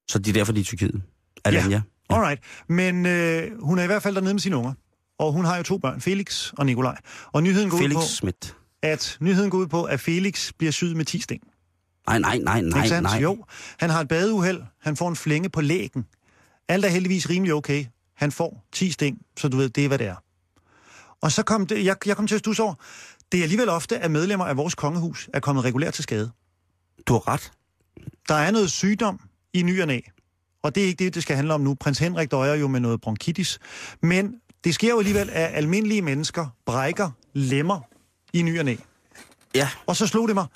Så 0.08 0.18
de 0.18 0.30
er 0.30 0.34
derfor, 0.34 0.52
de 0.52 0.58
er 0.58 0.62
i 0.62 0.64
Tyrkiet. 0.64 1.02
Alanya. 1.44 1.82
Ja. 2.10 2.14
Alright. 2.14 2.42
Men 2.68 3.06
øh, 3.06 3.62
hun 3.62 3.78
er 3.78 3.82
i 3.82 3.86
hvert 3.86 4.02
fald 4.02 4.14
dernede 4.14 4.34
med 4.34 4.40
sine 4.40 4.56
unger. 4.56 4.72
Og 5.18 5.32
hun 5.32 5.44
har 5.44 5.56
jo 5.56 5.62
to 5.62 5.78
børn, 5.78 6.00
Felix 6.00 6.52
og 6.52 6.66
Nikolaj. 6.66 6.96
Og 7.32 7.42
nyheden 7.42 7.70
går, 7.70 7.78
Felix 7.78 7.96
ud 7.96 8.00
på, 8.00 8.06
Schmidt. 8.06 8.56
At, 8.82 9.16
nyheden 9.20 9.50
går 9.50 9.58
ud 9.58 9.66
på, 9.66 9.84
at 9.84 10.00
Felix 10.00 10.52
bliver 10.58 10.70
syet 10.70 10.96
med 10.96 11.04
10 11.04 11.20
sten. 11.20 11.40
Nej, 12.06 12.18
nej, 12.18 12.38
nej, 12.38 12.60
nej, 12.60 12.84
Ikke 12.84 13.00
nej. 13.00 13.18
Jo, 13.18 13.44
han 13.78 13.90
har 13.90 14.00
et 14.00 14.08
badeuheld. 14.08 14.62
Han 14.80 14.96
får 14.96 15.08
en 15.08 15.16
flænge 15.16 15.48
på 15.48 15.60
lægen. 15.60 16.06
Alt 16.68 16.84
er 16.84 16.88
heldigvis 16.88 17.30
rimelig 17.30 17.54
okay. 17.54 17.84
Han 18.14 18.32
får 18.32 18.64
10 18.72 18.90
sting, 18.90 19.18
så 19.36 19.48
du 19.48 19.56
ved, 19.56 19.68
det 19.68 19.84
er, 19.84 19.88
hvad 19.88 19.98
det 19.98 20.06
er. 20.06 20.16
Og 21.20 21.32
så 21.32 21.42
kom 21.42 21.66
det, 21.66 21.84
jeg, 21.84 21.96
jeg 22.06 22.16
kom 22.16 22.26
til 22.26 22.34
at 22.34 22.38
stusse 22.38 22.62
over, 22.62 22.74
det 23.32 23.38
er 23.38 23.42
alligevel 23.42 23.68
ofte, 23.68 23.98
at 23.98 24.10
medlemmer 24.10 24.46
af 24.46 24.56
vores 24.56 24.74
kongehus 24.74 25.28
er 25.34 25.40
kommet 25.40 25.64
regulært 25.64 25.94
til 25.94 26.02
skade. 26.02 26.30
Du 27.06 27.12
har 27.12 27.28
ret. 27.28 27.52
Der 28.28 28.34
er 28.34 28.50
noget 28.50 28.70
sygdom 28.70 29.20
i 29.52 29.62
ny 29.62 29.80
og 29.80 29.86
næ, 29.86 30.00
og 30.62 30.74
det 30.74 30.82
er 30.82 30.86
ikke 30.86 31.04
det, 31.04 31.14
det 31.14 31.22
skal 31.22 31.36
handle 31.36 31.54
om 31.54 31.60
nu. 31.60 31.74
Prins 31.74 31.98
Henrik 31.98 32.30
døjer 32.30 32.54
jo 32.54 32.68
med 32.68 32.80
noget 32.80 33.00
bronkitis, 33.00 33.58
men 34.02 34.34
det 34.64 34.74
sker 34.74 34.88
jo 34.88 34.98
alligevel, 34.98 35.30
at 35.30 35.50
almindelige 35.54 36.02
mennesker 36.02 36.46
brækker 36.66 37.10
lemmer 37.32 37.80
i 38.32 38.42
ny 38.42 38.58
og 38.58 38.64
næ. 38.64 38.76
Ja, 39.54 39.68
Og 39.86 39.96
så 39.96 40.06
slog 40.06 40.28
det 40.28 40.34
mig, 40.34 40.46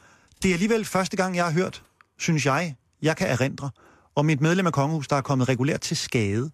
det 0.42 0.48
er 0.48 0.52
alligevel 0.52 0.85
første 0.85 1.16
gang, 1.16 1.37
jeg 1.37 1.44
har 1.44 1.52
hørt, 1.52 1.82
synes 2.18 2.46
jeg, 2.46 2.76
jeg 3.02 3.16
kan 3.16 3.28
erindre, 3.28 3.70
om 4.16 4.30
et 4.30 4.40
medlem 4.40 4.66
af 4.66 4.72
kongehus, 4.72 5.08
der 5.08 5.16
er 5.16 5.20
kommet 5.20 5.48
regulært 5.48 5.80
til 5.80 5.96
skade. 5.96 6.50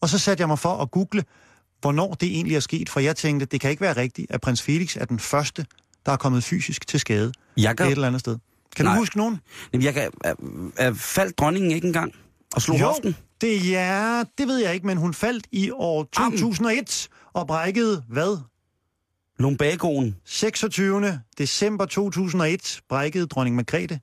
Og 0.00 0.08
så 0.08 0.18
satte 0.18 0.40
jeg 0.40 0.48
mig 0.48 0.58
for 0.58 0.76
at 0.76 0.90
google, 0.90 1.24
hvornår 1.80 2.14
det 2.14 2.28
egentlig 2.28 2.56
er 2.56 2.60
sket, 2.60 2.88
for 2.88 3.00
jeg 3.00 3.16
tænkte, 3.16 3.46
det 3.46 3.60
kan 3.60 3.70
ikke 3.70 3.80
være 3.80 3.96
rigtigt, 3.96 4.30
at 4.30 4.40
prins 4.40 4.62
Felix 4.62 4.96
er 4.96 5.04
den 5.04 5.18
første, 5.18 5.66
der 6.06 6.12
er 6.12 6.16
kommet 6.16 6.44
fysisk 6.44 6.86
til 6.86 7.00
skade 7.00 7.32
jeg 7.56 7.70
et 7.70 7.76
kan... 7.76 7.90
eller 7.90 8.06
andet 8.06 8.20
sted. 8.20 8.38
Kan 8.76 8.84
Nej. 8.84 8.94
du 8.94 9.00
huske 9.00 9.16
nogen? 9.18 9.40
Jamen, 9.72 9.84
jeg 9.84 9.94
kan... 9.94 10.10
Er, 10.76 10.92
faldt 10.94 11.38
dronningen 11.38 11.70
ikke 11.70 11.86
engang 11.86 12.12
og 12.54 12.62
slog 12.62 12.80
hoften? 12.80 13.16
det, 13.40 13.70
ja, 13.70 14.22
det 14.38 14.48
ved 14.48 14.58
jeg 14.58 14.74
ikke, 14.74 14.86
men 14.86 14.96
hun 14.96 15.14
faldt 15.14 15.46
i 15.52 15.70
år 15.70 16.04
2001 16.12 17.08
og 17.32 17.46
brækkede, 17.46 18.04
hvad? 18.08 18.38
Lumbagoen. 19.42 20.16
26. 20.24 21.20
december 21.38 21.86
2001 21.86 22.80
brækkede 22.88 23.26
dronning 23.26 23.56
Margrethe 23.56 24.00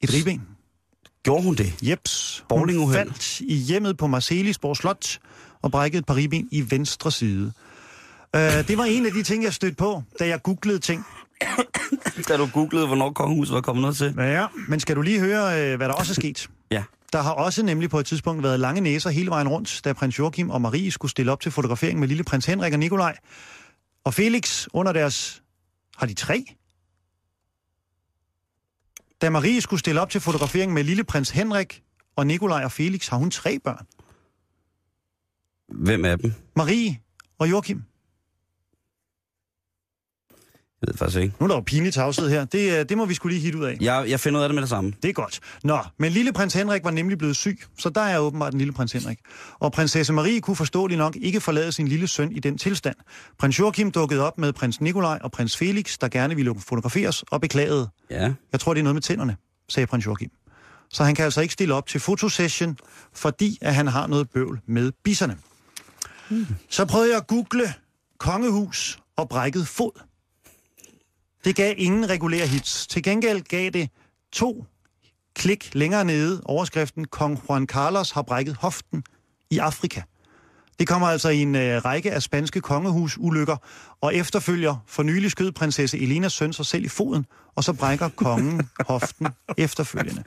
et 0.00 0.14
ribben. 0.14 0.42
Gjorde 1.22 1.42
hun 1.42 1.54
det? 1.54 1.74
Jeps. 1.82 2.44
Hun 2.50 2.92
faldt 2.92 3.40
i 3.40 3.54
hjemmet 3.54 3.96
på 3.96 4.06
Marcelisborg 4.06 4.76
Slot 4.76 5.18
og 5.62 5.70
brækkede 5.70 5.98
et 5.98 6.06
par 6.06 6.14
ribben 6.16 6.48
i 6.52 6.70
venstre 6.70 7.12
side. 7.12 7.52
Uh, 8.36 8.40
det 8.40 8.78
var 8.78 8.84
en 8.84 9.06
af 9.06 9.12
de 9.12 9.22
ting, 9.22 9.44
jeg 9.44 9.54
stødte 9.54 9.76
på, 9.76 10.02
da 10.18 10.26
jeg 10.26 10.42
googlede 10.42 10.78
ting. 10.78 11.04
Da 12.28 12.36
du 12.36 12.48
googlede, 12.52 12.86
hvornår 12.86 13.12
kongehuset 13.12 13.54
var 13.54 13.60
kommet 13.60 13.96
til. 13.96 14.14
Ja, 14.18 14.46
men 14.68 14.80
skal 14.80 14.96
du 14.96 15.02
lige 15.02 15.20
høre, 15.20 15.72
uh, 15.72 15.76
hvad 15.76 15.88
der 15.88 15.94
også 15.94 16.12
er 16.12 16.14
sket? 16.14 16.48
Der 17.12 17.22
har 17.22 17.32
også 17.32 17.62
nemlig 17.62 17.90
på 17.90 17.98
et 18.00 18.06
tidspunkt 18.06 18.42
været 18.42 18.60
lange 18.60 18.80
næser 18.80 19.10
hele 19.10 19.30
vejen 19.30 19.48
rundt, 19.48 19.80
da 19.84 19.92
prins 19.92 20.18
Joachim 20.18 20.50
og 20.50 20.60
Marie 20.60 20.90
skulle 20.90 21.10
stille 21.10 21.32
op 21.32 21.40
til 21.40 21.52
fotografering 21.52 22.00
med 22.00 22.08
lille 22.08 22.24
prins 22.24 22.46
Henrik 22.46 22.72
og 22.72 22.78
Nikolaj. 22.78 23.16
Og 24.04 24.14
Felix 24.14 24.66
under 24.72 24.92
deres... 24.92 25.42
Har 25.96 26.06
de 26.06 26.14
tre? 26.14 26.44
Da 29.20 29.30
Marie 29.30 29.60
skulle 29.60 29.80
stille 29.80 30.00
op 30.00 30.10
til 30.10 30.20
fotografering 30.20 30.72
med 30.72 30.84
lille 30.84 31.04
prins 31.04 31.30
Henrik 31.30 31.82
og 32.16 32.26
Nikolaj 32.26 32.64
og 32.64 32.72
Felix, 32.72 33.08
har 33.08 33.16
hun 33.16 33.30
tre 33.30 33.58
børn. 33.58 33.86
Hvem 35.84 36.04
af 36.04 36.18
dem? 36.18 36.32
Marie 36.56 37.00
og 37.38 37.50
Joachim. 37.50 37.82
Jeg 40.82 40.88
ved 40.88 40.98
faktisk 40.98 41.18
ikke. 41.18 41.34
Nu 41.40 41.44
er 41.44 41.48
der 41.48 41.54
jo 41.54 41.60
pinligt 41.60 41.94
tavshed 41.94 42.30
her. 42.30 42.44
Det, 42.44 42.78
øh, 42.78 42.88
det 42.88 42.98
må 42.98 43.06
vi 43.06 43.14
skulle 43.14 43.34
lige 43.34 43.44
hit 43.44 43.54
ud 43.54 43.64
af. 43.64 43.76
Jeg, 43.80 44.04
jeg 44.08 44.20
finder 44.20 44.40
ud 44.40 44.42
af 44.42 44.48
det 44.48 44.54
med 44.54 44.62
det 44.62 44.68
samme. 44.68 44.92
Det 45.02 45.08
er 45.08 45.12
godt. 45.12 45.40
Nå, 45.64 45.78
men 45.98 46.12
lille 46.12 46.32
prins 46.32 46.54
Henrik 46.54 46.84
var 46.84 46.90
nemlig 46.90 47.18
blevet 47.18 47.36
syg, 47.36 47.58
så 47.78 47.90
der 47.90 48.00
er 48.00 48.18
åbenbart 48.18 48.52
en 48.52 48.58
lille 48.58 48.72
prins 48.72 48.92
Henrik. 48.92 49.18
Og 49.58 49.72
prinsesse 49.72 50.12
Marie 50.12 50.40
kunne 50.40 50.56
forståeligt 50.56 50.98
nok 50.98 51.16
ikke 51.16 51.40
forlade 51.40 51.72
sin 51.72 51.88
lille 51.88 52.06
søn 52.06 52.32
i 52.32 52.40
den 52.40 52.58
tilstand. 52.58 52.96
Prins 53.38 53.58
Joachim 53.58 53.90
dukkede 53.90 54.26
op 54.26 54.38
med 54.38 54.52
prins 54.52 54.80
Nikolaj 54.80 55.18
og 55.22 55.32
prins 55.32 55.56
Felix, 55.56 55.98
der 55.98 56.08
gerne 56.08 56.36
ville 56.36 56.54
fotograferes, 56.68 57.22
og 57.22 57.40
beklagede. 57.40 57.88
Ja. 58.10 58.32
Jeg 58.52 58.60
tror, 58.60 58.74
det 58.74 58.80
er 58.80 58.84
noget 58.84 58.94
med 58.94 59.02
tænderne, 59.02 59.36
sagde 59.68 59.86
prins 59.86 60.06
Joachim. 60.06 60.30
Så 60.90 61.04
han 61.04 61.14
kan 61.14 61.24
altså 61.24 61.40
ikke 61.40 61.52
stille 61.54 61.74
op 61.74 61.86
til 61.86 62.00
fotosession, 62.00 62.76
fordi 63.14 63.58
at 63.60 63.74
han 63.74 63.86
har 63.86 64.06
noget 64.06 64.30
bøvl 64.30 64.60
med 64.66 64.92
bisserne. 65.04 65.36
Hmm. 66.30 66.46
Så 66.70 66.84
prøvede 66.84 67.10
jeg 67.10 67.16
at 67.18 67.26
google 67.26 67.74
kongehus 68.18 68.98
og 69.16 69.28
brækket 69.28 69.68
fod. 69.68 70.00
Det 71.44 71.56
gav 71.56 71.74
ingen 71.76 72.10
regulære 72.10 72.46
hits. 72.46 72.86
Til 72.86 73.02
gengæld 73.02 73.42
gav 73.42 73.70
det 73.70 73.90
to 74.32 74.66
klik 75.34 75.74
længere 75.74 76.04
nede 76.04 76.42
overskriften 76.44 77.04
Kong 77.04 77.42
Juan 77.48 77.66
Carlos 77.66 78.10
har 78.10 78.22
brækket 78.22 78.56
hoften 78.56 79.04
i 79.50 79.58
Afrika. 79.58 80.02
Det 80.78 80.88
kommer 80.88 81.08
altså 81.08 81.28
i 81.28 81.38
en 81.38 81.54
øh, 81.54 81.84
række 81.84 82.12
af 82.12 82.22
spanske 82.22 82.60
kongehusulykker, 82.60 83.56
og 84.00 84.14
efterfølger 84.14 84.76
for 84.86 85.02
nylig 85.02 85.30
skød 85.30 85.52
prinsesse 85.52 85.98
Elenas 85.98 86.32
søn 86.32 86.52
sig 86.52 86.66
selv 86.66 86.84
i 86.84 86.88
foden, 86.88 87.26
og 87.54 87.64
så 87.64 87.72
brækker 87.72 88.08
kongen 88.08 88.68
hoften 88.88 89.26
efterfølgende. 89.56 90.24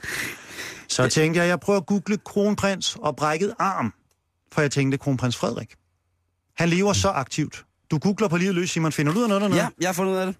Så 0.88 1.08
tænkte 1.08 1.40
jeg, 1.40 1.48
jeg 1.48 1.60
prøver 1.60 1.80
at 1.80 1.86
google 1.86 2.18
kronprins 2.18 2.96
og 2.96 3.16
brækket 3.16 3.54
arm, 3.58 3.94
for 4.52 4.60
jeg 4.60 4.70
tænkte 4.70 4.98
kronprins 4.98 5.36
Frederik. 5.36 5.74
Han 6.56 6.68
lever 6.68 6.92
så 6.92 7.08
aktivt. 7.08 7.64
Du 7.92 7.98
googler 7.98 8.28
på 8.28 8.36
livet 8.36 8.54
løs, 8.54 8.70
Simon. 8.70 8.92
Finder 8.92 9.12
du 9.12 9.18
ud 9.18 9.22
af 9.22 9.28
noget 9.28 9.42
dernede? 9.42 9.60
Ja, 9.60 9.68
jeg 9.80 9.88
har 9.88 9.92
fundet 9.92 10.12
ud 10.12 10.16
af 10.16 10.26
det. 10.26 10.34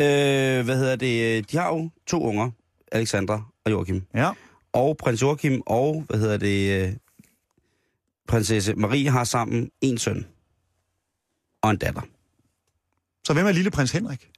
Øh, 0.00 0.64
hvad 0.64 0.76
hedder 0.76 0.96
det? 0.96 1.50
De 1.50 1.56
har 1.56 1.68
jo 1.68 1.90
to 2.06 2.22
unger, 2.22 2.50
Alexandra 2.92 3.42
og 3.64 3.70
Joachim. 3.70 4.02
Ja. 4.14 4.30
Og 4.72 4.96
prins 4.96 5.22
Joachim 5.22 5.62
og, 5.66 6.04
hvad 6.08 6.18
hedder 6.18 6.36
det, 6.36 6.86
øh, 6.86 6.92
prinsesse 8.28 8.74
Marie 8.74 9.10
har 9.10 9.24
sammen 9.24 9.70
en 9.80 9.98
søn 9.98 10.26
og 11.62 11.70
en 11.70 11.76
datter. 11.76 12.00
Så 13.24 13.32
hvem 13.32 13.46
er 13.46 13.52
lille 13.52 13.70
prins 13.70 13.92
Henrik? 13.92 14.30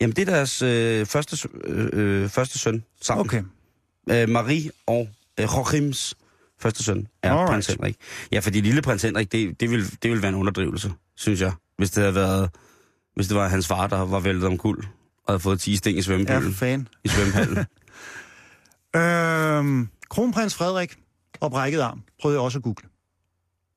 Jamen, 0.00 0.16
det 0.16 0.28
er 0.28 0.32
deres 0.32 0.62
øh, 0.62 1.06
første, 1.06 1.48
øh, 1.64 1.88
øh, 1.92 2.28
første 2.28 2.58
søn 2.58 2.84
sammen. 3.00 3.26
Okay. 3.26 3.42
Øh, 4.10 4.28
Marie 4.28 4.70
og 4.86 5.08
øh, 5.40 5.44
Joachims 5.44 6.14
første 6.58 6.84
søn 6.84 7.06
er 7.22 7.32
Alright. 7.32 7.50
prins 7.50 7.66
Henrik. 7.66 7.96
Ja, 8.32 8.38
fordi 8.38 8.60
lille 8.60 8.82
prins 8.82 9.02
Henrik, 9.02 9.32
det, 9.32 9.60
det, 9.60 9.70
vil, 9.70 10.02
det 10.02 10.10
vil 10.10 10.22
være 10.22 10.28
en 10.28 10.34
underdrivelse, 10.34 10.92
synes 11.20 11.40
jeg. 11.40 11.52
Hvis 11.76 11.90
det 11.90 12.00
havde 12.02 12.14
været, 12.14 12.50
hvis 13.14 13.28
det 13.28 13.36
var 13.36 13.48
hans 13.48 13.66
far, 13.66 13.86
der 13.86 13.98
var 13.98 14.20
væltet 14.20 14.44
om 14.44 14.58
kul 14.58 14.78
og 15.24 15.32
havde 15.32 15.40
fået 15.40 15.60
10 15.60 15.76
sting 15.76 15.94
i 15.94 15.98
Ja, 15.98 16.02
svømmepølen, 16.02 16.42
for 16.42 16.58
fan. 16.58 16.88
i 17.04 17.08
svømmehallen. 17.08 17.64
Øhm, 18.96 19.88
kronprins 20.08 20.54
Frederik 20.54 20.96
og 21.40 21.50
brækket 21.50 21.80
arm 21.80 22.02
prøvede 22.20 22.36
jeg 22.38 22.42
også 22.44 22.58
at 22.58 22.62
google. 22.62 22.88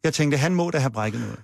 Jeg 0.03 0.13
tænkte, 0.13 0.37
han 0.37 0.55
må 0.55 0.71
da 0.71 0.77
have 0.77 0.91
brækket 0.91 1.21
noget. 1.21 1.39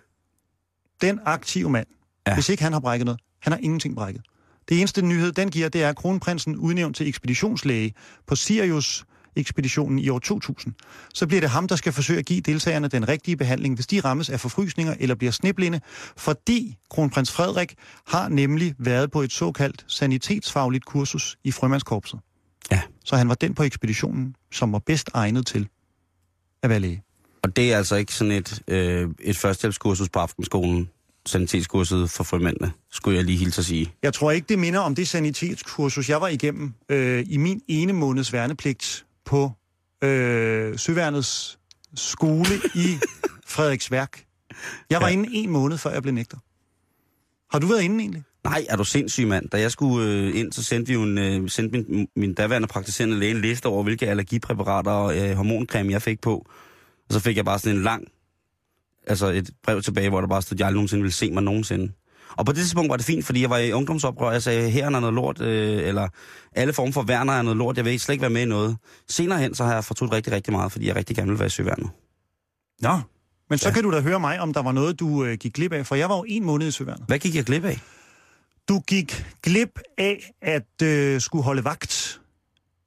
Den 1.01 1.19
aktive 1.25 1.69
mand, 1.69 1.87
Ja. 2.27 2.31
ja. 2.31 2.35
hvis 2.35 2.49
ikke 2.49 2.63
han 2.63 2.73
har 2.73 2.79
brækket 2.79 3.05
noget, 3.05 3.21
han 3.41 3.53
har 3.53 3.59
ingenting 3.59 3.95
brækket. 3.95 4.21
Det 4.69 4.79
eneste 4.79 5.01
nyhed, 5.01 5.31
den 5.31 5.51
giver, 5.51 5.69
det 5.69 5.83
er, 5.83 5.89
at 5.89 5.95
kronprinsen 5.95 6.55
udnævnt 6.55 6.95
til 6.95 7.07
ekspeditionslæge 7.07 7.93
på 8.27 8.35
Sirius 8.35 9.05
ekspeditionen 9.35 9.99
i 9.99 10.09
år 10.09 10.19
2000. 10.19 10.73
Så 11.13 11.27
bliver 11.27 11.41
det 11.41 11.49
ham, 11.49 11.67
der 11.67 11.75
skal 11.75 11.93
forsøge 11.93 12.19
at 12.19 12.25
give 12.25 12.41
deltagerne 12.41 12.87
den 12.87 13.07
rigtige 13.07 13.37
behandling, 13.37 13.75
hvis 13.75 13.87
de 13.87 13.99
rammes 13.99 14.29
af 14.29 14.39
forfrysninger 14.39 14.95
eller 14.99 15.15
bliver 15.15 15.31
sniblinde, 15.31 15.81
fordi 16.17 16.77
kronprins 16.89 17.31
Frederik 17.31 17.75
har 18.07 18.29
nemlig 18.29 18.75
været 18.79 19.11
på 19.11 19.21
et 19.21 19.31
såkaldt 19.31 19.85
sanitetsfagligt 19.87 20.85
kursus 20.85 21.37
i 21.43 21.51
frømandskorpset. 21.51 22.19
Ja. 22.71 22.81
Så 23.05 23.15
han 23.15 23.29
var 23.29 23.35
den 23.35 23.53
på 23.53 23.63
ekspeditionen, 23.63 24.35
som 24.51 24.73
var 24.73 24.79
bedst 24.79 25.09
egnet 25.13 25.47
til 25.47 25.67
at 26.63 26.69
være 26.69 26.79
læge. 26.79 27.03
Og 27.43 27.55
det 27.55 27.73
er 27.73 27.77
altså 27.77 27.95
ikke 27.95 28.13
sådan 28.13 28.31
et, 28.31 28.61
øh, 28.67 29.09
et 29.19 29.37
førstehjælpskursus 29.37 30.09
på 30.09 30.19
aftenskolen, 30.19 30.89
sanitetskurset 31.25 32.09
for 32.09 32.23
frømændene, 32.23 32.71
skulle 32.91 33.17
jeg 33.17 33.25
lige 33.25 33.37
hilse 33.37 33.61
at 33.61 33.65
sige. 33.65 33.93
Jeg 34.03 34.13
tror 34.13 34.31
ikke, 34.31 34.45
det 34.49 34.59
minder 34.59 34.79
om 34.79 34.95
det 34.95 35.07
sanitetskursus, 35.07 36.09
jeg 36.09 36.21
var 36.21 36.27
igennem 36.27 36.73
øh, 36.89 37.25
i 37.29 37.37
min 37.37 37.61
ene 37.67 37.93
måneds 37.93 38.33
værnepligt 38.33 39.05
på 39.29 39.51
øh, 40.03 40.77
Søværnets 40.79 41.59
skole 41.95 42.55
i 42.75 42.97
Frederiksværk. 43.53 44.25
Jeg 44.89 45.01
var 45.01 45.07
Ja. 45.07 45.13
inde 45.13 45.29
en 45.33 45.49
måned, 45.49 45.77
før 45.77 45.89
jeg 45.91 46.01
blev 46.01 46.13
nægter. 46.13 46.37
Har 47.51 47.59
du 47.59 47.67
været 47.67 47.81
inde 47.81 47.99
egentlig? 47.99 48.23
Nej, 48.43 48.65
er 48.69 48.75
du 48.75 48.83
sindssyg, 48.83 49.27
mand? 49.27 49.49
Da 49.49 49.59
jeg 49.59 49.71
skulle 49.71 50.11
øh, 50.11 50.35
ind, 50.39 50.51
så 50.53 50.63
sendte 50.63 50.87
vi 50.87 50.93
jo 50.93 51.03
en, 51.03 51.17
øh, 51.17 51.49
sendte 51.49 51.79
min, 51.79 52.07
min 52.15 52.33
daværende 52.33 52.67
praktiserende 52.67 53.19
læge 53.19 53.31
en 53.31 53.41
liste 53.41 53.65
over, 53.65 53.83
hvilke 53.83 54.07
allergipræparater 54.07 54.91
og 54.91 55.17
øh, 55.17 55.35
hormoncreme 55.35 55.91
jeg 55.91 56.01
fik 56.01 56.21
på. 56.21 56.45
Og 57.09 57.13
så 57.13 57.19
fik 57.19 57.37
jeg 57.37 57.45
bare 57.45 57.59
sådan 57.59 57.77
en 57.77 57.83
lang, 57.83 58.07
altså 59.07 59.27
et 59.27 59.49
brev 59.63 59.81
tilbage, 59.81 60.09
hvor 60.09 60.21
der 60.21 60.27
bare 60.27 60.41
stod, 60.41 60.55
at 60.55 60.59
jeg 60.59 60.67
aldrig 60.67 60.75
nogensinde 60.77 61.01
ville 61.01 61.13
se 61.13 61.31
mig 61.31 61.43
nogensinde. 61.43 61.91
Og 62.37 62.45
på 62.45 62.51
det 62.51 62.59
tidspunkt 62.61 62.89
var 62.89 62.97
det 62.97 63.05
fint, 63.05 63.25
fordi 63.25 63.41
jeg 63.41 63.49
var 63.49 63.57
i 63.57 63.71
ungdomsoprør, 63.71 64.31
jeg 64.31 64.43
sagde, 64.43 64.69
her 64.69 64.85
er 64.85 64.89
noget 64.89 65.13
lort, 65.13 65.41
øh, 65.41 65.87
eller 65.87 66.07
alle 66.55 66.73
former 66.73 66.91
for 66.91 67.03
værner 67.03 67.33
er 67.33 67.41
noget 67.41 67.57
lort, 67.57 67.77
jeg 67.77 67.85
vil 67.85 67.99
slet 67.99 68.13
ikke 68.13 68.21
være 68.21 68.29
med 68.29 68.41
i 68.41 68.45
noget. 68.45 68.77
Senere 69.09 69.39
hen, 69.39 69.55
så 69.55 69.63
har 69.63 69.73
jeg 69.73 69.83
fortrudt 69.83 70.11
rigtig, 70.11 70.33
rigtig 70.33 70.53
meget, 70.53 70.71
fordi 70.71 70.87
jeg 70.87 70.95
rigtig 70.95 71.15
gerne 71.15 71.29
vil 71.29 71.39
være 71.39 71.45
i 71.47 71.49
søværnet. 71.49 71.89
Nå. 72.81 72.99
Men 73.49 73.59
så 73.59 73.65
Ja. 73.65 73.69
ja. 73.69 73.73
kan 73.73 73.83
du 73.83 73.91
da 73.91 73.99
høre 74.01 74.19
mig, 74.19 74.39
om 74.39 74.53
der 74.53 74.61
var 74.61 74.71
noget, 74.71 74.99
du 74.99 75.23
øh, 75.25 75.37
gik 75.37 75.53
glip 75.53 75.73
af, 75.73 75.85
for 75.85 75.95
jeg 75.95 76.09
var 76.09 76.15
jo 76.17 76.25
en 76.27 76.43
måned 76.45 76.67
i 76.67 76.71
Søværnet. 76.71 77.03
Hvad 77.07 77.19
gik 77.19 77.35
jeg 77.35 77.43
glip 77.45 77.65
af? 77.65 77.79
Du 78.69 78.79
gik 78.79 79.25
glip 79.43 79.79
af 79.97 80.31
at 80.41 80.81
øh, 80.83 81.21
skulle 81.21 81.43
holde 81.43 81.63
vagt 81.63 82.21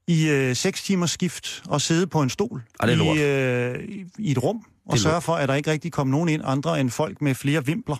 i 0.09 0.29
øh, 0.29 0.57
seks 0.57 0.83
timers 0.83 1.11
skift 1.11 1.63
og 1.69 1.81
sidde 1.81 2.07
på 2.07 2.23
en 2.23 2.31
stol 2.31 2.63
Ah, 2.81 2.89
det 2.89 2.95
er 2.95 2.99
lort. 2.99 3.17
i, 3.17 3.23
øh, 3.23 3.85
i- 3.89 4.05
i 4.19 4.31
et 4.31 4.43
rum 4.43 4.65
og 4.87 4.99
sørge 4.99 5.21
for, 5.21 5.35
at 5.35 5.49
der 5.49 5.55
ikke 5.55 5.71
rigtig 5.71 5.93
kom 5.93 6.07
nogen 6.07 6.29
ind 6.29 6.43
andre 6.45 6.81
end 6.81 6.91
folk 6.91 7.23
med 7.23 7.35
flere 7.35 7.67
vimpler 7.67 7.97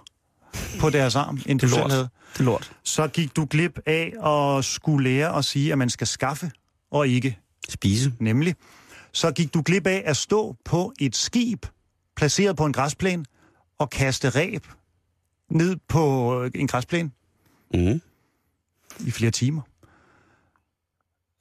på 0.81 0.91
deres 0.91 1.17
arm, 1.17 1.41
end 1.47 1.61
du 1.61 1.69
selv 1.69 1.81
lort. 1.81 1.91
havde. 1.93 2.09
Det 2.33 2.41
er 2.41 2.45
lort. 2.45 2.73
Så 2.83 3.09
gik 3.09 3.37
du 3.37 3.47
glip 3.51 3.79
af 3.87 4.13
at 4.59 4.65
skulle 4.65 5.11
lære 5.11 5.37
at 5.39 5.45
sige, 5.45 5.73
at 5.73 5.79
man 5.79 5.91
skal 5.91 6.07
skaffe 6.07 6.51
og 6.91 7.09
ikke 7.09 7.39
Spise. 7.69 8.13
nemlig. 8.21 8.55
Så 9.13 9.33
gik 9.33 9.55
du 9.55 9.63
glip 9.65 9.87
af 9.87 10.03
at 10.07 10.17
stå 10.17 10.57
på 10.65 10.93
et 11.01 11.17
skib, 11.17 11.67
placeret 12.17 12.57
på 12.57 12.67
en 12.67 12.73
græsplæne, 12.73 13.25
og 13.79 13.91
kaste 13.91 14.29
ræb 14.29 14.67
ned 15.51 15.77
på 15.89 16.35
en 16.55 16.67
græsplæne 16.69 17.11
Mm. 17.75 18.01
i 19.07 19.11
flere 19.11 19.31
timer. 19.31 19.63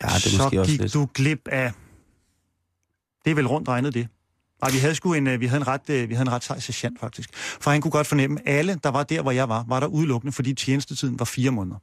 Ja, 0.04 0.08
det 0.08 0.14
er 0.16 0.20
så 0.30 0.44
måske 0.44 0.60
også 0.60 0.72
gik 0.72 0.82
lidt. 0.82 0.94
du 0.94 1.10
glip 1.14 1.48
af... 1.48 1.72
Det 3.26 3.32
er 3.32 3.36
vel 3.36 3.48
rundt 3.48 3.68
regnet 3.68 3.94
det. 3.94 4.08
Nej, 4.62 4.72
vi 4.72 4.78
havde 4.78 4.96
sgu 4.96 5.14
en, 5.14 5.28
øh, 5.28 5.40
vi 5.40 5.46
havde 5.46 5.62
en 5.62 5.68
ret, 5.68 5.90
øh, 5.90 6.10
vi 6.10 6.14
havde 6.14 6.28
en 6.28 6.32
ret 6.32 6.44
sej 6.44 6.60
sergeant 6.60 7.00
faktisk. 7.00 7.30
For 7.36 7.72
han 7.72 7.82
kunne 7.82 7.92
godt 7.92 8.08
fornemme, 8.08 8.40
at 8.46 8.56
alle, 8.56 8.80
der 8.84 8.90
var 8.90 9.04
der, 9.04 9.22
hvor 9.22 9.32
jeg 9.32 9.50
var, 9.50 9.66
var 9.68 9.80
der 9.80 9.88
udelukkende, 9.88 10.32
fordi 10.34 10.54
tjenestetiden 10.54 11.20
var 11.20 11.26
fire 11.26 11.52
måneder. 11.52 11.78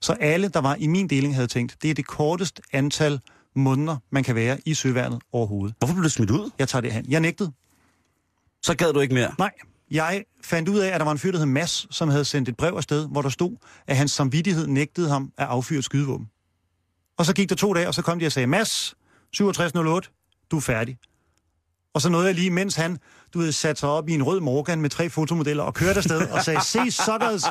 Så 0.00 0.12
alle, 0.12 0.48
der 0.48 0.60
var 0.60 0.74
i 0.74 0.86
min 0.86 1.08
deling, 1.08 1.34
havde 1.34 1.46
tænkt, 1.46 1.76
det 1.82 1.90
er 1.90 1.94
det 1.94 2.06
korteste 2.06 2.62
antal 2.72 3.20
måneder, 3.56 3.96
man 4.10 4.24
kan 4.24 4.34
være 4.34 4.58
i 4.66 4.74
søværnet 4.74 5.20
overhovedet. 5.32 5.74
Hvorfor 5.78 5.94
blev 5.94 6.04
du 6.04 6.08
smidt 6.08 6.30
ud? 6.30 6.50
Jeg 6.58 6.68
tager 6.68 6.80
det 6.80 6.92
hen. 6.92 7.04
Jeg 7.08 7.20
nægtede. 7.20 7.52
Så 8.62 8.74
gad 8.74 8.92
du 8.92 9.00
ikke 9.00 9.14
mere. 9.14 9.34
Nej, 9.38 9.50
jeg 9.90 10.24
fandt 10.44 10.68
ud 10.68 10.78
af, 10.78 10.88
at 10.88 11.00
der 11.00 11.04
var 11.04 11.12
en 11.12 11.18
fyr, 11.18 11.32
der 11.32 11.38
hed 11.38 11.46
Mads, 11.46 11.86
som 11.90 12.08
havde 12.08 12.24
sendt 12.24 12.48
et 12.48 12.56
brev 12.56 12.74
afsted, 12.76 13.08
hvor 13.08 13.22
der 13.22 13.28
stod, 13.28 13.56
at 13.86 13.96
hans 13.96 14.12
samvittighed 14.12 14.66
nægtede 14.66 15.08
ham 15.08 15.32
at 15.38 15.46
affyre 15.46 15.78
et 15.78 15.84
skydevåben. 15.84 16.26
Og 17.18 17.26
så 17.26 17.34
gik 17.34 17.48
der 17.48 17.54
to 17.54 17.74
dage, 17.74 17.88
og 17.88 17.94
så 17.94 18.02
kom 18.02 18.18
de 18.18 18.26
og 18.26 18.32
sagde, 18.32 18.46
Mads, 18.46 18.94
6708, 19.32 20.08
du 20.50 20.56
er 20.56 20.60
færdig. 20.60 20.98
Og 21.94 22.00
så 22.00 22.08
nåede 22.08 22.26
jeg 22.26 22.34
lige, 22.34 22.50
mens 22.50 22.74
han, 22.74 22.98
du 23.34 23.38
ved, 23.38 23.52
satte 23.52 23.80
sig 23.80 23.88
op 23.88 24.08
i 24.08 24.12
en 24.12 24.22
rød 24.22 24.40
Morgan 24.40 24.80
med 24.80 24.90
tre 24.90 25.10
fotomodeller 25.10 25.62
og 25.62 25.74
kørte 25.74 25.96
afsted 25.96 26.28
og 26.28 26.44
sagde, 26.44 26.60
se 26.64 26.90
suckers. 26.90 27.42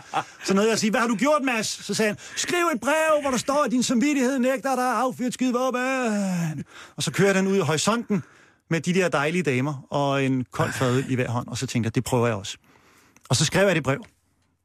Så 0.46 0.54
nåede 0.54 0.68
jeg 0.68 0.74
at 0.74 0.80
sige, 0.80 0.92
hvad 0.92 1.00
har 1.02 1.08
du 1.08 1.16
gjort, 1.16 1.42
Mads? 1.44 1.68
Så 1.86 1.94
sagde 1.94 2.10
han, 2.10 2.18
skriv 2.36 2.66
et 2.74 2.82
brev, 2.82 3.22
hvor 3.22 3.32
der 3.32 3.38
står, 3.38 3.64
at 3.66 3.72
din 3.72 3.84
samvittighed 3.84 4.40
nægter 4.40 4.76
dig 4.76 4.90
at 4.90 4.96
affyre 4.96 5.28
et 5.28 5.34
skydevåben. 5.34 6.64
Og 6.96 7.04
så 7.04 7.12
kørte 7.12 7.38
han 7.38 7.48
ud 7.48 7.56
i 7.56 7.60
horisonten 7.60 8.24
med 8.70 8.82
de 8.82 8.94
der 8.94 9.10
dejlige 9.10 9.44
damer 9.44 9.88
og 9.90 10.24
en 10.24 10.46
kold 10.52 10.74
fadøl 10.74 11.06
i 11.12 11.16
hver 11.16 11.30
hånd, 11.30 11.48
og 11.48 11.58
så 11.58 11.68
tænkte 11.68 11.88
jeg, 11.88 11.96
det 11.96 12.04
prøver 12.04 12.28
jeg 12.28 12.36
også. 12.36 12.58
Og 13.30 13.36
så 13.36 13.46
skrev 13.46 13.68
jeg 13.68 13.76
det 13.76 13.84
brev, 13.84 14.06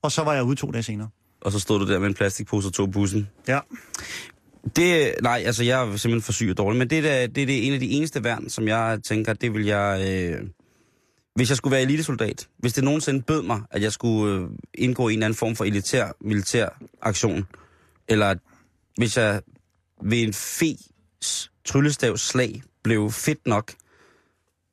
og 0.03 0.13
så 0.13 0.23
var 0.23 0.35
jeg 0.35 0.45
ude 0.45 0.57
to 0.57 0.71
dage 0.71 0.83
senere. 0.83 1.09
Og 1.41 1.53
så 1.53 1.59
stod 1.59 1.81
du 1.81 1.93
der 1.93 1.99
med 1.99 2.09
en 2.09 2.15
plastikpose 2.15 2.69
og 2.69 2.73
tog 2.73 2.93
bussen. 2.93 3.29
Ja. 3.49 3.61
Det, 4.77 5.15
nej, 5.23 5.43
altså 5.47 5.65
jeg 5.65 5.83
er 5.83 5.97
simpelthen 5.97 6.23
for 6.23 6.33
syg 6.33 6.51
og 6.51 6.59
dårlig, 6.59 6.79
men 6.79 6.91
det 6.91 6.99
er, 6.99 7.27
det, 7.27 7.49
det 7.49 7.59
er 7.59 7.63
en 7.63 7.73
af 7.73 7.81
de 7.81 7.91
eneste 7.91 8.25
værn, 8.25 8.49
som 8.49 8.69
jeg 8.69 9.01
tænker, 9.05 9.33
det 9.33 9.55
vil 9.55 9.65
jeg... 9.65 10.07
Øh, 10.09 10.47
hvis 11.35 11.49
jeg 11.49 11.57
skulle 11.57 11.73
være 11.73 11.83
elitesoldat, 11.83 12.49
hvis 12.59 12.73
det 12.73 12.85
nogensinde 12.85 13.23
bød 13.23 13.43
mig, 13.43 13.63
at 13.71 13.83
jeg 13.83 13.93
skulle 13.93 14.35
øh, 14.35 14.49
indgå 14.75 15.09
i 15.09 15.13
en 15.13 15.19
eller 15.19 15.27
anden 15.27 15.37
form 15.37 15.57
for 15.57 15.65
elitær, 15.65 16.13
militær 16.21 16.69
aktion, 17.03 17.47
eller 18.09 18.35
hvis 18.97 19.17
jeg 19.17 19.43
ved 20.03 20.23
en 20.23 20.33
fes 20.33 21.51
tryllestavs 21.65 22.21
slag 22.21 22.63
blev 22.83 23.11
fedt 23.11 23.47
nok 23.47 23.73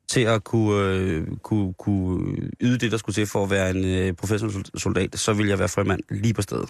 til 0.08 0.20
at 0.20 0.44
kunne, 0.44 0.84
øh, 0.84 1.26
kunne, 1.42 1.74
kunne 1.74 2.36
yde 2.60 2.78
det, 2.78 2.92
der 2.92 2.98
skulle 2.98 3.14
til 3.14 3.26
for 3.26 3.44
at 3.44 3.50
være 3.50 3.70
en 3.70 3.84
øh, 3.84 4.12
professionel 4.12 4.66
soldat, 4.74 5.18
så 5.18 5.32
vil 5.32 5.46
jeg 5.46 5.58
være 5.58 5.68
frømand 5.68 6.00
lige 6.10 6.34
på 6.34 6.42
stedet. 6.42 6.68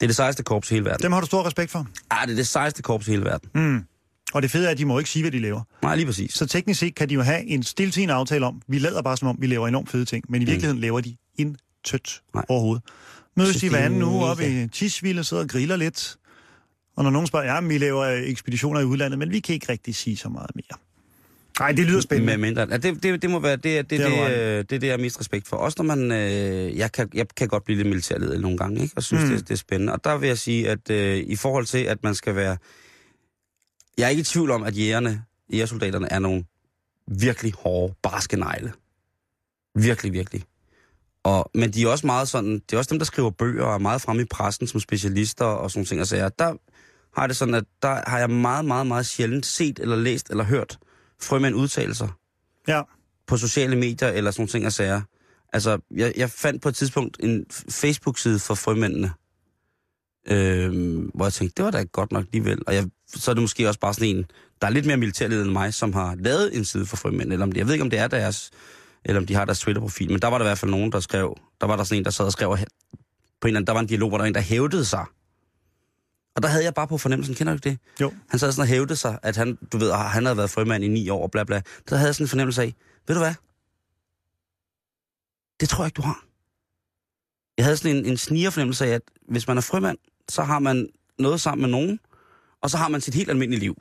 Det 0.00 0.06
er 0.06 0.08
det 0.08 0.16
sejeste 0.16 0.42
korps 0.42 0.70
i 0.70 0.74
hele 0.74 0.84
verden. 0.84 1.02
Dem 1.02 1.12
har 1.12 1.20
du 1.20 1.26
stor 1.26 1.46
respekt 1.46 1.70
for. 1.70 1.86
Ah, 2.10 2.26
det 2.26 2.32
er 2.32 2.36
det 2.36 2.46
sejeste 2.46 2.82
korps 2.82 3.08
i 3.08 3.10
hele 3.10 3.24
verden. 3.24 3.50
Mm. 3.54 3.84
Og 4.34 4.42
det 4.42 4.50
fede 4.50 4.66
er, 4.66 4.70
at 4.70 4.78
de 4.78 4.84
må 4.84 4.98
ikke 4.98 5.10
sige, 5.10 5.22
hvad 5.22 5.32
de 5.32 5.38
laver. 5.38 5.60
Nej, 5.82 5.96
lige 5.96 6.06
præcis. 6.06 6.34
Så 6.34 6.46
teknisk 6.46 6.80
set 6.80 6.94
kan 6.94 7.08
de 7.08 7.14
jo 7.14 7.22
have 7.22 7.44
en 7.44 7.62
stiltigende 7.62 8.14
aftale 8.14 8.46
om, 8.46 8.62
vi 8.68 8.78
lader 8.78 9.02
bare 9.02 9.16
som 9.16 9.28
om, 9.28 9.36
vi 9.40 9.46
laver 9.46 9.68
enormt 9.68 9.90
fede 9.90 10.04
ting, 10.04 10.24
men 10.28 10.42
i 10.42 10.44
virkeligheden 10.44 10.80
laver 10.80 11.00
de 11.00 11.16
intet 11.38 12.22
overhovedet. 12.48 12.84
Mødes 13.36 13.56
det 13.56 13.70
hver 13.70 13.78
er 13.78 13.84
anden 13.84 14.02
uge 14.02 14.24
op 14.24 14.38
mega- 14.38 14.64
i 14.64 14.68
Tisvilde, 14.68 15.24
sidder 15.24 15.42
og 15.42 15.48
griller 15.48 15.76
lidt. 15.76 16.16
Og 16.96 17.04
når 17.04 17.10
nogen 17.10 17.26
spørger, 17.26 17.54
ja, 17.54 17.60
vi 17.60 17.78
laver 17.78 18.06
ekspeditioner 18.06 18.80
i 18.80 18.84
udlandet, 18.84 19.18
men 19.18 19.30
vi 19.30 19.40
kan 19.40 19.54
ikke 19.54 19.66
rigtig 19.72 19.94
sige 19.94 20.16
så 20.16 20.28
meget 20.28 20.50
mere. 20.54 20.78
Nej, 21.60 21.72
det 21.72 21.86
lyder 21.86 22.00
spændende. 22.00 22.32
Med 22.32 22.38
mindre. 22.46 22.66
Ja, 22.70 22.76
det, 22.76 23.02
det, 23.02 23.22
det 23.22 23.30
må 23.30 23.38
være 23.38 23.56
det, 23.56 23.64
det, 23.64 23.90
Det 23.90 24.00
det, 24.00 24.06
øh, 24.06 24.28
det, 24.38 24.58
er 24.58 24.62
det, 24.62 24.82
jeg 24.82 24.90
har 24.92 24.98
mest 24.98 25.20
respekt 25.20 25.48
for. 25.48 25.56
Også 25.56 25.82
når 25.82 25.96
man... 25.96 26.12
Øh, 26.12 26.76
jeg, 26.78 26.92
kan, 26.92 27.08
jeg 27.14 27.26
kan 27.36 27.48
godt 27.48 27.64
blive 27.64 27.76
lidt 27.76 27.88
militærleder 27.88 28.38
nogle 28.38 28.58
gange, 28.58 28.82
ikke? 28.82 28.94
Og 28.96 29.02
synes, 29.02 29.24
Mm. 29.24 29.30
det, 29.30 29.48
det 29.48 29.54
er 29.54 29.58
spændende. 29.58 29.92
Og 29.92 30.04
der 30.04 30.18
vil 30.18 30.26
jeg 30.26 30.38
sige, 30.38 30.68
at 30.70 30.90
øh, 30.90 31.16
i 31.16 31.36
forhold 31.36 31.66
til, 31.66 31.78
at 31.78 32.02
man 32.02 32.14
skal 32.14 32.36
være... 32.36 32.56
Jeg 33.98 34.04
er 34.04 34.08
ikke 34.08 34.20
i 34.20 34.24
tvivl 34.24 34.50
om, 34.50 34.62
at 34.62 34.76
jægerne, 34.76 35.22
jægersoldaterne, 35.52 36.12
er 36.12 36.18
nogle 36.18 36.44
virkelig 37.08 37.52
hårde, 37.58 37.94
barske 38.02 38.36
negle. 38.36 38.72
Virkelig, 39.74 40.12
virkelig. 40.12 40.42
Og, 41.24 41.50
men 41.54 41.70
de 41.70 41.82
er 41.82 41.88
også 41.88 42.06
meget 42.06 42.28
sådan, 42.28 42.54
det 42.54 42.72
er 42.72 42.78
også 42.78 42.90
dem, 42.90 42.98
der 42.98 43.06
skriver 43.06 43.30
bøger 43.30 43.64
og 43.64 43.74
er 43.74 43.78
meget 43.78 44.02
fremme 44.02 44.22
i 44.22 44.24
pressen 44.24 44.66
som 44.66 44.80
specialister 44.80 45.44
og 45.44 45.70
sådan 45.70 45.84
ting 45.84 46.00
og 46.00 46.06
sager. 46.06 46.28
Der 46.28 46.54
har 47.20 47.26
det 47.26 47.36
sådan, 47.36 47.54
at 47.54 47.64
der 47.82 48.00
har 48.10 48.18
jeg 48.18 48.30
meget, 48.30 48.64
meget, 48.64 48.86
meget 48.86 49.06
sjældent 49.06 49.46
set 49.46 49.78
eller 49.78 49.96
læst 49.96 50.30
eller 50.30 50.44
hørt 50.44 50.78
frømænd 51.22 51.54
udtalelser 51.54 52.08
Ja. 52.68 52.82
på 53.26 53.36
sociale 53.36 53.76
medier 53.76 54.08
eller 54.08 54.30
sådan 54.30 54.46
ting 54.46 54.66
og 54.66 54.72
sager. 54.72 55.02
Altså, 55.52 55.78
jeg, 55.96 56.12
jeg 56.16 56.30
fandt 56.30 56.62
på 56.62 56.68
et 56.68 56.74
tidspunkt 56.76 57.16
en 57.20 57.44
Facebook-side 57.70 58.38
for 58.38 58.54
frømændene, 58.54 59.12
øhm, 60.28 61.10
hvor 61.14 61.24
jeg 61.24 61.32
tænkte, 61.32 61.54
det 61.56 61.64
var 61.64 61.70
da 61.70 61.82
godt 61.92 62.12
nok 62.12 62.24
alligevel. 62.24 62.62
Og 62.66 62.74
jeg, 62.74 62.86
så 63.06 63.30
er 63.30 63.34
det 63.34 63.42
måske 63.42 63.68
også 63.68 63.80
bare 63.80 63.94
sådan 63.94 64.08
en, 64.16 64.24
der 64.60 64.66
er 64.66 64.70
lidt 64.70 64.86
mere 64.86 64.96
militærledet 64.96 65.44
end 65.44 65.52
mig, 65.52 65.74
som 65.74 65.92
har 65.92 66.14
lavet 66.14 66.56
en 66.56 66.64
side 66.64 66.86
for 66.86 66.96
frømænd. 66.96 67.32
Eller 67.32 67.46
om 67.46 67.52
det, 67.52 67.58
jeg 67.58 67.66
ved 67.66 67.74
ikke, 67.74 67.84
om 67.84 67.90
det 67.90 67.98
er 67.98 68.08
deres, 68.08 68.50
eller 69.04 69.20
om 69.20 69.26
de 69.26 69.34
har 69.34 69.44
deres 69.44 69.58
Twitter-profil, 69.60 70.10
men 70.10 70.22
der 70.22 70.28
var 70.28 70.38
der 70.38 70.44
i 70.44 70.48
hvert 70.48 70.58
fald 70.58 70.70
nogen, 70.70 70.92
der 70.92 71.00
skrev, 71.00 71.36
der 71.60 71.66
var 71.66 71.76
der 71.76 71.84
sådan 71.84 71.98
en, 72.00 72.04
der 72.04 72.10
sad 72.10 72.24
og 72.24 72.32
skrev, 72.32 72.50
og 72.50 72.58
på 72.58 72.62
en 72.62 73.48
eller 73.48 73.58
anden, 73.58 73.66
der 73.66 73.72
var 73.72 73.80
en 73.80 73.86
dialog, 73.86 74.08
hvor 74.08 74.18
der 74.18 74.22
var 74.22 74.28
en, 74.28 74.34
der 74.34 74.40
hævdede 74.40 74.84
sig. 74.84 75.04
Og 76.36 76.42
der 76.42 76.48
havde 76.48 76.64
jeg 76.64 76.74
bare 76.74 76.88
på 76.88 76.98
fornemmelsen, 76.98 77.34
kender 77.34 77.52
du 77.52 77.58
det? 77.68 77.78
Jo. 78.00 78.12
Han 78.28 78.38
sad 78.38 78.52
sådan 78.52 78.62
og 78.62 78.68
hævdede 78.68 78.96
sig, 78.96 79.18
at 79.22 79.36
han, 79.36 79.58
du 79.72 79.78
ved, 79.78 79.92
han 79.92 80.24
havde 80.24 80.36
været 80.36 80.50
frømand 80.50 80.84
i 80.84 80.88
ni 80.88 81.08
år 81.08 81.22
og 81.22 81.30
bla 81.30 81.44
bla. 81.44 81.62
Der 81.88 81.96
havde 81.96 82.06
jeg 82.08 82.14
sådan 82.14 82.24
en 82.24 82.28
fornemmelse 82.28 82.62
af, 82.62 82.74
ved 83.06 83.14
du 83.14 83.20
hvad? 83.20 83.34
Det 85.60 85.68
tror 85.68 85.84
jeg 85.84 85.86
ikke, 85.86 85.96
du 85.96 86.02
har. 86.02 86.24
Jeg 87.56 87.64
havde 87.64 87.76
sådan 87.76 87.96
en, 87.96 88.06
en 88.06 88.16
sniger 88.16 88.50
fornemmelse 88.50 88.86
af, 88.86 88.90
at 88.90 89.02
hvis 89.28 89.48
man 89.48 89.56
er 89.56 89.60
frømand, 89.60 89.98
så 90.28 90.42
har 90.42 90.58
man 90.58 90.88
noget 91.18 91.40
sammen 91.40 91.62
med 91.62 91.70
nogen, 91.70 92.00
og 92.60 92.70
så 92.70 92.76
har 92.76 92.88
man 92.88 93.00
sit 93.00 93.14
helt 93.14 93.30
almindelige 93.30 93.60
liv. 93.60 93.76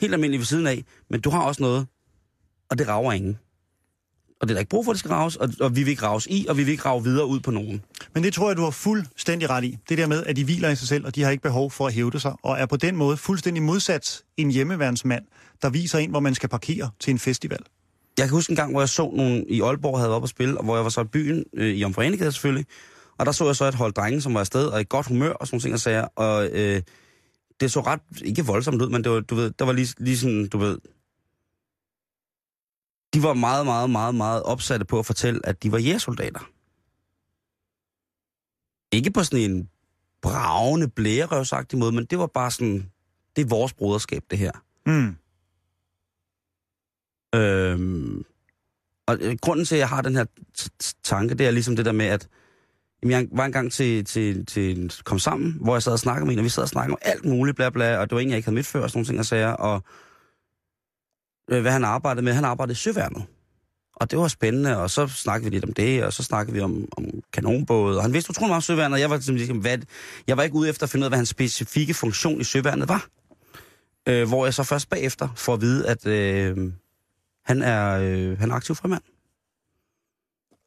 Helt 0.00 0.14
almindeligt 0.14 0.40
ved 0.40 0.46
siden 0.46 0.66
af, 0.66 0.84
men 1.10 1.20
du 1.20 1.30
har 1.30 1.42
også 1.42 1.62
noget, 1.62 1.86
og 2.70 2.78
det 2.78 2.88
rager 2.88 3.12
ingen. 3.12 3.38
Og 4.40 4.48
det 4.48 4.50
er 4.50 4.54
der 4.54 4.60
ikke 4.60 4.70
brug 4.70 4.84
for, 4.84 4.92
at 4.92 4.94
det 4.94 4.98
skal 4.98 5.10
rages, 5.10 5.36
og, 5.36 5.48
og 5.60 5.76
vi 5.76 5.82
vil 5.82 5.90
ikke 5.90 6.02
rages 6.02 6.26
i, 6.30 6.46
og 6.48 6.56
vi 6.56 6.64
vil 6.64 6.72
ikke 6.72 6.84
rage 6.84 7.04
videre 7.04 7.26
ud 7.26 7.40
på 7.40 7.50
nogen. 7.50 7.82
Men 8.14 8.24
det 8.24 8.34
tror 8.34 8.48
jeg, 8.48 8.56
du 8.56 8.62
har 8.62 8.70
fuldstændig 8.70 9.50
ret 9.50 9.64
i. 9.64 9.78
Det 9.88 9.98
der 9.98 10.06
med, 10.06 10.24
at 10.24 10.36
de 10.36 10.44
hviler 10.44 10.70
i 10.70 10.76
sig 10.76 10.88
selv, 10.88 11.06
og 11.06 11.14
de 11.14 11.22
har 11.22 11.30
ikke 11.30 11.42
behov 11.42 11.70
for 11.70 11.86
at 11.86 11.92
hævde 11.92 12.20
sig, 12.20 12.34
og 12.42 12.58
er 12.58 12.66
på 12.66 12.76
den 12.76 12.96
måde 12.96 13.16
fuldstændig 13.16 13.62
modsat 13.62 14.22
en 14.36 14.50
hjemmeværnsmand, 14.50 15.24
der 15.62 15.70
viser 15.70 15.98
en, 15.98 16.10
hvor 16.10 16.20
man 16.20 16.34
skal 16.34 16.48
parkere 16.48 16.90
til 17.00 17.10
en 17.10 17.18
festival. 17.18 17.58
Jeg 18.18 18.26
kan 18.26 18.34
huske 18.34 18.50
en 18.50 18.56
gang, 18.56 18.70
hvor 18.70 18.80
jeg 18.80 18.88
så 18.88 19.10
nogen 19.16 19.44
i 19.48 19.60
Aalborg 19.60 19.98
havde 19.98 20.08
været 20.08 20.16
oppe 20.16 20.26
at 20.26 20.30
spille, 20.30 20.58
og 20.58 20.64
hvor 20.64 20.74
jeg 20.76 20.84
var 20.84 20.90
så 20.90 21.00
i 21.00 21.04
byen, 21.04 21.44
øh, 21.54 21.74
i 21.74 21.84
Omforenighed 21.84 22.32
selvfølgelig, 22.32 22.66
og 23.18 23.26
der 23.26 23.32
så 23.32 23.46
jeg 23.46 23.56
så 23.56 23.64
et 23.64 23.74
hold 23.74 23.92
drenge, 23.92 24.20
som 24.20 24.34
var 24.34 24.40
afsted, 24.40 24.66
og 24.66 24.80
i 24.80 24.84
godt 24.88 25.06
humør 25.06 25.32
og 25.32 25.46
sådan 25.46 25.54
nogle 25.54 25.62
ting 25.62 25.74
og 25.74 25.80
sager, 25.80 26.04
og 26.16 26.48
øh, 26.52 26.82
det 27.60 27.72
så 27.72 27.80
ret, 27.80 28.00
ikke 28.24 28.46
voldsomt 28.46 28.82
ud, 28.82 28.88
men 28.88 29.04
det 29.04 29.12
var, 29.12 29.20
du 29.20 29.34
ved, 29.34 29.50
der 29.58 29.64
var 29.64 29.72
lige, 29.72 29.94
lige 29.98 30.18
sådan, 30.18 30.48
du 30.48 30.58
ved, 30.58 30.78
de 33.16 33.22
var 33.22 33.34
meget, 33.34 33.66
meget, 33.66 33.90
meget, 33.90 34.14
meget 34.14 34.42
opsatte 34.42 34.84
på 34.84 34.98
at 34.98 35.06
fortælle, 35.06 35.40
at 35.44 35.62
de 35.62 35.72
var 35.72 35.78
jægersoldater. 35.78 36.40
Ikke 38.92 39.10
på 39.10 39.24
sådan 39.24 39.50
en 39.50 39.70
bravende, 40.22 40.88
blærerøvsagtig 40.88 41.78
måde, 41.78 41.92
men 41.92 42.04
det 42.04 42.18
var 42.18 42.26
bare 42.26 42.50
sådan, 42.50 42.90
det 43.36 43.44
er 43.44 43.48
vores 43.48 43.72
broderskab, 43.72 44.22
det 44.30 44.38
her. 44.38 44.52
Mm. 44.86 45.16
Øhm, 47.34 48.24
og 49.06 49.18
øh, 49.20 49.36
grunden 49.42 49.66
til, 49.66 49.74
at 49.74 49.78
jeg 49.78 49.88
har 49.88 50.02
den 50.02 50.16
her 50.16 50.24
tanke, 51.02 51.34
det 51.34 51.46
er 51.46 51.50
ligesom 51.50 51.76
det 51.76 51.84
der 51.84 51.92
med, 51.92 52.06
at 52.06 52.28
jamen, 53.02 53.12
jeg 53.12 53.28
var 53.32 53.44
engang 53.44 53.72
til, 53.72 54.04
til, 54.04 54.46
til 54.46 54.92
kom 55.04 55.18
sammen, 55.18 55.58
hvor 55.60 55.74
jeg 55.74 55.82
sad 55.82 55.92
og 55.92 55.98
snakkede 55.98 56.26
med 56.26 56.32
en, 56.32 56.38
og 56.38 56.44
vi 56.44 56.48
sad 56.48 56.62
og 56.62 56.68
snakkede 56.68 56.92
om 56.92 56.98
alt 57.02 57.24
muligt, 57.24 57.56
bla 57.56 57.70
bla, 57.70 57.98
og 57.98 58.10
det 58.10 58.16
var 58.16 58.20
en, 58.20 58.28
jeg 58.28 58.36
ikke 58.36 58.46
havde 58.46 58.54
mødt 58.54 58.66
før, 58.66 58.82
og 58.82 58.90
sådan 58.90 58.98
nogle 58.98 59.06
ting 59.06 59.18
og 59.18 59.26
sager, 59.26 59.52
og 59.52 59.82
øh, 61.50 61.60
hvad 61.60 61.72
han 61.72 61.84
arbejdede 61.84 62.24
med. 62.24 62.32
Han 62.32 62.44
arbejdede 62.44 62.72
i 62.72 62.76
søværnet. 62.76 63.24
Og 63.96 64.10
det 64.10 64.18
var 64.18 64.28
spændende, 64.28 64.78
og 64.78 64.90
så 64.90 65.06
snakkede 65.08 65.50
vi 65.50 65.56
lidt 65.56 65.64
om 65.64 65.72
det, 65.72 66.04
og 66.04 66.12
så 66.12 66.22
snakkede 66.22 66.54
vi 66.54 66.60
om, 66.60 66.88
om 66.96 67.04
kanonbåde, 67.32 67.96
og 67.96 68.02
han 68.02 68.12
vidste 68.12 68.30
utrolig 68.30 68.48
meget 68.48 68.56
om 68.56 68.62
søværnet, 68.62 68.94
og 68.94 69.00
jeg 69.00 69.10
var, 69.10 69.30
ligesom, 69.32 69.58
hvad, 69.58 69.78
jeg 70.26 70.36
var 70.36 70.42
ikke 70.42 70.56
ude 70.56 70.68
efter 70.68 70.82
at 70.84 70.90
finde 70.90 71.02
ud 71.02 71.06
af, 71.06 71.10
hvad 71.10 71.18
hans 71.18 71.28
specifikke 71.28 71.94
funktion 71.94 72.40
i 72.40 72.44
søværnet 72.44 72.88
var. 72.88 73.06
Øh, 74.08 74.28
hvor 74.28 74.46
jeg 74.46 74.54
så 74.54 74.62
først 74.62 74.90
bagefter 74.90 75.28
får 75.36 75.54
at 75.54 75.60
vide, 75.60 75.88
at 75.88 76.06
øh, 76.06 76.72
han, 77.44 77.62
er, 77.62 77.98
øh, 77.98 78.38
han 78.38 78.50
er 78.50 78.54
aktiv 78.54 78.74
fremand. 78.74 79.02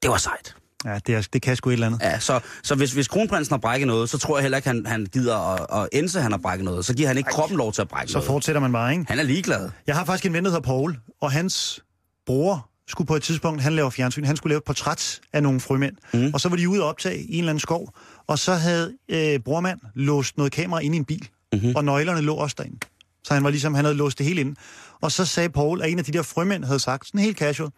Det 0.01 0.09
var 0.09 0.17
sejt. 0.17 0.58
Ja, 0.85 0.99
det, 1.07 1.15
er, 1.15 1.27
det 1.33 1.41
kan 1.41 1.55
sgu 1.55 1.69
et 1.69 1.73
eller 1.73 1.87
andet. 1.87 2.01
Ja, 2.01 2.19
så, 2.19 2.39
så 2.63 2.75
hvis, 2.75 2.91
hvis 2.93 3.07
kronprinsen 3.07 3.53
har 3.53 3.57
brækket 3.57 3.87
noget, 3.87 4.09
så 4.09 4.17
tror 4.17 4.37
jeg 4.37 4.41
heller 4.41 4.57
ikke, 4.57 4.67
han, 4.67 4.85
han 4.85 5.05
gider 5.05 5.37
at, 5.37 5.83
at 5.83 5.89
ense, 5.99 6.19
at 6.19 6.23
han 6.23 6.31
har 6.31 6.39
brækket 6.39 6.65
noget. 6.65 6.85
Så 6.85 6.93
giver 6.93 7.07
han 7.07 7.17
ikke 7.17 7.29
kroppen 7.29 7.57
lov 7.57 7.73
til 7.73 7.81
at 7.81 7.87
brække 7.87 8.11
Så 8.11 8.17
noget. 8.17 8.27
fortsætter 8.27 8.61
man 8.61 8.71
bare, 8.71 8.91
ikke? 8.91 9.05
Han 9.07 9.19
er 9.19 9.23
ligeglad. 9.23 9.69
Jeg 9.87 9.95
har 9.95 10.05
faktisk 10.05 10.25
en 10.25 10.33
ven, 10.33 10.43
der 10.43 10.49
hedder 10.49 10.61
Paul, 10.63 10.97
og 11.21 11.31
hans 11.31 11.79
bror 12.25 12.69
skulle 12.87 13.07
på 13.07 13.15
et 13.15 13.23
tidspunkt, 13.23 13.61
han 13.61 13.73
laver 13.73 13.89
fjernsyn, 13.89 14.23
han 14.23 14.37
skulle 14.37 14.51
lave 14.51 14.57
et 14.57 14.63
portræt 14.63 15.19
af 15.33 15.43
nogle 15.43 15.59
frømænd. 15.59 15.95
Mm. 16.13 16.31
Og 16.33 16.41
så 16.41 16.49
var 16.49 16.55
de 16.55 16.69
ude 16.69 16.81
og 16.83 16.89
optage 16.89 17.17
i 17.19 17.33
en 17.33 17.39
eller 17.39 17.49
anden 17.49 17.59
skov, 17.59 17.93
og 18.27 18.39
så 18.39 18.53
havde 18.53 18.93
øh, 19.09 19.39
brormand 19.39 19.79
låst 19.95 20.37
noget 20.37 20.51
kamera 20.51 20.79
ind 20.79 20.95
i 20.95 20.97
en 20.97 21.05
bil, 21.05 21.27
mm-hmm. 21.53 21.75
og 21.75 21.85
nøglerne 21.85 22.21
lå 22.21 22.35
også 22.35 22.55
derinde. 22.59 22.77
Så 23.23 23.33
han 23.33 23.43
var 23.43 23.49
ligesom, 23.49 23.73
han 23.73 23.85
havde 23.85 23.97
låst 23.97 24.17
det 24.17 24.25
hele 24.25 24.41
ind. 24.41 24.55
Og 25.01 25.11
så 25.11 25.25
sagde 25.25 25.49
Paul, 25.49 25.81
at 25.81 25.91
en 25.91 25.99
af 25.99 26.05
de 26.05 26.11
der 26.11 26.21
frømænd 26.21 26.63
havde 26.63 26.79
sagt, 26.79 27.07
sådan 27.07 27.19
helt 27.21 27.37
casual, 27.37 27.69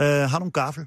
øh, 0.00 0.06
har 0.06 0.38
du 0.38 0.44
en 0.44 0.50
gaffel? 0.50 0.86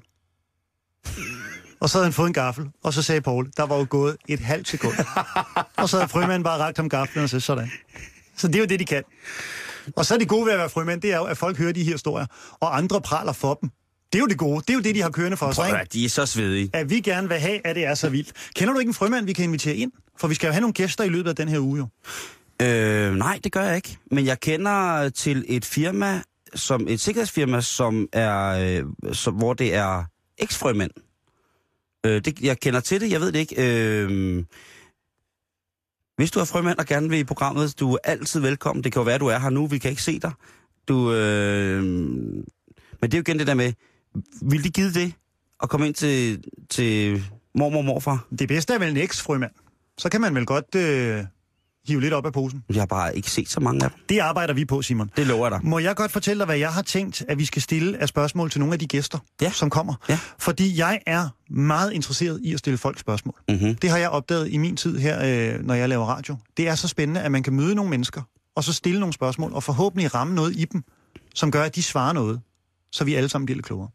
Og 1.80 1.90
så 1.90 1.98
havde 1.98 2.06
han 2.06 2.12
fået 2.12 2.26
en 2.26 2.32
gaffel, 2.32 2.66
og 2.82 2.94
så 2.94 3.02
sagde 3.02 3.20
Paul, 3.20 3.50
der 3.56 3.62
var 3.66 3.76
jo 3.76 3.86
gået 3.90 4.16
et 4.28 4.40
halvt 4.40 4.68
sekund. 4.68 4.94
og 5.76 5.88
så 5.88 5.96
havde 5.96 6.08
frømanden 6.08 6.42
bare 6.42 6.58
rakt 6.58 6.76
ham 6.76 6.88
gaflen 6.88 7.24
og 7.24 7.30
så 7.30 7.40
sådan. 7.40 7.70
Så 8.36 8.46
det 8.46 8.54
er 8.54 8.60
jo 8.60 8.66
det, 8.66 8.80
de 8.80 8.84
kan. 8.84 9.02
Og 9.96 10.06
så 10.06 10.14
er 10.14 10.18
det 10.18 10.28
gode 10.28 10.46
ved 10.46 10.52
at 10.52 10.58
være 10.58 10.70
frømand, 10.70 11.00
det 11.00 11.12
er 11.12 11.16
jo, 11.16 11.24
at 11.24 11.38
folk 11.38 11.58
hører 11.58 11.72
de 11.72 11.84
her 11.84 11.92
historier, 11.92 12.26
og 12.60 12.76
andre 12.76 13.00
praler 13.00 13.32
for 13.32 13.54
dem. 13.54 13.70
Det 14.12 14.18
er 14.18 14.20
jo 14.22 14.26
det 14.26 14.38
gode. 14.38 14.60
Det 14.60 14.70
er 14.70 14.74
jo 14.74 14.80
det, 14.80 14.94
de 14.94 15.02
har 15.02 15.10
kørende 15.10 15.36
for 15.36 15.46
os, 15.46 15.56
Prøv 15.56 15.74
at 15.74 15.92
de 15.92 16.04
er 16.04 16.08
så 16.08 16.26
svedige. 16.26 16.70
At 16.72 16.90
vi 16.90 17.00
gerne 17.00 17.28
vil 17.28 17.38
have, 17.38 17.66
at 17.66 17.76
det 17.76 17.84
er 17.84 17.94
så 17.94 18.08
vildt. 18.08 18.32
Kender 18.56 18.74
du 18.74 18.78
ikke 18.78 18.90
en 18.90 18.94
frømand, 18.94 19.26
vi 19.26 19.32
kan 19.32 19.44
invitere 19.44 19.76
ind? 19.76 19.92
For 20.18 20.28
vi 20.28 20.34
skal 20.34 20.46
jo 20.46 20.52
have 20.52 20.60
nogle 20.60 20.74
gæster 20.74 21.04
i 21.04 21.08
løbet 21.08 21.30
af 21.30 21.36
den 21.36 21.48
her 21.48 21.58
uge, 21.58 21.78
jo. 21.78 21.86
Øh, 22.66 23.14
nej, 23.14 23.40
det 23.44 23.52
gør 23.52 23.62
jeg 23.62 23.76
ikke. 23.76 23.96
Men 24.10 24.26
jeg 24.26 24.40
kender 24.40 25.08
til 25.08 25.44
et 25.48 25.64
firma, 25.64 26.22
som 26.54 26.86
et 26.88 27.00
sikkerhedsfirma, 27.00 27.60
som 27.60 28.08
er, 28.12 28.48
øh, 28.48 29.14
som, 29.14 29.34
hvor 29.34 29.54
det 29.54 29.74
er 29.74 30.04
eksfrømænd. 30.42 30.90
Øh, 32.06 32.24
det, 32.24 32.40
jeg 32.40 32.60
kender 32.60 32.80
til 32.80 33.00
det, 33.00 33.10
jeg 33.10 33.20
ved 33.20 33.32
det 33.32 33.38
ikke. 33.38 33.54
Øh, 33.58 34.44
hvis 36.16 36.30
du 36.30 36.40
er 36.40 36.44
frømand 36.44 36.78
og 36.78 36.86
gerne 36.86 37.08
vil 37.08 37.18
i 37.18 37.24
programmet, 37.24 37.80
du 37.80 37.92
er 37.92 37.98
altid 38.04 38.40
velkommen. 38.40 38.84
Det 38.84 38.92
kan 38.92 39.00
jo 39.00 39.04
være, 39.04 39.18
du 39.18 39.26
er 39.26 39.38
her 39.38 39.50
nu, 39.50 39.66
vi 39.66 39.78
kan 39.78 39.90
ikke 39.90 40.02
se 40.02 40.18
dig. 40.18 40.32
Du, 40.88 41.12
øh, 41.12 41.82
men 41.82 43.10
det 43.10 43.14
er 43.14 43.18
jo 43.18 43.22
igen 43.22 43.38
det 43.38 43.46
der 43.46 43.54
med, 43.54 43.72
vil 44.42 44.64
de 44.64 44.70
give 44.70 44.92
det 44.92 45.12
at 45.62 45.68
komme 45.68 45.86
ind 45.86 45.94
til, 45.94 46.44
til 46.70 47.22
mormor 47.54 47.78
og 47.78 47.84
morfar? 47.84 48.26
Det 48.38 48.48
bedste 48.48 48.74
er 48.74 48.78
vel 48.78 48.90
en 48.90 48.96
eksfrømand. 48.96 49.52
Så 49.98 50.08
kan 50.08 50.20
man 50.20 50.34
vel 50.34 50.46
godt 50.46 50.74
øh, 50.74 51.24
hive 51.88 52.00
lidt 52.00 52.14
op 52.14 52.26
af 52.26 52.32
posen. 52.32 52.64
Jeg 52.68 52.80
har 52.80 52.86
bare 52.86 53.16
ikke 53.16 53.30
set 53.30 53.48
så 53.48 53.60
mange 53.60 53.84
af 53.84 53.90
dem. 53.90 54.00
Det 54.08 54.18
arbejder 54.18 54.54
vi 54.54 54.64
på, 54.64 54.82
Simon. 54.82 55.10
Det 55.16 55.26
lover 55.26 55.46
jeg 55.46 55.50
dig. 55.50 55.68
Må 55.68 55.78
jeg 55.78 55.96
godt 55.96 56.10
fortælle 56.12 56.38
dig, 56.38 56.46
hvad 56.46 56.56
jeg 56.56 56.72
har 56.72 56.82
tænkt, 56.82 57.24
at 57.28 57.38
vi 57.38 57.44
skal 57.44 57.62
stille 57.62 57.98
af 57.98 58.08
spørgsmål 58.08 58.50
til 58.50 58.60
nogle 58.60 58.72
af 58.72 58.78
de 58.78 58.86
gæster, 58.86 59.18
Ja. 59.40 59.50
som 59.50 59.70
kommer? 59.70 59.94
Ja. 60.08 60.18
Fordi 60.38 60.78
jeg 60.78 61.00
er 61.06 61.28
meget 61.50 61.92
interesseret 61.92 62.40
i 62.42 62.52
at 62.52 62.58
stille 62.58 62.78
folk 62.78 62.98
spørgsmål. 62.98 63.34
Mm-hmm. 63.48 63.74
Det 63.74 63.90
har 63.90 63.98
jeg 63.98 64.10
opdaget 64.10 64.48
i 64.52 64.56
min 64.56 64.76
tid 64.76 64.98
her, 64.98 65.54
øh, 65.54 65.60
når 65.66 65.74
jeg 65.74 65.88
laver 65.88 66.06
radio. 66.06 66.36
Det 66.56 66.68
er 66.68 66.74
så 66.74 66.88
spændende, 66.88 67.20
at 67.20 67.32
man 67.32 67.42
kan 67.42 67.52
møde 67.52 67.74
nogle 67.74 67.90
mennesker, 67.90 68.22
og 68.56 68.64
så 68.64 68.72
stille 68.72 69.00
nogle 69.00 69.12
spørgsmål, 69.12 69.52
og 69.52 69.62
forhåbentlig 69.62 70.14
ramme 70.14 70.34
noget 70.34 70.56
i 70.56 70.64
dem, 70.64 70.82
som 71.34 71.50
gør, 71.50 71.62
at 71.62 71.74
de 71.74 71.82
svarer 71.82 72.12
noget, 72.12 72.40
så 72.92 73.04
vi 73.04 73.14
alle 73.14 73.28
sammen 73.28 73.46
bliver 73.46 73.56
lidt 73.56 73.66
klogere. 73.66 73.88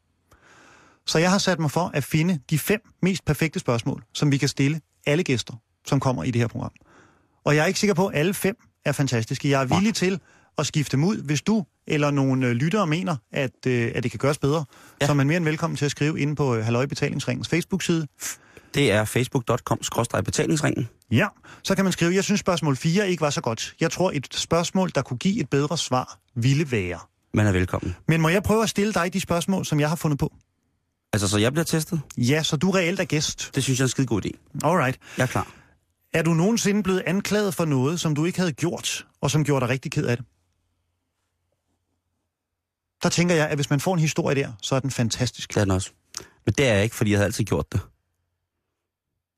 Så 1.08 1.18
jeg 1.20 1.32
har 1.32 1.38
sat 1.38 1.60
mig 1.60 1.72
for 1.72 1.92
at 1.94 2.04
finde 2.04 2.40
de 2.50 2.60
fem 2.60 2.80
mest 3.02 3.26
perfekte 3.26 3.60
spørgsmål, 3.60 4.04
som 4.14 4.32
vi 4.32 4.38
kan 4.38 4.50
stille 4.50 4.82
alle 5.06 5.24
gæster, 5.24 5.54
som 5.88 6.00
kommer 6.00 6.24
i 6.24 6.32
det 6.32 6.42
her 6.42 6.48
program. 6.48 6.72
Og 7.48 7.56
jeg 7.56 7.64
er 7.64 7.66
ikke 7.66 7.80
sikker 7.80 7.94
på, 7.94 8.08
at 8.08 8.20
alle 8.20 8.34
fem 8.34 8.56
er 8.86 8.92
fantastiske. 8.92 9.50
Jeg 9.50 9.62
er 9.62 9.66
villig 9.66 9.96
til 9.96 10.20
at 10.58 10.66
skifte 10.66 10.98
dem 10.98 11.04
ud, 11.04 11.18
hvis 11.22 11.42
du 11.42 11.66
eller 11.88 12.12
nogle 12.12 12.48
øh, 12.48 12.52
lyttere 12.52 12.88
mener, 12.88 13.16
at, 13.32 13.52
øh, 13.68 13.92
at 13.96 14.04
det 14.04 14.12
kan 14.12 14.18
gøres 14.18 14.38
bedre. 14.38 14.66
Ja. 15.02 15.06
Så 15.06 15.12
er 15.12 15.16
man 15.16 15.28
mere 15.28 15.38
end 15.38 15.46
velkommen 15.46 15.78
til 15.78 15.86
at 15.86 15.92
skrive 15.92 16.20
inde 16.20 16.36
på 16.36 16.56
øh, 16.56 16.66
Halløj 16.66 16.86
Betalingsringens 16.86 17.50
Facebook-side. 17.50 18.08
Det 18.74 18.92
er 18.92 19.06
facebook.com-betalingsringen. 19.06 20.90
Ja, 21.12 21.28
så 21.64 21.76
kan 21.76 21.86
man 21.86 21.92
skrive, 21.92 22.16
jeg 22.16 22.24
synes 22.24 22.40
spørgsmål 22.40 22.76
4 22.76 23.10
ikke 23.10 23.22
var 23.22 23.30
så 23.30 23.42
godt. 23.42 23.76
Jeg 23.80 23.92
tror, 23.92 24.12
et 24.14 24.28
spørgsmål, 24.32 24.92
der 24.96 25.02
kunne 25.02 25.18
give 25.18 25.40
et 25.40 25.50
bedre 25.50 25.78
svar, 25.78 26.20
ville 26.36 26.72
være. 26.72 27.00
Man 27.34 27.48
er 27.48 27.52
velkommen. 27.52 27.96
Men 28.08 28.22
må 28.22 28.30
jeg 28.30 28.44
prøve 28.44 28.64
at 28.64 28.70
stille 28.70 28.94
dig 28.94 29.14
de 29.14 29.20
spørgsmål, 29.22 29.66
som 29.66 29.80
jeg 29.80 29.90
har 29.90 29.96
fundet 29.96 30.20
på? 30.20 30.34
Altså, 31.14 31.28
så 31.28 31.38
jeg 31.38 31.52
bliver 31.52 31.66
testet? 31.66 32.02
Ja, 32.18 32.44
så 32.44 32.58
du 32.58 32.72
reelt 32.72 33.00
er 33.00 33.06
gæst. 33.06 33.52
Det 33.56 33.64
synes 33.64 33.80
jeg 33.80 33.84
er 33.84 33.88
en 33.88 33.90
skide 33.90 34.08
god 34.08 34.26
idé. 34.26 34.30
Alright. 34.64 34.98
Jeg 35.18 35.24
er 35.24 35.28
klar. 35.28 35.48
Er 36.14 36.22
du 36.22 36.34
nogensinde 36.34 36.84
blevet 36.84 37.04
anklaget 37.06 37.54
for 37.56 37.66
noget, 37.66 38.00
som 38.00 38.16
du 38.16 38.26
ikke 38.26 38.40
havde 38.40 38.54
gjort, 38.54 39.08
og 39.22 39.32
som 39.32 39.44
gjorde 39.44 39.62
dig 39.62 39.70
rigtig 39.70 39.92
ked 39.92 40.06
af 40.06 40.18
det? 40.18 40.26
Der 43.04 43.10
tænker 43.10 43.36
jeg, 43.36 43.48
at 43.50 43.58
hvis 43.58 43.70
man 43.70 43.80
får 43.80 43.94
en 43.94 44.00
historie 44.00 44.36
der, 44.36 44.52
så 44.62 44.76
er 44.76 44.80
den 44.80 44.92
fantastisk. 44.92 45.50
Det 45.54 45.58
er 45.58 45.62
den 45.66 45.72
også. 45.72 45.92
Men 46.46 46.54
det 46.58 46.68
er 46.68 46.74
jeg 46.74 46.84
ikke, 46.84 46.96
fordi 46.96 47.12
jeg 47.12 47.18
havde 47.20 47.26
altid 47.26 47.44
gjort 47.44 47.72
det. 47.72 47.82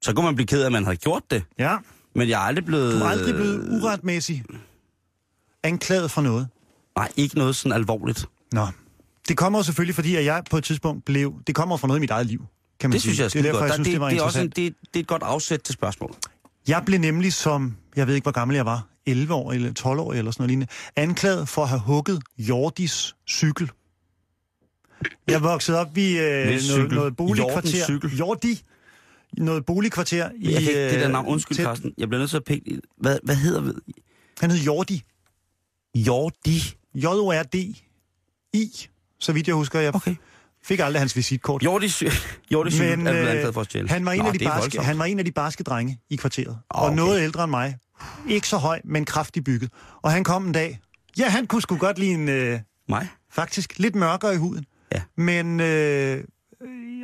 Så 0.02 0.14
kunne 0.14 0.26
man 0.26 0.36
blive 0.36 0.48
ked 0.48 0.62
af, 0.62 0.66
at 0.66 0.72
man 0.72 0.84
havde 0.84 0.98
gjort 0.98 1.24
det. 1.32 1.44
Ja, 1.60 1.78
Men 2.16 2.30
jeg 2.30 2.36
er 2.42 2.46
aldrig 2.46 2.66
blevet... 2.66 2.94
du 2.94 3.00
er 3.06 3.10
aldrig 3.10 3.36
blevet 3.36 3.82
uretmæssigt 3.82 4.44
anklaget 5.64 6.12
for 6.12 6.22
noget. 6.22 6.48
Nej, 6.96 7.12
ikke 7.16 7.38
noget 7.38 7.56
sådan 7.56 7.72
alvorligt. 7.72 8.26
Nå, 8.52 8.68
Det 9.28 9.38
kommer 9.38 9.62
selvfølgelig, 9.62 9.96
fordi 9.96 10.16
at 10.16 10.26
jeg 10.26 10.44
på 10.50 10.58
et 10.58 10.64
tidspunkt 10.64 11.06
blev... 11.06 11.34
Det 11.48 11.56
kommer 11.56 11.78
fra 11.78 11.88
noget 11.88 12.00
i 12.00 12.02
mit 12.02 12.10
eget 12.12 12.26
liv, 12.28 12.46
kan 12.80 12.90
man 12.90 12.94
Det 12.94 13.02
sige. 13.02 13.10
synes 13.10 13.20
jeg 13.20 13.26
er 13.26 13.30
skide 13.30 13.44
derfor, 13.44 13.60
godt. 13.60 13.68
jeg 13.68 13.74
synes, 13.76 13.88
det, 13.88 13.94
det, 13.94 14.02
var 14.02 14.10
det, 14.10 14.18
er 14.20 14.24
også 14.24 14.40
en, 14.40 14.46
interessant. 14.46 14.76
det, 14.84 14.94
det 14.94 15.00
er 15.00 15.04
et 15.04 15.08
godt 15.08 15.24
afsæt 15.24 15.62
til 15.62 15.74
spørgsmål. 15.74 16.16
Jeg 16.70 16.84
blev 16.86 17.00
nemlig 17.00 17.34
som, 17.34 17.78
jeg 17.96 18.08
ved 18.08 18.16
ikke, 18.16 18.26
hvor 18.26 18.32
gammel 18.32 18.56
jeg 18.56 18.66
var, 18.66 18.88
11 19.06 19.34
år 19.34 19.52
eller 19.52 19.74
12 19.74 20.00
år 20.00 20.14
eller 20.14 20.32
sådan 20.32 20.42
noget 20.42 20.50
lignende, 20.50 20.68
anklaget 20.96 21.50
for 21.50 21.62
at 21.64 21.70
have 21.70 21.80
hugget 21.82 22.24
Jordis 22.38 23.16
cykel. 23.30 23.72
Jeg 25.28 25.44
voksede 25.44 25.80
op 25.80 25.98
i 25.98 26.18
øh, 26.18 26.46
noget, 26.70 26.92
noget 26.92 27.16
boligkvarter. 27.16 27.86
Cykel? 27.86 28.18
Jordi. 28.18 28.62
Noget 29.38 29.66
boligkvarter 29.66 30.30
i... 30.36 30.52
Jeg 30.52 30.62
kan 30.62 30.62
ikke, 30.62 30.84
det 30.90 31.00
der 31.00 31.06
øh, 31.06 31.12
navn, 31.12 31.28
undskyld 31.28 31.58
tæt- 31.58 31.64
Carsten, 31.66 31.94
jeg 31.98 32.08
bliver 32.10 32.20
nødt 32.20 32.30
til 32.30 32.38
at 32.38 32.44
pække. 32.44 32.82
Hvad, 32.98 33.20
hvad 33.24 33.36
hedder 33.36 33.74
Han 34.42 34.52
hed 34.52 34.60
Jordi. 34.60 35.04
Jordi? 35.96 36.60
J-O-R-D-I. 36.96 38.88
Så 39.20 39.34
vidt 39.34 39.48
jeg 39.48 39.56
husker, 39.56 39.80
jeg 39.80 39.96
Okay. 39.96 40.16
Fik 40.70 40.80
aldrig 40.80 41.02
hans 41.02 41.16
visitkort. 41.16 41.64
Jordi, 41.64 41.90
sy- 41.90 42.04
Jordi 42.54 42.72
cykel 42.72 42.98
Men 42.98 43.08
øh, 43.08 43.16
anklaget 43.16 43.54
for 43.54 43.62
at 43.62 43.90
han, 43.90 44.06
var 44.06 44.12
en 44.12 44.20
Nå, 44.20 44.26
af 44.28 44.34
de 44.34 44.40
det 44.40 44.48
barske, 44.48 44.62
voldsomt. 44.62 44.86
han 44.86 45.00
var 45.00 45.06
en 45.06 45.20
af 45.20 45.26
de 45.26 45.32
barske 45.32 45.64
drenge 45.64 46.00
i 46.10 46.16
kvarteret. 46.16 46.58
Og 46.70 46.86
okay. 46.86 46.96
noget 46.96 47.24
ældre 47.24 47.44
end 47.44 47.50
mig. 47.50 47.78
Ikke 48.28 48.48
så 48.48 48.58
høj, 48.58 48.82
men 48.86 49.06
kraftigt 49.06 49.46
bygget. 49.46 49.72
Og 50.02 50.12
han 50.12 50.24
kom 50.24 50.48
en 50.48 50.52
dag. 50.52 50.80
Ja, 51.18 51.30
han 51.30 51.48
kunne 51.48 51.62
sgu 51.62 51.78
godt 51.78 52.00
lide 52.00 52.12
en... 52.12 52.30
Øh, 52.30 52.60
Mig? 52.90 53.08
faktisk 53.32 53.80
lidt 53.80 53.96
mørkere 53.96 54.34
i 54.34 54.38
huden. 54.38 54.66
Ja. 54.92 55.02
Men... 55.18 55.60
Øh, 55.60 56.24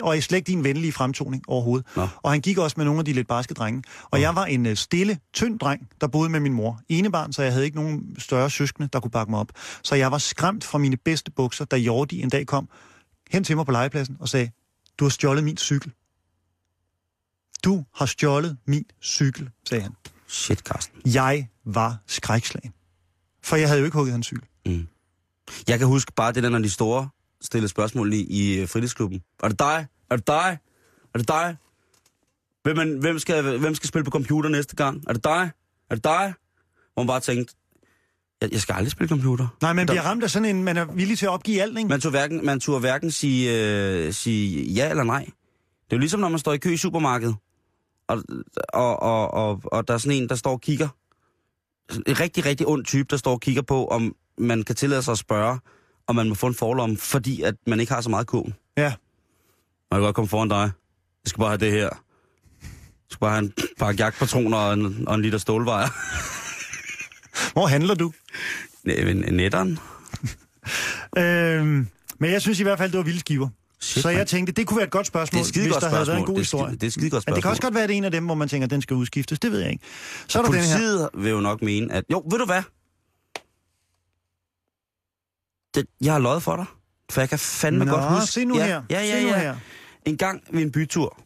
og 0.01 0.17
i 0.17 0.21
slet 0.21 0.37
ikke 0.37 0.47
din 0.47 0.63
venlige 0.63 0.91
fremtoning 0.91 1.43
overhovedet. 1.47 1.87
Nå. 1.95 2.07
Og 2.23 2.31
han 2.31 2.41
gik 2.41 2.57
også 2.57 2.73
med 2.77 2.85
nogle 2.85 2.99
af 2.99 3.05
de 3.05 3.13
lidt 3.13 3.27
barske 3.27 3.53
drenge. 3.53 3.83
Og 4.11 4.21
jeg 4.21 4.35
var 4.35 4.45
en 4.45 4.65
øh, 4.65 4.75
stille, 4.75 5.17
tynd 5.33 5.59
dreng, 5.59 5.87
der 6.01 6.07
boede 6.07 6.29
med 6.29 6.39
min 6.39 6.53
mor. 6.53 6.79
Ene 6.89 7.11
barn, 7.11 7.33
så 7.33 7.41
jeg 7.43 7.51
havde 7.51 7.65
ikke 7.65 7.77
nogen 7.77 8.15
større 8.17 8.49
søskende, 8.49 8.89
der 8.93 8.99
kunne 8.99 9.11
bakke 9.11 9.31
mig 9.31 9.39
op. 9.39 9.49
Så 9.83 9.95
jeg 9.95 10.11
var 10.11 10.17
skræmt 10.17 10.63
fra 10.63 10.77
mine 10.77 10.97
bedste 10.97 11.31
bukser, 11.31 11.65
da 11.65 11.75
Jordi 11.75 12.21
en 12.21 12.29
dag 12.29 12.45
kom 12.45 12.69
hen 13.31 13.43
til 13.43 13.55
mig 13.55 13.65
på 13.65 13.71
legepladsen 13.71 14.17
og 14.19 14.29
sagde, 14.29 14.51
du 14.99 15.05
har 15.05 15.09
stjålet 15.09 15.43
min 15.43 15.57
cykel. 15.57 15.93
Du 17.63 17.85
har 17.95 18.05
stjålet 18.05 18.57
min 18.65 18.85
cykel, 19.01 19.49
sagde 19.69 19.81
han. 19.81 19.91
Shit, 20.27 20.59
Carsten. 20.59 21.01
Jeg 21.05 21.49
var 21.65 21.97
skrækslagen. 22.07 22.73
For 23.43 23.55
jeg 23.55 23.67
havde 23.67 23.79
jo 23.79 23.85
ikke 23.85 23.95
hugget 23.95 24.11
hans 24.11 24.25
cykel. 24.25 24.47
Jeg 25.67 25.79
kan 25.79 25.87
huske 25.87 26.11
bare 26.15 26.31
det 26.31 26.43
der, 26.43 26.49
når 26.49 26.59
de 26.59 26.69
store 26.69 27.09
stillede 27.41 27.69
spørgsmål 27.69 28.13
i, 28.13 28.21
i 28.21 28.59
øh, 28.59 28.67
fritidsklubben. 28.69 29.23
Er 29.43 29.47
det 29.47 29.59
dig? 29.59 29.87
Er 30.09 30.15
det 30.15 30.27
dig? 30.27 30.57
Er 31.13 31.17
det 31.17 31.27
dig? 31.27 31.55
Hvem, 32.63 32.75
man, 32.75 32.97
hvem, 32.97 33.19
skal, 33.19 33.57
hvem 33.57 33.75
skal 33.75 33.87
spille 33.87 34.03
på 34.05 34.11
computer 34.11 34.49
næste 34.49 34.75
gang? 34.75 35.03
Er 35.07 35.13
det 35.13 35.23
dig? 35.23 35.51
Er 35.89 35.95
det 35.95 36.03
dig? 36.03 36.33
Hvor 36.93 37.03
man 37.03 37.07
bare 37.07 37.19
tænkte, 37.19 37.55
jeg, 38.41 38.51
jeg 38.51 38.61
skal 38.61 38.73
aldrig 38.73 38.91
spille 38.91 39.09
computer. 39.09 39.47
Nej, 39.61 39.73
man 39.73 39.87
Der- 39.87 39.93
bliver 39.93 40.03
ramt 40.03 40.23
af 40.23 40.29
sådan 40.29 40.55
en, 40.55 40.63
man 40.63 40.77
er 40.77 40.85
villig 40.85 41.17
til 41.17 41.25
at 41.25 41.29
opgive 41.29 41.61
alt, 41.61 41.77
ikke? 41.77 41.89
Man 41.89 42.01
turde 42.01 42.11
hverken, 42.11 42.45
man 42.45 42.59
turde 42.59 42.79
hverken 42.79 43.11
sige, 43.11 43.53
øh, 44.05 44.13
sige 44.13 44.63
ja 44.73 44.89
eller 44.89 45.03
nej. 45.03 45.25
Det 45.25 45.91
er 45.93 45.95
jo 45.95 45.99
ligesom, 45.99 46.19
når 46.19 46.29
man 46.29 46.39
står 46.39 46.53
i 46.53 46.57
kø 46.57 46.73
i 46.73 46.77
supermarkedet, 46.77 47.35
og, 48.07 48.23
og, 48.73 48.99
og, 49.03 49.33
og, 49.33 49.61
og 49.63 49.87
der 49.87 49.93
er 49.93 49.97
sådan 49.97 50.17
en, 50.23 50.29
der 50.29 50.35
står 50.35 50.51
og 50.51 50.61
kigger. 50.61 50.87
En 52.07 52.19
rigtig, 52.19 52.45
rigtig 52.45 52.67
ond 52.67 52.85
type, 52.85 53.07
der 53.09 53.17
står 53.17 53.31
og 53.31 53.41
kigger 53.41 53.61
på, 53.61 53.87
om 53.87 54.15
man 54.37 54.63
kan 54.63 54.75
tillade 54.75 55.01
sig 55.03 55.11
at 55.11 55.17
spørge, 55.17 55.59
om 56.07 56.15
man 56.15 56.29
må 56.29 56.35
få 56.35 56.47
en 56.47 56.55
forlom, 56.55 56.97
fordi 56.97 57.41
at 57.41 57.55
man 57.67 57.79
ikke 57.79 57.93
har 57.93 58.01
så 58.01 58.09
meget 58.09 58.27
kogen. 58.27 58.53
Ja. 58.77 58.83
Jeg 58.83 58.93
kan 59.91 60.01
godt 60.01 60.15
komme 60.15 60.29
foran 60.29 60.49
dig. 60.49 60.57
Jeg 61.23 61.29
skal 61.29 61.39
bare 61.39 61.49
have 61.49 61.57
det 61.57 61.71
her. 61.71 61.79
Jeg 61.81 63.09
skal 63.09 63.19
bare 63.19 63.31
have 63.31 63.43
en 63.43 63.53
pakke 63.79 64.03
jagtpatroner 64.03 64.57
og 64.57 64.73
en, 64.73 65.07
og 65.07 65.15
en 65.15 65.21
liter 65.21 65.37
stålvejer. 65.37 65.87
Hvor 67.53 67.67
handler 67.67 67.95
du? 67.95 68.13
Netteren. 69.31 69.79
Øhm, 71.17 71.87
men 72.19 72.31
jeg 72.31 72.41
synes 72.41 72.59
i 72.59 72.63
hvert 72.63 72.77
fald, 72.77 72.91
det 72.91 72.97
var 72.97 73.03
vilde 73.03 73.19
skiver. 73.19 73.49
Shit, 73.79 74.03
så 74.03 74.09
jeg 74.09 74.27
tænkte, 74.27 74.53
det 74.53 74.67
kunne 74.67 74.77
være 74.77 74.85
et 74.85 74.91
godt 74.91 75.03
Det 75.03 75.07
spørgsmål, 75.07 75.39
er 75.39 75.41
et 75.43 75.47
skide 75.47 75.65
hvis 75.65 75.75
der 75.75 75.89
havde 75.89 76.07
været 76.07 76.17
en 76.17 76.25
spørgsmål. 76.25 76.27
god 76.27 76.33
Det 76.35 76.39
er 76.39 76.41
historie. 76.43 76.71
det 76.75 76.83
er 76.87 76.91
skide 76.91 77.09
godt 77.09 77.27
Men 77.27 77.35
det 77.35 77.43
kan 77.43 77.49
spørgsmål. 77.49 77.49
også 77.51 77.61
godt 77.61 77.73
være, 77.73 77.83
at 77.83 77.89
det 77.89 77.93
er 77.95 77.97
en 77.97 78.03
af 78.03 78.11
dem, 78.11 78.25
hvor 78.25 78.35
man 78.35 78.47
tænker, 78.49 78.65
at 78.65 78.71
den 78.71 78.81
skal 78.81 78.95
udskiftes. 78.95 79.39
Det 79.39 79.51
ved 79.51 79.59
jeg 79.59 79.71
ikke. 79.71 79.83
Så 80.27 80.39
er 80.39 80.43
der 80.43 80.51
den 80.51 80.59
her. 80.59 80.67
Politiet 80.77 81.09
vil 81.13 81.29
jo 81.31 81.39
nok 81.39 81.61
mene, 81.61 81.93
at... 81.93 82.03
Jo, 82.11 82.23
ved 82.31 82.39
du 82.39 82.45
hvad? 82.45 82.61
Det, 85.75 85.85
jeg 86.01 86.13
har 86.13 86.19
løjet 86.19 86.43
for 86.43 86.55
dig. 86.55 86.65
For 87.11 87.21
jeg 87.21 87.29
kan 87.29 87.39
fandme 87.39 87.85
Nå, 87.85 87.91
godt 87.91 88.03
huske... 88.19 88.31
se 88.31 88.45
nu 88.45 88.57
ja, 88.57 88.65
her. 88.65 88.83
Ja, 88.89 89.01
ja, 89.01 89.17
se 89.19 89.23
nu 89.23 89.27
ja. 89.29 89.39
her. 89.39 89.55
En 90.05 90.17
gang 90.17 90.43
ved 90.51 90.61
en 90.61 90.71
bytur, 90.71 91.19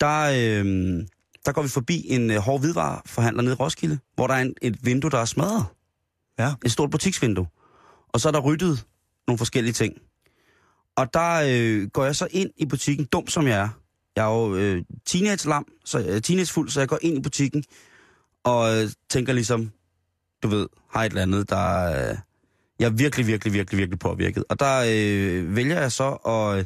der, 0.00 0.20
øh, 0.20 1.02
der 1.46 1.52
går 1.52 1.62
vi 1.62 1.68
forbi 1.68 2.06
en 2.08 2.30
øh, 2.30 2.36
hård 2.36 2.60
hvidvareforhandler 2.60 3.42
nede 3.42 3.52
i 3.52 3.56
Roskilde, 3.56 3.98
hvor 4.14 4.26
der 4.26 4.34
er 4.34 4.40
en, 4.40 4.54
et 4.62 4.86
vindue, 4.86 5.10
der 5.10 5.18
er 5.18 5.24
smadret. 5.24 5.64
Ja. 6.38 6.54
Et 6.64 6.72
stort 6.72 6.90
butiksvindue. 6.90 7.46
Og 8.08 8.20
så 8.20 8.28
er 8.28 8.32
der 8.32 8.40
ryddet 8.40 8.84
nogle 9.26 9.38
forskellige 9.38 9.72
ting. 9.72 9.94
Og 10.96 11.14
der 11.14 11.42
øh, 11.46 11.88
går 11.88 12.04
jeg 12.04 12.16
så 12.16 12.28
ind 12.30 12.50
i 12.56 12.66
butikken, 12.66 13.04
dum 13.04 13.26
som 13.26 13.46
jeg 13.46 13.60
er. 13.60 13.68
Jeg 14.16 14.24
er 14.24 14.34
jo 14.34 14.56
øh, 14.56 14.82
teenage-lam, 15.06 15.66
så, 15.84 15.98
øh, 15.98 16.22
teenagefuld, 16.22 16.70
så 16.70 16.80
jeg 16.80 16.88
går 16.88 16.98
ind 17.02 17.18
i 17.18 17.20
butikken 17.20 17.64
og 18.44 18.76
øh, 18.76 18.90
tænker 19.10 19.32
ligesom, 19.32 19.70
du 20.42 20.48
ved, 20.48 20.66
har 20.90 21.04
et 21.04 21.10
eller 21.10 21.22
andet, 21.22 21.50
der... 21.50 21.84
Øh, 22.10 22.16
jeg 22.78 22.86
er 22.86 22.90
virkelig, 22.90 23.26
virkelig, 23.26 23.52
virkelig, 23.52 23.78
virkelig 23.78 23.98
påvirket. 23.98 24.44
Og 24.48 24.60
der 24.60 24.84
øh, 24.88 25.56
vælger 25.56 25.80
jeg 25.80 25.92
så, 25.92 26.10
at, 26.10 26.58
øh, 26.58 26.64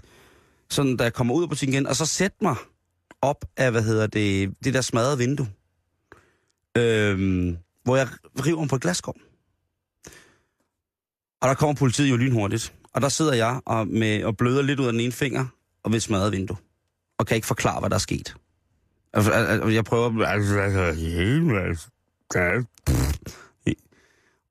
sådan, 0.70 0.96
da 0.96 1.04
jeg 1.04 1.12
kommer 1.12 1.34
ud 1.34 1.42
af 1.42 1.48
butikken 1.48 1.74
igen, 1.74 1.86
og 1.86 1.96
så 1.96 2.06
sætte 2.06 2.36
mig 2.40 2.56
op 3.22 3.44
af, 3.56 3.70
hvad 3.70 3.82
hedder 3.82 4.06
det, 4.06 4.54
det 4.64 4.74
der 4.74 4.80
smadrede 4.80 5.18
vindue. 5.18 5.48
Øhm, 6.76 7.56
hvor 7.84 7.96
jeg 7.96 8.08
river 8.46 8.60
om 8.60 8.68
på 8.68 8.76
et 8.76 8.82
glasskår. 8.82 9.16
Og 11.40 11.48
der 11.48 11.54
kommer 11.54 11.74
politiet 11.74 12.10
jo 12.10 12.16
lynhurtigt. 12.16 12.74
Og 12.92 13.02
der 13.02 13.08
sidder 13.08 13.34
jeg 13.34 13.60
og, 13.66 13.88
med, 13.88 14.24
og 14.24 14.36
bløder 14.36 14.62
lidt 14.62 14.80
ud 14.80 14.86
af 14.86 14.92
den 14.92 15.00
ene 15.00 15.12
finger 15.12 15.46
og 15.82 15.90
ved 15.90 15.96
et 15.96 16.02
smadret 16.02 16.32
vindue. 16.32 16.56
Og 17.18 17.26
kan 17.26 17.34
ikke 17.34 17.46
forklare, 17.46 17.80
hvad 17.80 17.90
der 17.90 17.96
er 17.96 18.00
sket. 18.00 18.34
Altså, 19.12 19.32
jeg 19.68 19.84
prøver... 19.84 20.26
altså, 20.26 20.60
altså, 20.60 20.80
altså 20.80 20.92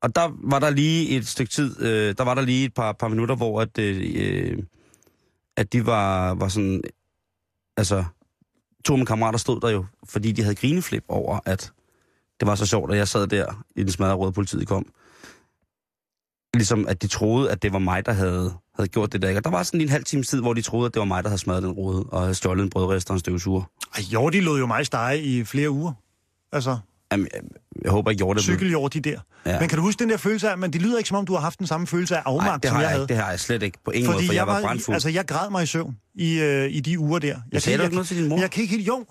Og 0.00 0.14
der 0.14 0.50
var 0.50 0.58
der 0.58 0.70
lige 0.70 1.16
et 1.16 1.26
stykke 1.26 1.52
tid, 1.52 1.82
øh, 1.82 2.14
der 2.18 2.24
var 2.24 2.34
der 2.34 2.42
lige 2.42 2.64
et 2.64 2.74
par, 2.74 2.92
par 2.92 3.08
minutter, 3.08 3.36
hvor 3.36 3.60
at, 3.60 3.78
øh, 3.78 4.12
øh 4.14 4.58
at 5.56 5.72
de 5.72 5.86
var, 5.86 6.34
var 6.34 6.48
sådan, 6.48 6.82
altså, 7.76 8.04
to 8.86 8.92
af 8.92 8.98
mine 8.98 9.06
kammerater 9.06 9.38
stod 9.38 9.60
der 9.60 9.68
jo, 9.68 9.84
fordi 10.04 10.32
de 10.32 10.42
havde 10.42 10.54
grineflip 10.54 11.04
over, 11.08 11.40
at 11.44 11.72
det 12.40 12.48
var 12.48 12.54
så 12.54 12.66
sjovt, 12.66 12.92
at 12.92 12.98
jeg 12.98 13.08
sad 13.08 13.26
der 13.26 13.64
i 13.76 13.82
den 13.82 13.90
smadrede 13.90 14.16
røde 14.16 14.32
politiet 14.32 14.68
kom. 14.68 14.86
Ligesom 16.54 16.88
at 16.88 17.02
de 17.02 17.06
troede, 17.06 17.50
at 17.50 17.62
det 17.62 17.72
var 17.72 17.78
mig, 17.78 18.06
der 18.06 18.12
havde, 18.12 18.54
havde 18.74 18.88
gjort 18.88 19.12
det 19.12 19.22
der. 19.22 19.28
ikke? 19.28 19.38
Og 19.38 19.44
der 19.44 19.50
var 19.50 19.62
sådan 19.62 19.80
en 19.80 19.88
halv 19.88 20.04
times 20.04 20.28
tid, 20.28 20.40
hvor 20.40 20.54
de 20.54 20.62
troede, 20.62 20.86
at 20.86 20.94
det 20.94 21.00
var 21.00 21.06
mig, 21.06 21.22
der 21.22 21.28
havde 21.28 21.40
smadret 21.40 21.62
den 21.62 21.72
rode 21.72 22.04
og 22.08 22.20
havde 22.20 22.34
stjålet 22.34 22.62
en 22.62 22.70
brødrest 22.70 23.10
og 23.10 23.14
en 23.14 23.20
støvsuger. 23.20 23.62
Ej, 23.94 24.02
jo, 24.12 24.28
de 24.30 24.40
lod 24.40 24.58
jo 24.58 24.66
mig 24.66 24.86
stege 24.86 25.22
i 25.22 25.44
flere 25.44 25.70
uger. 25.70 25.92
Altså, 26.52 26.78
Jamen, 27.12 27.28
jeg, 27.34 27.42
jeg 27.84 27.90
håber 27.90 28.10
ikke, 28.10 28.24
det. 28.24 28.42
cykeljordi 28.42 28.98
der. 28.98 29.20
Ja. 29.46 29.60
Men 29.60 29.68
kan 29.68 29.78
du 29.78 29.84
huske 29.84 29.98
den 29.98 30.10
der 30.10 30.16
følelse 30.16 30.50
af, 30.50 30.58
men 30.58 30.72
det 30.72 30.82
lyder 30.82 30.98
ikke 30.98 31.08
som 31.08 31.16
om, 31.16 31.26
du 31.26 31.34
har 31.34 31.40
haft 31.40 31.58
den 31.58 31.66
samme 31.66 31.86
følelse 31.86 32.16
af 32.16 32.22
afmagt, 32.24 32.66
som 32.66 32.76
jeg 32.76 32.82
jeg, 32.82 32.90
havde. 32.90 33.02
ikke, 33.02 33.14
det 33.14 33.22
har 33.22 33.30
jeg 33.30 33.40
slet 33.40 33.62
ikke 33.62 33.78
på 33.84 33.90
ingen 33.90 34.12
måde, 34.12 34.26
for 34.26 34.32
jeg, 34.32 34.34
jeg 34.34 34.46
var 34.46 34.60
brandfuld. 34.60 34.94
Altså, 34.94 35.08
jeg 35.08 35.26
græd 35.26 35.50
mig 35.50 35.62
i 35.62 35.66
søvn 35.66 35.96
i, 36.14 36.38
øh, 36.40 36.70
i 36.70 36.80
de 36.80 36.98
uger 36.98 37.18
der. 37.18 37.36
Jeg, 37.52 37.62
sagde 37.62 37.78
du 37.78 37.82
ikke 37.82 37.94
noget 37.94 38.08
til 38.08 38.16
din 38.16 38.28
mor? 38.28 38.38
Jeg 38.40 38.50
kan 38.50 38.62
ikke 38.62 38.74
helt, 38.76 38.88
jo. 38.88 39.04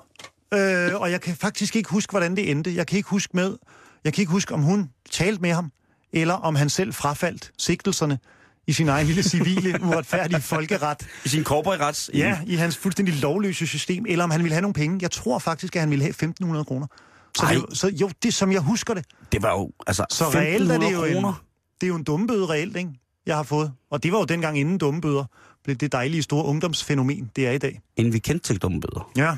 Øh, 0.54 1.02
og 1.02 1.12
jeg 1.12 1.22
kan 1.22 1.36
faktisk 1.36 1.76
ikke 1.76 1.90
huske, 1.90 2.12
hvordan 2.12 2.36
det 2.36 2.52
endte. 2.52 2.76
Jeg 2.76 2.88
kan 2.88 2.98
ikke 2.98 3.10
huske 3.10 3.32
med, 3.34 3.58
jeg 4.04 4.14
kan 4.14 4.22
ikke 4.22 4.32
huske, 4.32 4.54
om 4.54 4.62
hun 4.62 4.90
talte 5.12 5.42
med 5.42 5.52
ham, 5.52 5.72
eller 6.14 6.34
om 6.34 6.56
han 6.56 6.70
selv 6.70 6.94
frafaldt 6.94 7.52
sigtelserne 7.58 8.20
i 8.68 8.74
sin 8.74 8.90
egen 8.90 9.08
lille 9.08 9.24
civile, 9.24 9.80
uretfærdige 9.88 10.42
folkeret. 10.42 11.08
I 11.26 11.30
sin 11.30 11.44
korporats? 11.44 12.10
Ja, 12.14 12.40
i 12.46 12.56
hans 12.56 12.78
fuldstændig 12.78 13.16
lovløse 13.16 13.68
system, 13.68 14.06
eller 14.08 14.24
om 14.24 14.32
han 14.32 14.44
ville 14.44 14.54
have 14.54 14.62
nogle 14.62 14.74
penge. 14.74 15.00
Jeg 15.02 15.12
tror 15.12 15.40
faktisk, 15.40 15.76
at 15.76 15.80
han 15.80 15.90
ville 15.90 16.04
have 16.04 16.34
1.500 16.58 16.64
kroner. 16.64 16.88
Så, 17.36 17.46
det, 17.70 17.78
så 17.78 17.88
jo, 17.88 18.10
det 18.24 18.34
som 18.34 18.52
jeg 18.52 18.62
husker 18.62 18.94
det. 18.94 19.06
Det 19.32 19.42
var 19.42 19.52
jo, 19.52 19.72
altså, 19.88 20.06
Så 20.10 20.30
reelt 20.30 20.72
er 20.72 20.78
det 20.80 20.94
jo 20.94 21.04
en, 21.04 21.14
kroner. 21.14 21.44
det 21.82 21.88
er 21.88 21.88
jo 21.88 21.96
en 21.96 22.04
dummebøde 22.04 22.46
reelt, 22.46 22.78
ikke? 22.78 22.90
Jeg 23.26 23.36
har 23.36 23.44
fået. 23.44 23.72
Og 23.92 24.04
det 24.04 24.12
var 24.12 24.18
jo 24.18 24.26
dengang 24.26 24.60
inden 24.60 24.78
dummebøder 24.78 25.26
blev 25.64 25.76
det 25.76 25.92
dejlige 25.92 26.24
store 26.24 26.46
ungdomsfænomen, 26.46 27.32
det 27.36 27.48
er 27.48 27.52
i 27.52 27.58
dag. 27.58 27.82
Inden 27.98 28.14
vi 28.14 28.20
kendte 28.20 28.48
til 28.48 28.62
dumme 28.62 28.82
bøder. 28.82 29.12
Ja. 29.18 29.38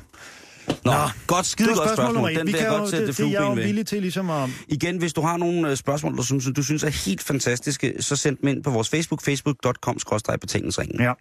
Nå, 0.67 0.91
Nå, 0.91 0.91
godt, 1.27 1.45
skide 1.45 1.67
godt 1.67 1.77
spørgsmål 1.77 1.95
spørgsmål. 1.95 2.35
Den 2.35 2.47
Vi 2.47 2.51
vil 2.51 2.61
jeg 2.61 2.69
godt 2.69 2.89
sætte 2.89 3.07
det, 3.07 3.17
det 3.17 3.25
er 3.25 3.29
jeg 3.29 3.41
jo 3.41 3.53
villig 3.53 3.87
til 3.87 4.01
ligesom 4.01 4.29
at... 4.29 4.49
Igen, 4.67 4.97
hvis 4.97 5.13
du 5.13 5.21
har 5.21 5.37
nogle 5.37 5.69
øh, 5.69 5.77
spørgsmål, 5.77 6.17
du 6.17 6.23
synes, 6.23 6.47
du 6.55 6.63
synes 6.63 6.83
er 6.83 6.89
helt 6.89 7.23
fantastiske, 7.23 7.93
så 7.99 8.15
send 8.15 8.37
dem 8.37 8.47
ind 8.47 8.63
på 8.63 8.69
vores 8.69 8.89
Facebook, 8.89 9.21
facebook.com-betalingsringen. 9.21 11.01
Ja. 11.01 11.13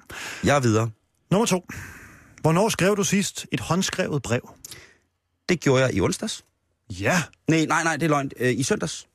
Jeg 0.45 0.57
er 0.57 0.61
videre. 0.61 0.91
Nummer 1.31 1.47
to. 1.47 1.67
Hvornår 2.41 2.69
skrev 2.69 2.97
du 2.97 3.05
sidst 3.05 3.47
et 3.53 3.61
håndskrevet 3.61 4.23
brev? 4.23 4.51
Det 5.49 5.61
gjorde 5.61 5.83
jeg 5.83 5.95
i 5.95 6.01
onsdags. 6.01 6.45
Ja. 6.91 7.23
Nej, 7.49 7.65
nej, 7.67 7.83
nej, 7.85 7.97
det 7.97 8.03
er 8.03 8.09
løgn. 8.09 8.31
Øh, 8.37 8.59
I 8.59 8.63
søndags. 8.63 9.07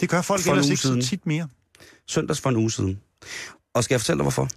Det 0.00 0.08
gør 0.08 0.22
folk 0.22 0.42
For 0.42 0.50
ellers 0.50 0.68
ikke 0.68 0.76
så 0.82 0.88
siden. 0.88 1.02
tit 1.02 1.26
mere. 1.26 1.48
Søndags 2.06 2.40
for 2.40 2.50
en 2.50 2.56
uge 2.56 2.70
siden. 2.70 3.00
Og 3.74 3.84
skal 3.84 3.94
jeg 3.94 4.00
fortælle 4.00 4.18
dig, 4.18 4.24
hvorfor? 4.24 4.48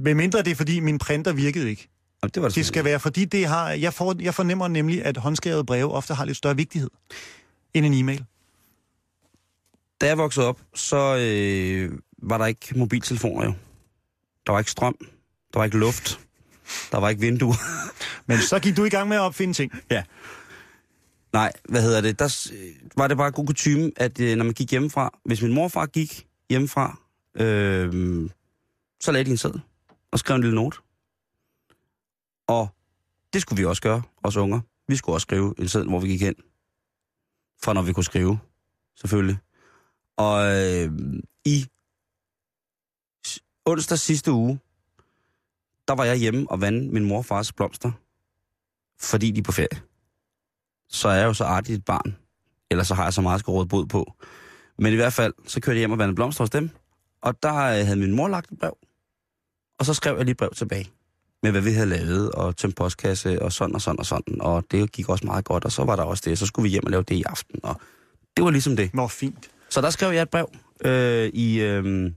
Med 0.00 0.14
mindre 0.14 0.38
det 0.42 0.50
er, 0.50 0.54
fordi 0.54 0.80
min 0.80 0.98
printer 0.98 1.32
virkede 1.32 1.70
ikke. 1.70 1.88
Jamen, 2.22 2.30
det 2.34 2.42
var 2.42 2.48
det, 2.48 2.54
Det 2.56 2.66
skal 2.66 2.84
være, 2.84 3.00
fordi 3.00 3.24
det 3.24 3.46
har, 3.46 3.70
jeg, 3.70 3.94
får, 3.94 4.14
jeg 4.20 4.34
fornemmer 4.34 4.68
nemlig, 4.68 5.04
at 5.04 5.16
håndskrevet 5.16 5.66
breve 5.66 5.92
ofte 5.92 6.14
har 6.14 6.24
lidt 6.24 6.36
større 6.36 6.56
vigtighed 6.56 6.90
end 7.74 7.86
en 7.86 7.94
e-mail. 7.94 8.24
Da 10.00 10.06
jeg 10.06 10.18
voksede 10.18 10.46
op, 10.46 10.60
så 10.74 11.16
øh, 11.16 11.98
var 12.22 12.38
der 12.38 12.46
ikke 12.46 12.78
mobiltelefoner 12.78 13.44
jo. 13.44 13.54
Der 14.46 14.52
var 14.52 14.58
ikke 14.58 14.70
strøm. 14.70 14.96
Der 15.52 15.58
var 15.58 15.64
ikke 15.64 15.78
luft. 15.78 16.20
Der 16.92 16.98
var 16.98 17.08
ikke 17.08 17.20
vinduer. 17.20 17.54
Men 18.28 18.38
så 18.38 18.58
gik 18.58 18.76
du 18.76 18.84
i 18.84 18.88
gang 18.88 19.08
med 19.08 19.16
at 19.16 19.20
opfinde 19.20 19.54
ting. 19.54 19.72
Ja. 19.90 20.02
Nej, 21.32 21.52
hvad 21.68 21.82
hedder 21.82 22.00
det? 22.00 22.18
Der 22.18 22.52
var 22.96 23.08
det 23.08 23.16
bare 23.16 23.30
god 23.30 23.46
kutume, 23.46 23.92
at 23.96 24.20
øh, 24.20 24.36
når 24.36 24.44
man 24.44 24.54
gik 24.54 24.70
hjemmefra, 24.70 25.18
hvis 25.24 25.42
min 25.42 25.52
morfar 25.52 25.86
gik 25.86 26.26
hjemmefra, 26.50 26.98
øh, 27.34 28.30
så 29.00 29.12
lagde 29.12 29.24
de 29.24 29.30
en 29.30 29.36
sæd 29.36 29.60
og 30.12 30.18
skrev 30.18 30.34
en 30.34 30.42
lille 30.42 30.54
note. 30.54 30.78
Og 32.46 32.68
det 33.32 33.42
skulle 33.42 33.60
vi 33.60 33.64
også 33.64 33.82
gøre, 33.82 34.02
os 34.22 34.36
unger. 34.36 34.60
Vi 34.88 34.96
skulle 34.96 35.16
også 35.16 35.24
skrive 35.24 35.54
en 35.58 35.68
sæd, 35.68 35.84
hvor 35.84 36.00
vi 36.00 36.08
gik 36.08 36.20
hen. 36.20 36.34
Fra 37.64 37.72
når 37.72 37.82
vi 37.82 37.92
kunne 37.92 38.04
skrive, 38.04 38.38
selvfølgelig. 38.96 39.36
Og 40.16 40.56
øh, 40.56 40.92
i 41.44 41.66
onsdag 43.64 43.98
sidste 43.98 44.32
uge, 44.32 44.58
der 45.88 45.94
var 45.94 46.04
jeg 46.04 46.16
hjemme 46.16 46.50
og 46.50 46.60
vandede 46.60 46.92
min 46.92 47.04
mor 47.04 47.18
og 47.18 47.24
fars 47.24 47.52
blomster, 47.52 47.92
fordi 49.00 49.30
de 49.30 49.38
er 49.38 49.42
på 49.42 49.52
ferie 49.52 49.80
så 50.94 51.08
er 51.08 51.14
jeg 51.14 51.24
jo 51.24 51.34
så 51.34 51.44
artigt 51.44 51.78
et 51.78 51.84
barn. 51.84 52.16
Ellers 52.70 52.88
så 52.88 52.94
har 52.94 53.04
jeg 53.04 53.12
så 53.12 53.20
meget, 53.20 53.48
råde 53.48 53.68
bod 53.68 53.86
på. 53.86 54.12
Men 54.78 54.92
i 54.92 54.96
hvert 54.96 55.12
fald, 55.12 55.34
så 55.46 55.60
kørte 55.60 55.76
jeg 55.76 55.80
hjem 55.80 55.92
og 55.92 55.98
vandede 55.98 56.14
blomster 56.14 56.42
hos 56.44 56.50
dem. 56.50 56.70
Og 57.22 57.42
der 57.42 57.54
øh, 57.54 57.86
havde 57.86 57.96
min 57.96 58.12
mor 58.12 58.28
lagt 58.28 58.52
et 58.52 58.58
brev. 58.58 58.76
Og 59.78 59.86
så 59.86 59.94
skrev 59.94 60.16
jeg 60.16 60.24
lige 60.24 60.32
et 60.32 60.36
brev 60.36 60.50
tilbage. 60.56 60.90
Med 61.42 61.50
hvad 61.50 61.60
vi 61.60 61.72
havde 61.72 61.86
lavet, 61.86 62.32
og 62.32 62.56
tømt 62.56 62.76
postkasse, 62.76 63.42
og 63.42 63.52
sådan 63.52 63.74
og 63.74 63.82
sådan 63.82 63.98
og 63.98 64.06
sådan. 64.06 64.40
Og 64.40 64.64
det 64.70 64.92
gik 64.92 65.08
også 65.08 65.26
meget 65.26 65.44
godt, 65.44 65.64
og 65.64 65.72
så 65.72 65.84
var 65.84 65.96
der 65.96 66.02
også 66.02 66.22
det. 66.26 66.38
Så 66.38 66.46
skulle 66.46 66.62
vi 66.62 66.68
hjem 66.70 66.84
og 66.84 66.90
lave 66.90 67.02
det 67.02 67.14
i 67.14 67.22
aften. 67.22 67.60
Og 67.62 67.80
det 68.36 68.44
var 68.44 68.50
ligesom 68.50 68.76
det. 68.76 68.94
Nå, 68.94 69.08
fint. 69.08 69.50
Så 69.70 69.80
der 69.80 69.90
skrev 69.90 70.12
jeg 70.12 70.22
et 70.22 70.30
brev 70.30 70.50
øh, 70.84 71.26
i, 71.26 71.60
øh, 71.60 72.12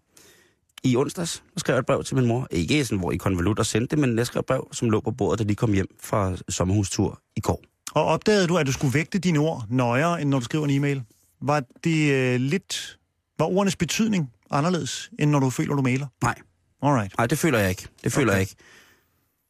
i 0.83 0.95
onsdags. 0.95 1.43
Der 1.53 1.59
skrev 1.59 1.73
jeg 1.73 1.79
et 1.79 1.85
brev 1.85 2.03
til 2.03 2.15
min 2.15 2.25
mor. 2.25 2.47
Ikke 2.51 2.85
sådan, 2.85 2.99
hvor 2.99 3.11
I 3.11 3.17
konvolut 3.17 3.59
og 3.59 3.65
sendte 3.65 3.95
det, 3.95 3.99
men 3.99 4.17
jeg 4.17 4.25
skrev 4.25 4.39
et 4.39 4.45
brev, 4.45 4.67
som 4.71 4.89
lå 4.89 4.99
på 4.99 5.11
bordet, 5.11 5.39
da 5.39 5.43
de 5.43 5.55
kom 5.55 5.73
hjem 5.73 5.87
fra 6.01 6.35
sommerhustur 6.49 7.21
i 7.35 7.39
går. 7.39 7.61
Og 7.91 8.05
opdagede 8.05 8.47
du, 8.47 8.57
at 8.57 8.67
du 8.67 8.71
skulle 8.71 8.93
vægte 8.93 9.19
dine 9.19 9.39
ord 9.39 9.65
nøjere, 9.69 10.21
end 10.21 10.29
når 10.29 10.39
du 10.39 10.45
skriver 10.45 10.65
en 10.65 10.71
e-mail? 10.71 11.03
Var 11.41 11.63
det 11.83 12.11
øh, 12.11 12.39
lidt... 12.39 12.97
Var 13.39 13.45
ordenes 13.45 13.75
betydning 13.75 14.31
anderledes, 14.51 15.11
end 15.19 15.31
når 15.31 15.39
du 15.39 15.49
føler, 15.49 15.75
du 15.75 15.81
mailer? 15.81 16.07
Nej. 16.23 16.35
Alright. 16.81 17.17
Nej, 17.17 17.27
det 17.27 17.37
føler 17.37 17.59
jeg 17.59 17.69
ikke. 17.69 17.87
Det 18.03 18.11
føler 18.11 18.27
okay. 18.27 18.33
jeg 18.33 18.41
ikke. 18.41 18.55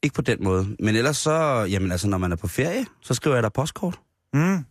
Ikke 0.04 0.14
på 0.14 0.22
den 0.22 0.44
måde. 0.44 0.76
Men 0.80 0.96
ellers 0.96 1.18
så, 1.18 1.32
jamen 1.70 1.92
altså, 1.92 2.08
når 2.08 2.18
man 2.18 2.32
er 2.32 2.36
på 2.36 2.48
ferie, 2.48 2.86
så 3.02 3.14
skriver 3.14 3.36
jeg 3.36 3.44
der 3.44 3.50
postkort. 3.50 4.00
Mm. 4.34 4.66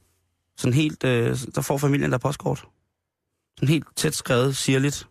Sådan 0.57 0.75
helt, 0.75 1.05
øh, 1.05 1.39
der 1.55 1.61
får 1.61 1.79
familien 1.79 2.13
der 2.13 2.19
postkort. 2.19 2.65
Sådan 3.57 3.69
helt 3.69 3.87
tæt 3.97 4.15
skrevet, 4.15 4.57
sirligt. 4.57 5.09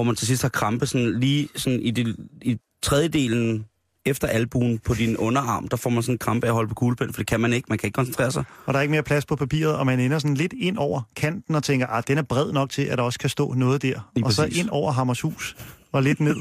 Hvor 0.00 0.04
man 0.04 0.16
til 0.16 0.26
sidst 0.26 0.42
har 0.42 0.48
krampe 0.48 0.86
sådan 0.86 1.20
lige 1.20 1.48
sådan 1.56 1.80
i, 1.80 1.90
det, 1.90 2.16
i 2.42 2.58
tredjedelen 2.82 3.64
efter 4.06 4.28
albuen 4.28 4.78
på 4.78 4.94
din 4.94 5.16
underarm, 5.16 5.68
der 5.68 5.76
får 5.76 5.90
man 5.90 6.02
sådan 6.02 6.14
en 6.14 6.18
krampe 6.18 6.46
af 6.46 6.50
at 6.50 6.54
holde 6.54 6.68
på 6.68 6.74
kuglepen, 6.74 7.12
for 7.12 7.20
det 7.20 7.26
kan 7.26 7.40
man 7.40 7.52
ikke. 7.52 7.66
Man 7.68 7.78
kan 7.78 7.86
ikke 7.86 7.94
koncentrere 7.94 8.32
sig. 8.32 8.44
Og 8.66 8.74
der 8.74 8.78
er 8.78 8.82
ikke 8.82 8.92
mere 8.92 9.02
plads 9.02 9.26
på 9.26 9.36
papiret, 9.36 9.76
og 9.76 9.86
man 9.86 10.00
ender 10.00 10.18
sådan 10.18 10.34
lidt 10.34 10.52
ind 10.52 10.78
over 10.78 11.02
kanten 11.16 11.54
og 11.54 11.62
tænker, 11.62 11.86
at 11.86 12.08
den 12.08 12.18
er 12.18 12.22
bred 12.22 12.52
nok 12.52 12.70
til, 12.70 12.82
at 12.82 12.98
der 12.98 13.04
også 13.04 13.18
kan 13.18 13.30
stå 13.30 13.52
noget 13.52 13.82
der. 13.82 14.10
Lige 14.14 14.26
og 14.26 14.32
så 14.32 14.42
præcis. 14.42 14.58
ind 14.58 14.68
over 14.70 14.92
Hammershus 14.92 15.56
og 15.92 16.02
lidt 16.02 16.20
ned. 16.20 16.36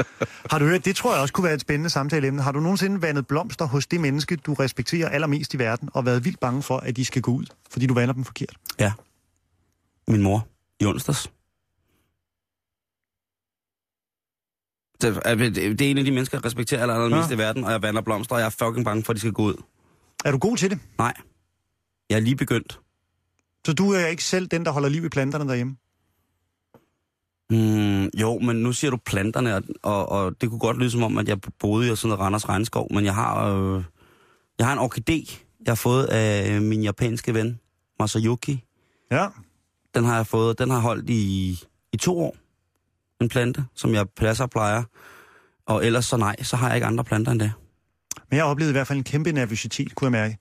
har 0.50 0.58
du 0.58 0.64
hørt, 0.64 0.84
det 0.84 0.96
tror 0.96 1.12
jeg 1.12 1.22
også 1.22 1.34
kunne 1.34 1.44
være 1.44 1.54
et 1.54 1.60
spændende 1.60 1.90
samtaleemne. 1.90 2.42
Har 2.42 2.52
du 2.52 2.60
nogensinde 2.60 3.02
vandet 3.02 3.26
blomster 3.26 3.64
hos 3.64 3.86
det 3.86 4.00
menneske, 4.00 4.36
du 4.36 4.54
respekterer 4.54 5.08
allermest 5.08 5.54
i 5.54 5.58
verden, 5.58 5.88
og 5.94 6.06
været 6.06 6.24
vildt 6.24 6.40
bange 6.40 6.62
for, 6.62 6.76
at 6.76 6.96
de 6.96 7.04
skal 7.04 7.22
gå 7.22 7.30
ud, 7.30 7.46
fordi 7.70 7.86
du 7.86 7.94
vander 7.94 8.14
dem 8.14 8.24
forkert? 8.24 8.56
Ja. 8.78 8.92
Min 10.08 10.22
mor 10.22 10.46
i 10.80 10.86
onsdags. 10.86 11.30
Det 15.02 15.20
er, 15.24 15.34
det 15.34 15.54
det 15.54 15.80
er 15.80 15.90
en 15.90 15.98
af 15.98 16.04
de 16.04 16.10
mennesker, 16.10 16.38
jeg 16.38 16.44
respekterer 16.44 16.82
aller, 16.82 16.94
allermest 16.94 17.30
Ja. 17.30 17.34
i 17.34 17.38
verden, 17.38 17.64
og 17.64 17.72
jeg 17.72 17.82
vandrer 17.82 18.02
blomster, 18.02 18.34
og 18.34 18.40
jeg 18.40 18.46
er 18.46 18.50
fucking 18.50 18.84
bange 18.84 19.04
for, 19.04 19.12
at 19.12 19.14
de 19.14 19.20
skal 19.20 19.32
gå 19.32 19.42
ud. 19.42 19.54
Er 20.24 20.30
du 20.32 20.38
god 20.38 20.56
til 20.56 20.70
det? 20.70 20.78
Nej. 20.98 21.14
Jeg 22.10 22.16
er 22.16 22.20
lige 22.20 22.36
begyndt. 22.36 22.80
Så 23.66 23.72
du 23.72 23.92
er 23.92 24.06
ikke 24.06 24.24
selv 24.24 24.46
den, 24.46 24.64
der 24.64 24.70
holder 24.70 24.88
liv 24.88 25.04
i 25.04 25.08
planterne 25.08 25.48
derhjemme? 25.48 25.76
Mm, 27.50 28.10
jo, 28.20 28.38
men 28.38 28.56
nu 28.56 28.72
siger 28.72 28.90
du 28.90 28.96
planterne, 28.96 29.56
og, 29.56 29.62
og, 29.82 30.08
og 30.08 30.40
det 30.40 30.48
kunne 30.50 30.58
godt 30.58 30.78
lyde 30.78 30.90
som 30.90 31.02
om, 31.02 31.18
at 31.18 31.28
jeg 31.28 31.38
boede 31.58 31.92
i 31.92 31.96
sådan 31.96 32.08
noget 32.08 32.20
Randers 32.20 32.48
Regnskov, 32.48 32.88
men 32.94 33.04
jeg 33.04 33.14
har, 33.14 33.54
øh, 33.54 33.82
jeg 34.58 34.66
har 34.66 34.72
en 34.72 34.78
orkidé, 34.90 35.38
jeg 35.66 35.70
har 35.70 35.74
fået 35.74 36.04
af 36.04 36.50
øh, 36.56 36.62
min 36.62 36.82
japanske 36.82 37.34
ven, 37.34 37.60
Masayuki. 38.00 38.64
Ja. 39.10 39.26
Den 39.94 40.04
har 40.04 40.16
jeg 40.16 40.26
fået, 40.26 40.58
den 40.58 40.70
har 40.70 40.78
holdt 40.78 41.10
i, 41.10 41.50
i 41.92 41.96
to 41.96 42.18
år. 42.20 42.36
En 43.20 43.28
plante, 43.28 43.64
som 43.74 43.94
jeg 43.94 44.06
passer 44.16 44.44
og 44.44 44.50
plejer. 44.50 44.82
Og 45.66 45.86
ellers 45.86 46.04
så 46.04 46.16
nej, 46.16 46.36
så 46.42 46.56
har 46.56 46.66
jeg 46.66 46.76
ikke 46.76 46.86
andre 46.86 47.04
planter 47.04 47.32
end 47.32 47.40
det. 47.40 47.52
Men 48.30 48.36
jeg 48.36 48.44
oplevede 48.44 48.70
i 48.70 48.74
hvert 48.74 48.86
fald 48.86 48.98
en 48.98 49.04
kæmpe 49.04 49.32
nervøsitet, 49.32 49.94
kunne 49.94 50.06
jeg 50.06 50.12
mærke. 50.22 50.38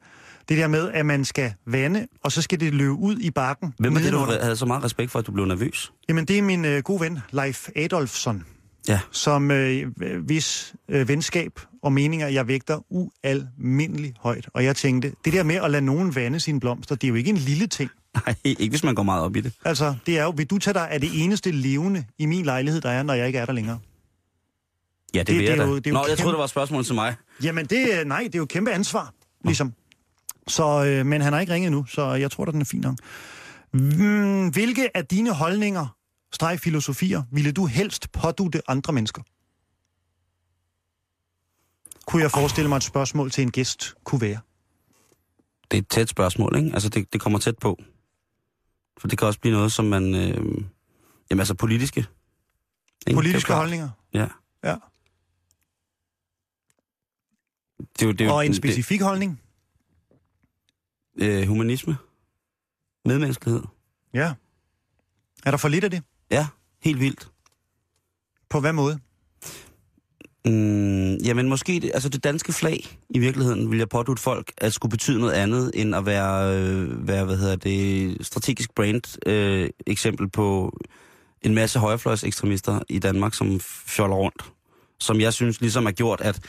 Det 0.50 0.58
der 0.58 0.68
med, 0.68 0.92
at 0.92 1.06
man 1.06 1.26
skal 1.26 1.54
vande, 1.68 2.08
og 2.24 2.32
så 2.32 2.42
skal 2.42 2.60
det 2.60 2.74
løbe 2.74 2.92
ud 2.94 3.18
i 3.20 3.32
bakken. 3.32 3.74
Hvem 3.80 3.96
er 3.96 4.00
det, 4.00 4.12
du 4.14 4.18
havde 4.18 4.56
så 4.56 4.66
meget 4.66 4.84
respekt 4.84 5.12
for, 5.12 5.20
at 5.20 5.28
du 5.28 5.32
blev 5.32 5.46
nervøs? 5.46 5.92
Jamen, 6.10 6.26
det 6.26 6.38
er 6.38 6.42
min 6.42 6.66
øh, 6.66 6.82
gode 6.84 7.02
ven, 7.02 7.20
Leif 7.32 7.70
Adolfsson, 7.76 8.46
Ja. 8.88 9.00
som 9.12 9.52
øh, 9.52 9.88
hvis 10.26 10.74
øh, 10.90 11.08
venskab 11.08 11.60
og 11.84 11.94
meninger, 11.94 12.28
jeg 12.28 12.48
vægter 12.48 12.80
ualmindelig 12.90 14.14
højt. 14.20 14.50
Og 14.54 14.64
jeg 14.64 14.76
tænkte, 14.76 15.14
det 15.26 15.34
der 15.34 15.44
med 15.44 15.56
at 15.56 15.72
lade 15.72 15.86
nogen 15.86 16.16
vande 16.16 16.40
sine 16.40 16.60
blomster, 16.60 16.96
det 16.96 17.04
er 17.04 17.10
jo 17.10 17.16
ikke 17.16 17.30
en 17.30 17.38
lille 17.38 17.68
ting. 17.68 17.90
Nej, 18.26 18.36
ikke 18.46 18.70
hvis 18.70 18.84
man 18.84 18.96
går 18.96 19.04
meget 19.04 19.24
op 19.24 19.36
i 19.36 19.42
det. 19.42 19.54
Altså, 19.66 19.96
det 20.06 20.18
er 20.20 20.24
jo, 20.24 20.30
vil 20.30 20.46
du 20.46 20.58
tage 20.58 20.74
dig 20.74 20.90
af 20.92 21.02
det 21.02 21.24
eneste 21.24 21.52
levende 21.52 22.06
i 22.18 22.26
min 22.26 22.46
lejlighed, 22.46 22.82
der 22.82 22.90
er, 22.90 23.04
når 23.04 23.14
jeg 23.14 23.28
ikke 23.28 23.40
er 23.40 23.46
der 23.46 23.54
længere? 23.54 23.80
Ja, 25.14 25.20
det, 25.20 25.28
Det- 25.28 25.36
vil 25.36 25.42
det 25.44 25.50
jeg 25.50 25.58
er 25.58 25.64
da. 25.66 25.70
jo- 25.70 25.76
det 25.76 25.88
er 25.88 25.92
jo 25.92 25.94
Nå, 25.94 26.00
jeg 26.00 26.08
kæmpe- 26.08 26.22
troede, 26.22 26.34
det 26.34 26.38
var 26.38 26.44
et 26.44 26.50
spørgsmål 26.50 26.86
til 26.86 26.96
mig. 26.96 27.16
Jamen, 27.44 27.66
det, 27.66 28.08
nej, 28.08 28.20
det 28.24 28.36
er 28.36 28.40
jo 28.40 28.44
et 28.44 28.50
kæmpe 28.50 28.72
ansvar, 28.72 29.14
ligesom. 29.46 29.74
Så, 30.48 30.86
øh, 30.86 31.06
men 31.06 31.22
han 31.22 31.34
har 31.34 31.40
ikke 31.40 31.54
ringet 31.54 31.72
nu, 31.72 31.86
så 31.86 32.14
jeg 32.14 32.32
tror, 32.32 32.46
at 32.46 32.54
den 32.54 32.62
er 32.62 32.66
fin 32.66 32.82
nok. 32.82 32.96
Mm, 33.74 34.50
hvilke 34.50 34.98
af 34.98 35.06
dine 35.06 35.34
holdninger, 35.34 35.96
streg 36.34 36.60
filosofier, 36.60 37.24
ville 37.32 37.52
du 37.52 37.66
helst 37.66 38.12
pådute 38.12 38.62
andre 38.68 38.94
mennesker? 38.94 39.22
Kunne 42.08 42.22
jeg 42.22 42.32
forestille 42.32 42.70
mig 42.70 42.78
et 42.78 42.84
spørgsmål 42.84 43.32
til 43.32 43.42
en 43.42 43.52
gæst 43.52 43.94
kunne 44.04 44.22
være? 44.22 44.40
Det 45.72 45.78
er 45.78 45.82
et 45.82 45.88
tæt 45.88 46.10
spørgsmål, 46.10 46.56
ikke? 46.58 46.70
Altså, 46.74 46.90
det, 46.90 47.14
det 47.14 47.22
kommer 47.22 47.40
tæt 47.40 47.58
på. 47.62 47.78
For 49.00 49.08
det 49.08 49.18
kan 49.18 49.28
også 49.28 49.40
blive 49.40 49.56
noget, 49.56 49.72
som 49.72 49.86
man... 49.86 50.16
Øh, 50.16 50.36
jamen, 51.30 51.40
altså 51.40 51.54
politiske. 51.54 52.06
Ikke? 53.08 53.18
Politiske 53.18 53.54
holdninger? 53.54 53.90
Ja. 54.14 54.28
Ja. 54.64 54.76
Det 57.80 58.02
er 58.02 58.06
jo, 58.06 58.12
det 58.12 58.22
er 58.22 58.26
jo, 58.26 58.36
Og 58.36 58.46
en 58.46 58.54
specifik 58.54 59.02
holdning? 59.02 59.42
Det, 61.20 61.42
øh, 61.42 61.48
humanisme. 61.48 61.98
Medmenneskelighed. 63.06 63.64
Ja. 64.14 64.34
Er 65.46 65.52
der 65.52 65.58
for 65.58 65.68
lidt 65.68 65.84
af 65.84 65.92
det? 65.92 66.04
Ja, 66.32 66.48
helt 66.80 67.00
vildt. 67.00 67.32
På 68.50 68.60
hvad 68.60 68.74
måde? 68.74 69.00
Mm, 70.46 71.16
jamen 71.16 71.50
måske, 71.50 71.80
det, 71.80 71.92
altså 71.94 72.10
det 72.10 72.24
danske 72.24 72.54
flag 72.54 72.98
i 73.10 73.20
virkeligheden, 73.20 73.72
vil 73.72 73.78
jeg 73.78 73.90
pådute 73.90 74.22
folk, 74.22 74.52
at 74.58 74.74
skulle 74.74 74.90
betyde 74.90 75.20
noget 75.20 75.34
andet, 75.34 75.72
end 75.74 75.96
at 75.96 76.06
være, 76.06 76.58
øh, 76.58 77.08
være 77.08 77.26
hvad 77.26 77.38
hedder 77.38 77.56
det, 77.56 78.18
strategisk 78.26 78.76
brand 78.76 79.28
øh, 79.28 79.70
eksempel 79.88 80.30
på 80.30 80.78
en 81.42 81.56
masse 81.56 81.80
højrefløjs 81.80 82.24
ekstremister 82.24 82.80
i 82.90 83.00
Danmark, 83.00 83.34
som 83.34 83.60
fjoller 83.64 84.16
rundt. 84.16 84.44
Som 85.00 85.20
jeg 85.20 85.34
synes 85.34 85.62
ligesom 85.62 85.86
har 85.86 85.92
gjort, 85.92 86.22
at, 86.22 86.40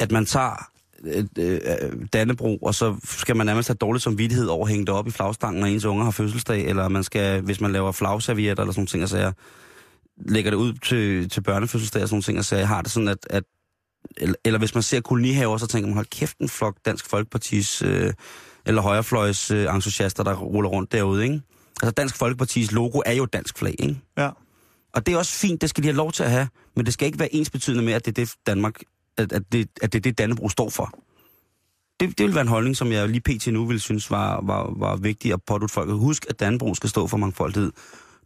at 0.00 0.12
man 0.12 0.26
tager 0.26 0.70
øh, 1.04 1.24
øh 1.38 2.06
Dannebro, 2.12 2.56
og 2.56 2.74
så 2.74 2.96
skal 3.04 3.36
man 3.36 3.46
nærmest 3.46 3.68
have 3.68 3.76
dårligt 3.80 4.02
som 4.02 4.18
vidtighed 4.18 4.46
over 4.46 4.66
at 4.66 4.70
hænge 4.70 4.86
det 4.86 4.94
op 4.94 5.06
i 5.06 5.10
flagstangen, 5.10 5.60
når 5.60 5.66
ens 5.66 5.84
unger 5.84 6.04
har 6.04 6.10
fødselsdag, 6.10 6.64
eller 6.64 6.88
man 6.88 7.04
skal, 7.04 7.40
hvis 7.40 7.60
man 7.60 7.72
laver 7.72 7.92
flagservietter 7.92 8.62
eller 8.62 8.72
sådan 8.72 8.80
nogle 8.80 8.88
ting, 8.88 9.02
og 9.02 9.08
sager, 9.08 9.32
lægger 10.18 10.50
det 10.50 10.58
ud 10.58 10.72
til, 10.72 11.28
til 11.28 11.40
børnefødselsdag 11.40 12.02
og 12.02 12.08
sådan 12.08 12.14
nogle 12.14 12.22
ting, 12.22 12.38
og 12.38 12.44
så 12.44 12.56
jeg 12.56 12.68
har 12.68 12.82
det 12.82 12.90
sådan, 12.90 13.08
at, 13.08 13.26
at 13.30 13.44
eller, 14.16 14.34
eller 14.44 14.58
hvis 14.58 14.74
man 14.74 14.82
ser 14.82 15.00
kolonihaver, 15.00 15.56
så 15.56 15.66
tænker 15.66 15.86
man, 15.86 15.94
hold 15.94 16.06
kæft 16.06 16.38
en 16.38 16.48
flok 16.48 16.76
Dansk 16.84 17.06
Folkepartis 17.06 17.82
øh, 17.82 18.12
eller 18.66 18.82
højrefløjs 18.82 19.50
øh, 19.50 19.74
entusiaster, 19.74 20.24
der 20.24 20.34
ruller 20.34 20.70
rundt 20.70 20.92
derude, 20.92 21.22
ikke? 21.22 21.40
Altså 21.82 21.90
Dansk 21.90 22.16
Folkepartis 22.16 22.72
logo 22.72 23.00
er 23.06 23.12
jo 23.12 23.26
dansk 23.26 23.58
flag, 23.58 23.74
ikke? 23.78 24.00
Ja. 24.18 24.30
Og 24.94 25.06
det 25.06 25.14
er 25.14 25.18
også 25.18 25.32
fint, 25.32 25.60
det 25.60 25.70
skal 25.70 25.82
de 25.82 25.88
have 25.88 25.96
lov 25.96 26.12
til 26.12 26.22
at 26.22 26.30
have, 26.30 26.48
men 26.76 26.86
det 26.86 26.94
skal 26.94 27.06
ikke 27.06 27.18
være 27.18 27.34
ensbetydende 27.34 27.84
med, 27.84 27.92
at 27.92 28.04
det 28.04 28.18
er 28.18 28.24
det 28.24 28.34
Danmark, 28.46 28.74
at, 29.16 29.32
at, 29.32 29.42
det, 29.52 29.68
at 29.82 29.92
det 29.92 29.98
er 29.98 30.02
det 30.02 30.18
Dannebro 30.18 30.48
står 30.48 30.70
for. 30.70 30.98
Det, 32.00 32.18
det 32.18 32.26
vil 32.26 32.34
være 32.34 32.42
en 32.42 32.48
holdning, 32.48 32.76
som 32.76 32.92
jeg 32.92 33.08
lige 33.08 33.20
pt. 33.20 33.46
nu 33.46 33.66
vil 33.66 33.80
synes 33.80 34.10
var, 34.10 34.40
var, 34.42 34.74
var 34.76 34.96
vigtig 34.96 35.32
at 35.32 35.42
pådute 35.46 35.72
folk. 35.72 35.90
Husk, 35.90 36.26
at 36.28 36.40
Dannebro 36.40 36.74
skal 36.74 36.90
stå 36.90 37.06
for 37.06 37.16
mangfoldighed. 37.16 37.72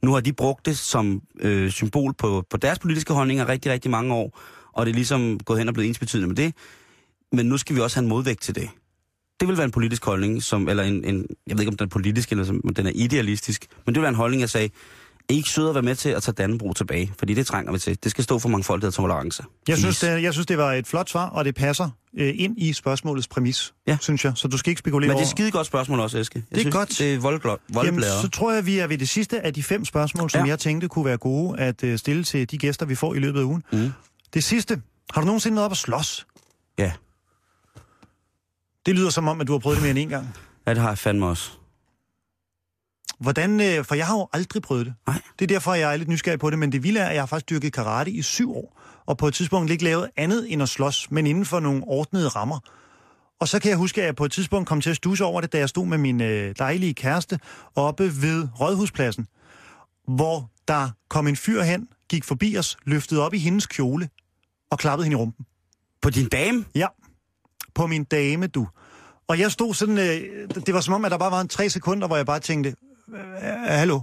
Nu 0.02 0.12
har 0.12 0.20
de 0.20 0.32
brugt 0.32 0.66
det 0.66 0.78
som 0.78 1.22
øh, 1.40 1.70
symbol 1.70 2.14
på, 2.14 2.44
på 2.50 2.56
deres 2.56 2.78
politiske 2.78 3.12
holdninger 3.12 3.48
rigtig, 3.48 3.72
rigtig 3.72 3.90
mange 3.90 4.14
år, 4.14 4.40
og 4.72 4.86
det 4.86 4.92
er 4.92 4.94
ligesom 4.94 5.38
gået 5.38 5.58
hen 5.58 5.68
og 5.68 5.74
blevet 5.74 5.88
ensbetydende 5.88 6.28
med 6.28 6.36
det. 6.36 6.54
Men 7.32 7.46
nu 7.46 7.56
skal 7.56 7.76
vi 7.76 7.80
også 7.80 7.96
have 7.96 8.02
en 8.02 8.08
modvægt 8.08 8.42
til 8.42 8.54
det. 8.54 8.70
Det 9.40 9.48
vil 9.48 9.56
være 9.56 9.64
en 9.64 9.70
politisk 9.70 10.04
holdning, 10.04 10.42
som, 10.42 10.68
eller 10.68 10.82
en, 10.82 11.04
en, 11.04 11.26
jeg 11.46 11.56
ved 11.56 11.60
ikke 11.60 11.70
om 11.70 11.76
den 11.76 11.84
er 11.84 11.88
politisk, 11.88 12.30
eller 12.30 12.44
som, 12.44 12.60
om 12.64 12.74
den 12.74 12.86
er 12.86 12.92
idealistisk, 12.94 13.66
men 13.86 13.94
det 13.94 14.00
vil 14.00 14.02
være 14.02 14.08
en 14.08 14.14
holdning, 14.14 14.40
jeg 14.40 14.50
sagde, 14.50 14.70
i 15.30 15.36
ikke 15.36 15.48
søde 15.48 15.68
at 15.68 15.74
være 15.74 15.82
med 15.82 15.94
til 15.94 16.08
at 16.08 16.22
tage 16.22 16.32
Dannebro 16.34 16.72
tilbage? 16.72 17.12
Fordi 17.18 17.34
det 17.34 17.46
trænger 17.46 17.72
vi 17.72 17.78
til. 17.78 17.98
Det 18.04 18.10
skal 18.10 18.24
stå 18.24 18.38
for 18.38 18.48
mangfoldighed 18.48 18.88
og 18.88 18.94
tolerance. 18.94 19.42
Jeg 19.68 19.78
synes, 19.78 20.00
det, 20.00 20.22
jeg 20.22 20.32
synes, 20.32 20.46
det 20.46 20.58
var 20.58 20.72
et 20.72 20.86
flot 20.86 21.10
svar, 21.10 21.28
og 21.28 21.44
det 21.44 21.54
passer 21.54 21.90
øh, 22.18 22.34
ind 22.36 22.54
i 22.58 22.72
spørgsmålets 22.72 23.28
præmis, 23.28 23.74
Ja. 23.86 23.98
synes 24.00 24.24
jeg. 24.24 24.32
Så 24.36 24.48
du 24.48 24.58
skal 24.58 24.70
ikke 24.70 24.78
spekulere 24.78 25.08
Men 25.08 25.16
det 25.16 25.22
er 25.22 25.26
et 25.26 25.30
skide 25.30 25.50
godt 25.50 25.66
spørgsmål 25.66 26.00
også, 26.00 26.18
Eske. 26.18 26.36
Jeg 26.38 26.44
Det 26.50 26.56
er 26.56 26.60
synes, 26.60 26.74
godt. 26.76 26.88
Det 26.98 27.14
er 27.14 27.18
voldblad. 27.18 27.56
Jamen, 27.68 27.74
voldblader. 27.84 28.20
så 28.20 28.28
tror 28.28 28.52
jeg, 28.52 28.66
vi 28.66 28.78
er 28.78 28.86
ved 28.86 28.98
det 28.98 29.08
sidste 29.08 29.40
af 29.46 29.54
de 29.54 29.62
fem 29.62 29.84
spørgsmål, 29.84 30.30
som 30.30 30.44
Ja. 30.44 30.48
jeg 30.50 30.58
tænkte 30.58 30.88
kunne 30.88 31.04
være 31.04 31.16
gode 31.18 31.58
at 31.60 31.84
øh, 31.84 31.98
stille 31.98 32.24
til 32.24 32.50
de 32.50 32.58
gæster, 32.58 32.86
vi 32.86 32.94
får 32.94 33.14
i 33.14 33.18
løbet 33.18 33.40
af 33.40 33.44
ugen. 33.44 33.62
Mm. 33.72 33.90
Det 34.34 34.44
sidste. 34.44 34.82
Har 35.14 35.20
du 35.20 35.24
nogensinde 35.26 35.56
været 35.56 35.64
op 35.64 35.70
at 35.72 35.76
slås? 35.78 36.26
Ja. 36.78 36.92
Det 38.86 38.94
lyder 38.94 39.10
som 39.10 39.28
om, 39.28 39.40
at 39.40 39.46
du 39.46 39.52
har 39.52 39.58
prøvet 39.58 39.76
det 39.76 39.82
mere 39.82 39.90
end 39.90 39.98
en 39.98 40.08
gang. 40.08 40.28
ja, 40.66 40.70
det 40.74 40.80
har 40.82 40.88
jeg 40.88 40.98
fandme 40.98 41.26
også. 41.26 41.50
Hvordan, 43.20 43.60
øh, 43.60 43.84
for 43.84 43.94
jeg 43.94 44.06
har 44.06 44.14
jo 44.14 44.28
aldrig 44.32 44.62
prøvet 44.62 44.86
det. 44.86 44.94
Nej. 45.06 45.20
Det 45.38 45.44
er 45.44 45.46
derfor, 45.46 45.74
jeg 45.74 45.92
er 45.92 45.96
lidt 45.96 46.08
nysgerrig 46.08 46.40
på 46.40 46.50
det, 46.50 46.58
men 46.58 46.72
det 46.72 46.82
vilde 46.82 47.00
er, 47.00 47.06
at 47.06 47.14
jeg 47.14 47.22
har 47.22 47.26
faktisk 47.26 47.50
dyrket 47.50 47.72
karate 47.72 48.10
i 48.10 48.22
syv 48.22 48.56
år, 48.56 48.80
og 49.06 49.18
på 49.18 49.28
et 49.28 49.34
tidspunkt 49.34 49.70
ikke 49.70 49.84
lavet 49.84 50.10
andet 50.16 50.52
end 50.52 50.62
at 50.62 50.68
slås, 50.68 51.10
men 51.10 51.26
inden 51.26 51.44
for 51.44 51.60
nogle 51.60 51.82
ordnede 51.86 52.28
rammer. 52.28 52.58
Og 53.40 53.48
så 53.48 53.58
kan 53.58 53.68
jeg 53.68 53.78
huske, 53.78 54.00
at 54.00 54.06
jeg 54.06 54.16
på 54.16 54.24
et 54.24 54.32
tidspunkt 54.32 54.68
kom 54.68 54.80
til 54.80 54.90
at 54.90 54.96
stusse 54.96 55.24
over 55.24 55.40
det, 55.40 55.52
da 55.52 55.58
jeg 55.58 55.68
stod 55.68 55.86
med 55.86 55.98
min 55.98 56.20
øh, 56.20 56.54
dejlige 56.58 56.94
kæreste 56.94 57.38
oppe 57.74 58.04
ved 58.04 58.48
Rådhuspladsen, 58.60 59.26
hvor 60.08 60.50
der 60.68 60.90
kom 61.08 61.26
en 61.26 61.36
fyr 61.36 61.62
hen, 61.62 61.88
gik 62.10 62.24
forbi 62.24 62.56
os, 62.56 62.76
løftede 62.84 63.24
op 63.24 63.34
i 63.34 63.38
hendes 63.38 63.66
kjole 63.66 64.08
og 64.70 64.78
klappede 64.78 65.04
hende 65.04 65.14
i 65.14 65.16
rumpen. 65.16 65.46
På 66.02 66.10
din 66.10 66.28
dame? 66.28 66.64
Ja, 66.74 66.86
på 67.74 67.86
min 67.86 68.04
dame, 68.04 68.46
du. 68.46 68.68
Og 69.28 69.38
jeg 69.38 69.52
stod 69.52 69.74
sådan, 69.74 69.98
øh, 69.98 70.48
det 70.66 70.74
var 70.74 70.80
som 70.80 70.94
om, 70.94 71.04
at 71.04 71.10
der 71.10 71.18
bare 71.18 71.30
var 71.30 71.40
en 71.40 71.48
tre 71.48 71.70
sekunder, 71.70 72.06
hvor 72.06 72.16
jeg 72.16 72.26
bare 72.26 72.40
tænkte, 72.40 72.74
hallo? 73.66 74.00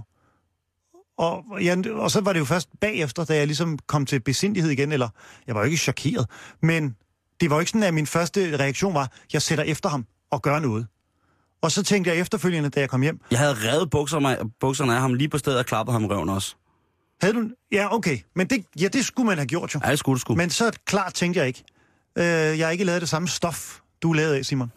Og, 1.18 1.44
ja, 1.62 1.76
og 1.92 2.10
så 2.10 2.20
var 2.20 2.32
det 2.32 2.40
jo 2.40 2.44
først 2.44 2.68
bagefter, 2.80 3.24
da 3.24 3.36
jeg 3.36 3.46
ligesom 3.46 3.78
kom 3.86 4.06
til 4.06 4.20
besindighed 4.20 4.70
igen, 4.70 4.92
eller 4.92 5.08
jeg 5.46 5.54
var 5.54 5.60
jo 5.60 5.64
ikke 5.64 5.76
chokeret, 5.76 6.26
men 6.62 6.96
det 7.40 7.50
var 7.50 7.56
jo 7.56 7.60
ikke 7.60 7.70
sådan, 7.70 7.82
at 7.82 7.94
min 7.94 8.06
første 8.06 8.56
reaktion 8.58 8.94
var, 8.94 9.12
jeg 9.32 9.42
sætter 9.42 9.64
efter 9.64 9.88
ham 9.88 10.06
og 10.30 10.42
gør 10.42 10.58
noget. 10.58 10.86
Og 11.62 11.72
så 11.72 11.82
tænkte 11.82 12.10
jeg 12.10 12.18
efterfølgende, 12.20 12.68
da 12.70 12.80
jeg 12.80 12.90
kom 12.90 13.02
hjem, 13.02 13.20
Jeg 13.30 13.38
havde 13.38 13.54
revet 13.54 13.90
bukserne, 13.90 14.38
bukserne 14.60 14.94
af 14.94 15.00
ham 15.00 15.14
lige 15.14 15.28
på 15.28 15.38
stedet 15.38 15.58
og 15.58 15.66
klappet 15.66 15.92
ham 15.92 16.04
røven 16.06 16.28
også. 16.28 16.54
havde 17.22 17.34
du... 17.34 17.50
Ja, 17.72 17.94
okay, 17.94 18.18
men 18.36 18.46
det, 18.46 18.64
ja, 18.80 18.88
det 18.88 19.04
skulle 19.04 19.26
man 19.26 19.38
have 19.38 19.46
gjort 19.46 19.74
jo. 19.74 19.80
Ja, 19.84 19.90
det 19.90 19.98
skulle 19.98 20.14
du 20.16 20.20
sgu. 20.20 20.34
Men 20.34 20.50
så 20.50 20.70
klart 20.86 21.14
tænkte 21.14 21.40
jeg 21.40 21.46
ikke. 21.46 21.64
Øh, 22.18 22.24
jeg 22.58 22.66
har 22.66 22.70
ikke 22.70 22.84
lavet 22.84 23.00
det 23.00 23.08
samme 23.08 23.28
stof, 23.28 23.78
du 24.02 24.12
lavet 24.12 24.34
af, 24.34 24.44
Simon. 24.44 24.72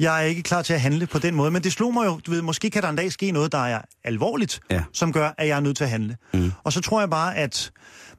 Jeg 0.00 0.16
er 0.18 0.24
ikke 0.26 0.42
klar 0.42 0.62
til 0.62 0.72
at 0.72 0.80
handle 0.80 1.06
på 1.06 1.18
den 1.18 1.34
måde, 1.34 1.50
men 1.50 1.62
det 1.64 1.72
slog 1.72 1.94
mig 1.94 2.06
jo, 2.06 2.20
du 2.26 2.30
ved, 2.30 2.42
måske 2.42 2.70
kan 2.70 2.82
der 2.82 2.88
en 2.88 2.96
dag 2.96 3.12
ske 3.12 3.30
noget, 3.30 3.52
der 3.52 3.58
er 3.58 3.82
alvorligt, 4.04 4.60
Ja. 4.70 4.84
som 4.92 5.12
gør, 5.12 5.30
at 5.38 5.48
jeg 5.48 5.56
er 5.56 5.60
nødt 5.60 5.76
til 5.76 5.84
at 5.84 5.90
handle. 5.90 6.16
Mm. 6.34 6.52
Og 6.64 6.72
så 6.72 6.80
tror 6.80 7.00
jeg 7.00 7.10
bare, 7.10 7.36
at 7.36 7.72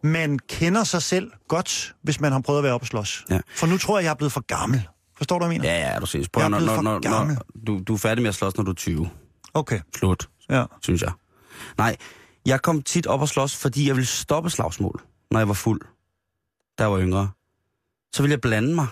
man 0.04 0.40
kender 0.40 0.84
sig 0.84 1.02
selv 1.02 1.32
godt, 1.48 1.96
hvis 2.04 2.20
man 2.20 2.32
har 2.32 2.40
prøvet 2.40 2.60
at 2.60 2.64
være 2.64 2.74
oppe 2.74 2.84
og 2.84 2.88
slås. 2.88 3.26
Ja. 3.30 3.40
For 3.56 3.68
nu 3.68 3.78
tror 3.78 3.98
jeg, 4.00 4.04
jeg 4.06 4.12
er 4.12 4.16
blevet 4.16 4.32
for 4.32 4.42
gammel. 4.46 4.88
Forstår 5.18 5.40
du, 5.40 5.46
hvad 5.46 5.56
jeg 5.56 5.62
mener? 5.62 5.74
Ja, 5.74 5.94
ja, 5.94 6.00
du 6.00 6.06
ses. 6.06 6.28
Jeg 6.38 6.44
er 6.44 6.48
blevet 6.50 6.66
når, 6.66 6.76
for 6.76 6.82
når, 6.82 7.00
gammel. 7.00 7.36
når, 7.36 7.44
du, 7.68 7.84
du 7.88 7.94
er 7.94 7.98
færdig 7.98 8.22
med 8.22 8.30
at 8.30 8.36
slås, 8.36 8.58
når 8.58 8.64
du 8.64 8.72
er 8.72 8.76
20. 8.76 9.10
Okay, 9.54 9.80
Slut, 9.96 10.30
ja. 10.50 10.66
synes 10.82 11.02
jeg. 11.02 11.12
Nej, 11.78 11.96
jeg 12.46 12.62
kom 12.62 12.82
tit 12.82 13.08
op 13.08 13.22
og 13.22 13.30
slås, 13.30 13.56
fordi 13.56 13.88
jeg 13.88 13.96
ville 13.96 14.08
stoppe 14.08 14.50
slagsmål, 14.50 15.02
når 15.32 15.40
jeg 15.40 15.48
var 15.48 15.54
fuld, 15.54 15.82
da 16.78 16.84
jeg 16.84 16.92
var 16.92 17.00
yngre. 17.00 17.30
Så 18.14 18.22
ville 18.24 18.32
jeg 18.32 18.42
blande 18.42 18.76
mig. 18.76 18.88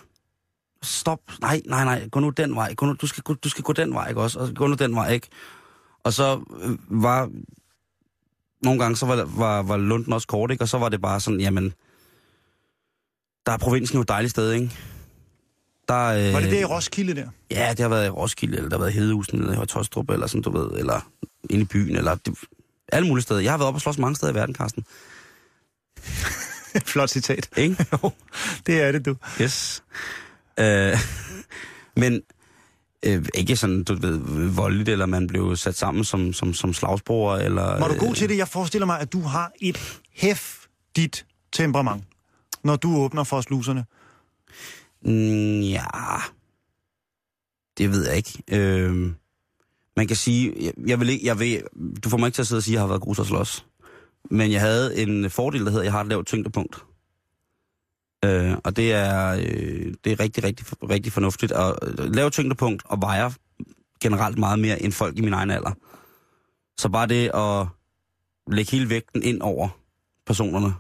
Stop. 0.84 1.20
Nej, 1.42 1.62
nej, 1.66 1.84
nej. 1.86 2.10
Gå 2.10 2.20
nu 2.20 2.30
den 2.30 2.56
vej. 2.56 2.74
Gå 2.74 2.86
nu, 2.86 2.94
du, 2.94 3.08
skal, 3.08 3.24
gå, 3.24 3.34
du 3.34 3.50
skal 3.50 3.64
gå 3.64 3.74
den 3.74 3.94
vej, 3.94 4.10
ikke 4.10 4.22
også? 4.22 4.40
Og 4.40 4.50
gå 4.56 4.68
nu 4.68 4.74
den 4.76 4.96
vej, 4.96 5.12
ikke? 5.12 5.28
Og 6.04 6.14
så 6.14 6.42
øh, 6.62 6.78
var... 7.04 7.30
Nogle 8.62 8.80
gange, 8.80 8.98
så 8.98 9.06
var, 9.06 9.24
var, 9.24 9.62
var 9.62 9.78
lunden 9.78 10.14
også 10.14 10.28
kort, 10.28 10.52
ikke? 10.52 10.64
Og 10.64 10.70
så 10.70 10.78
var 10.78 10.90
det 10.90 11.02
bare 11.02 11.20
sådan, 11.20 11.40
jamen... 11.40 11.74
Der 13.46 13.52
er 13.52 13.58
provinsen 13.58 13.96
jo 13.96 14.02
et 14.02 14.08
dejligt 14.08 14.32
sted, 14.32 14.52
ikke? 14.52 14.72
Der, 15.88 16.06
øh, 16.06 16.34
Var 16.34 16.40
det 16.40 16.52
det 16.52 16.60
i 16.60 16.66
Roskilde 16.66 17.16
der? 17.16 17.30
Ja, 17.52 17.70
det 17.70 17.80
har 17.80 17.90
været 17.90 18.06
i 18.06 18.10
Roskilde, 18.10 18.58
eller 18.58 18.70
der 18.70 18.78
har 18.78 18.84
været 18.84 18.96
i 18.96 18.98
Hedehusen, 18.98 19.40
eller 19.40 19.54
i 19.54 19.56
Højtostrup, 19.56 20.10
eller 20.10 20.28
sådan, 20.28 20.42
du 20.42 20.52
ved, 20.52 20.80
eller 20.80 21.10
inde 21.50 21.62
i 21.62 21.66
byen, 21.66 21.96
eller 21.96 22.16
det, 22.16 22.38
alle 22.92 23.08
mulige 23.08 23.24
steder. 23.24 23.40
Jeg 23.40 23.52
har 23.52 23.58
været 23.58 23.68
op 23.68 23.76
og 23.76 23.82
slås 23.82 23.98
mange 23.98 24.16
steder 24.16 24.32
i 24.32 24.36
verden, 24.36 24.56
Carsten. 24.56 24.86
Flot 26.92 27.10
citat. 27.10 27.50
Ikke? 27.58 27.86
Jo, 28.04 28.12
det 28.66 28.82
er 28.82 28.92
det, 28.92 29.06
du. 29.06 29.16
Yes. 29.42 29.84
Øh, 30.60 30.98
men 32.02 32.22
øh, 33.06 33.26
ikke 33.36 33.56
sådan, 33.56 33.84
du 33.84 33.96
ved, 33.96 34.18
voldeligt, 34.56 34.90
eller 34.90 35.06
man 35.06 35.28
blev 35.28 35.56
sat 35.56 35.76
sammen 35.76 36.04
som, 36.04 36.34
som, 36.34 36.54
som 36.54 36.74
slagsbror, 36.74 37.36
eller... 37.36 37.80
Var 37.80 37.88
du 37.88 38.00
god 38.00 38.16
til 38.16 38.30
det? 38.30 38.38
Jeg 38.38 38.48
forestiller 38.48 38.86
mig, 38.86 39.00
at 39.00 39.14
du 39.14 39.22
har 39.22 39.52
et 39.62 40.00
hæftigt 40.12 41.26
temperament, 41.52 42.04
når 42.64 42.76
du 42.76 42.98
åbner 42.98 43.24
for 43.24 43.42
sluserne. 43.42 43.86
Mm, 45.02 45.60
ja, 45.62 45.86
det 47.78 47.92
ved 47.92 48.08
jeg 48.08 48.18
ikke. 48.18 48.44
Øh, 48.52 49.12
man 49.98 50.08
kan 50.08 50.16
sige, 50.16 50.54
jeg, 50.62 50.74
jeg 50.88 51.00
vil 51.00 51.10
ikke, 51.10 51.26
jeg 51.26 51.40
vil, 51.40 51.64
du 52.04 52.10
får 52.10 52.18
mig 52.18 52.28
ikke 52.28 52.36
til 52.36 52.42
at 52.42 52.48
sidde 52.48 52.60
og 52.60 52.64
sige, 52.64 52.74
at 52.74 52.76
jeg 52.76 52.82
har 52.82 52.88
været 52.88 53.02
god 53.02 53.16
til 53.16 53.22
at 53.22 53.28
slås. 53.28 53.66
Men 54.32 54.52
jeg 54.52 54.62
havde 54.62 54.98
en 54.98 55.30
fordel, 55.30 55.66
der 55.66 55.72
hedder, 55.72 55.80
at 55.80 55.86
jeg 55.86 55.94
har 55.94 56.02
et 56.02 56.08
lavt 56.08 56.28
tyngdepunkt. 56.28 56.84
Øh, 58.26 58.58
og 58.64 58.76
det 58.76 58.94
er, 58.94 59.34
øh, 59.34 59.94
det 60.04 60.12
er 60.12 60.20
rigtig, 60.20 60.44
rigtig, 60.44 60.66
rigtig 60.90 61.14
fornuftigt. 61.14 61.52
Og 61.52 61.78
øh, 61.82 62.14
lavt 62.14 62.34
tyngdepunkt 62.34 62.84
og 62.86 63.02
vejer 63.02 63.30
generelt 64.02 64.38
meget 64.38 64.60
mere 64.60 64.82
end 64.82 64.92
folk 64.92 65.18
i 65.18 65.22
min 65.22 65.34
egen 65.34 65.52
alder. 65.52 65.72
Så 66.78 66.90
bare 66.90 67.08
det 67.08 67.32
at 67.34 67.68
lægge 68.48 68.72
hele 68.72 68.90
vægten 68.90 69.24
ind 69.24 69.42
over 69.42 69.70
personerne. 70.26 70.74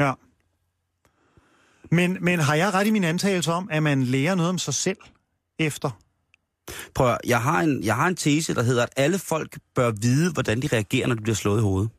Ja. 0.00 0.12
Men, 1.90 2.18
men 2.20 2.38
har 2.38 2.54
jeg 2.54 2.74
ret 2.74 2.86
i 2.86 2.90
min 2.90 3.04
antagelse 3.04 3.52
om, 3.52 3.68
at 3.70 3.82
man 3.82 4.02
lærer 4.02 4.34
noget 4.34 4.48
om 4.48 4.58
sig 4.58 4.74
selv 4.74 4.98
efter? 5.58 5.90
Prøv 6.94 7.10
at, 7.12 7.18
jeg 7.26 7.42
har, 7.42 7.60
en, 7.60 7.84
jeg 7.84 7.96
har 7.96 8.08
en 8.08 8.16
tese, 8.16 8.54
der 8.54 8.62
hedder, 8.62 8.82
at 8.82 8.92
alle 8.96 9.18
folk 9.18 9.58
bør 9.74 9.90
vide, 9.90 10.32
hvordan 10.32 10.62
de 10.62 10.68
reagerer, 10.72 11.06
når 11.06 11.14
de 11.14 11.22
bliver 11.22 11.36
slået 11.36 11.58
i 11.58 11.62
hovedet. 11.62 11.90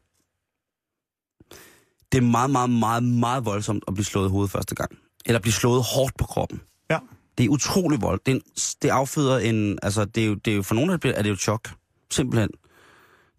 Det 2.11 2.17
er 2.17 2.21
meget, 2.21 2.49
meget, 2.49 2.69
meget, 2.69 3.03
meget 3.03 3.45
voldsomt 3.45 3.83
at 3.87 3.93
blive 3.93 4.05
slået 4.05 4.27
i 4.27 4.31
hovedet 4.31 4.51
første 4.51 4.75
gang. 4.75 4.91
Eller 5.25 5.39
blive 5.39 5.53
slået 5.53 5.83
hårdt 5.83 6.17
på 6.17 6.25
kroppen. 6.25 6.61
Ja. 6.89 6.99
Det 7.37 7.45
er 7.45 7.49
utrolig 7.49 8.01
vold. 8.01 8.19
Det, 8.25 8.31
er 8.31 8.35
en, 8.35 8.41
det 8.81 8.89
afføder 8.89 9.37
en... 9.39 9.79
Altså, 9.83 10.05
det 10.05 10.23
er, 10.23 10.27
jo, 10.27 10.33
det 10.33 10.51
er 10.51 10.55
jo 10.55 10.61
for 10.61 10.75
nogle 10.75 10.93
er 10.93 11.21
det 11.21 11.29
jo 11.29 11.33
et 11.33 11.39
chok. 11.39 11.69
Simpelthen. 12.11 12.49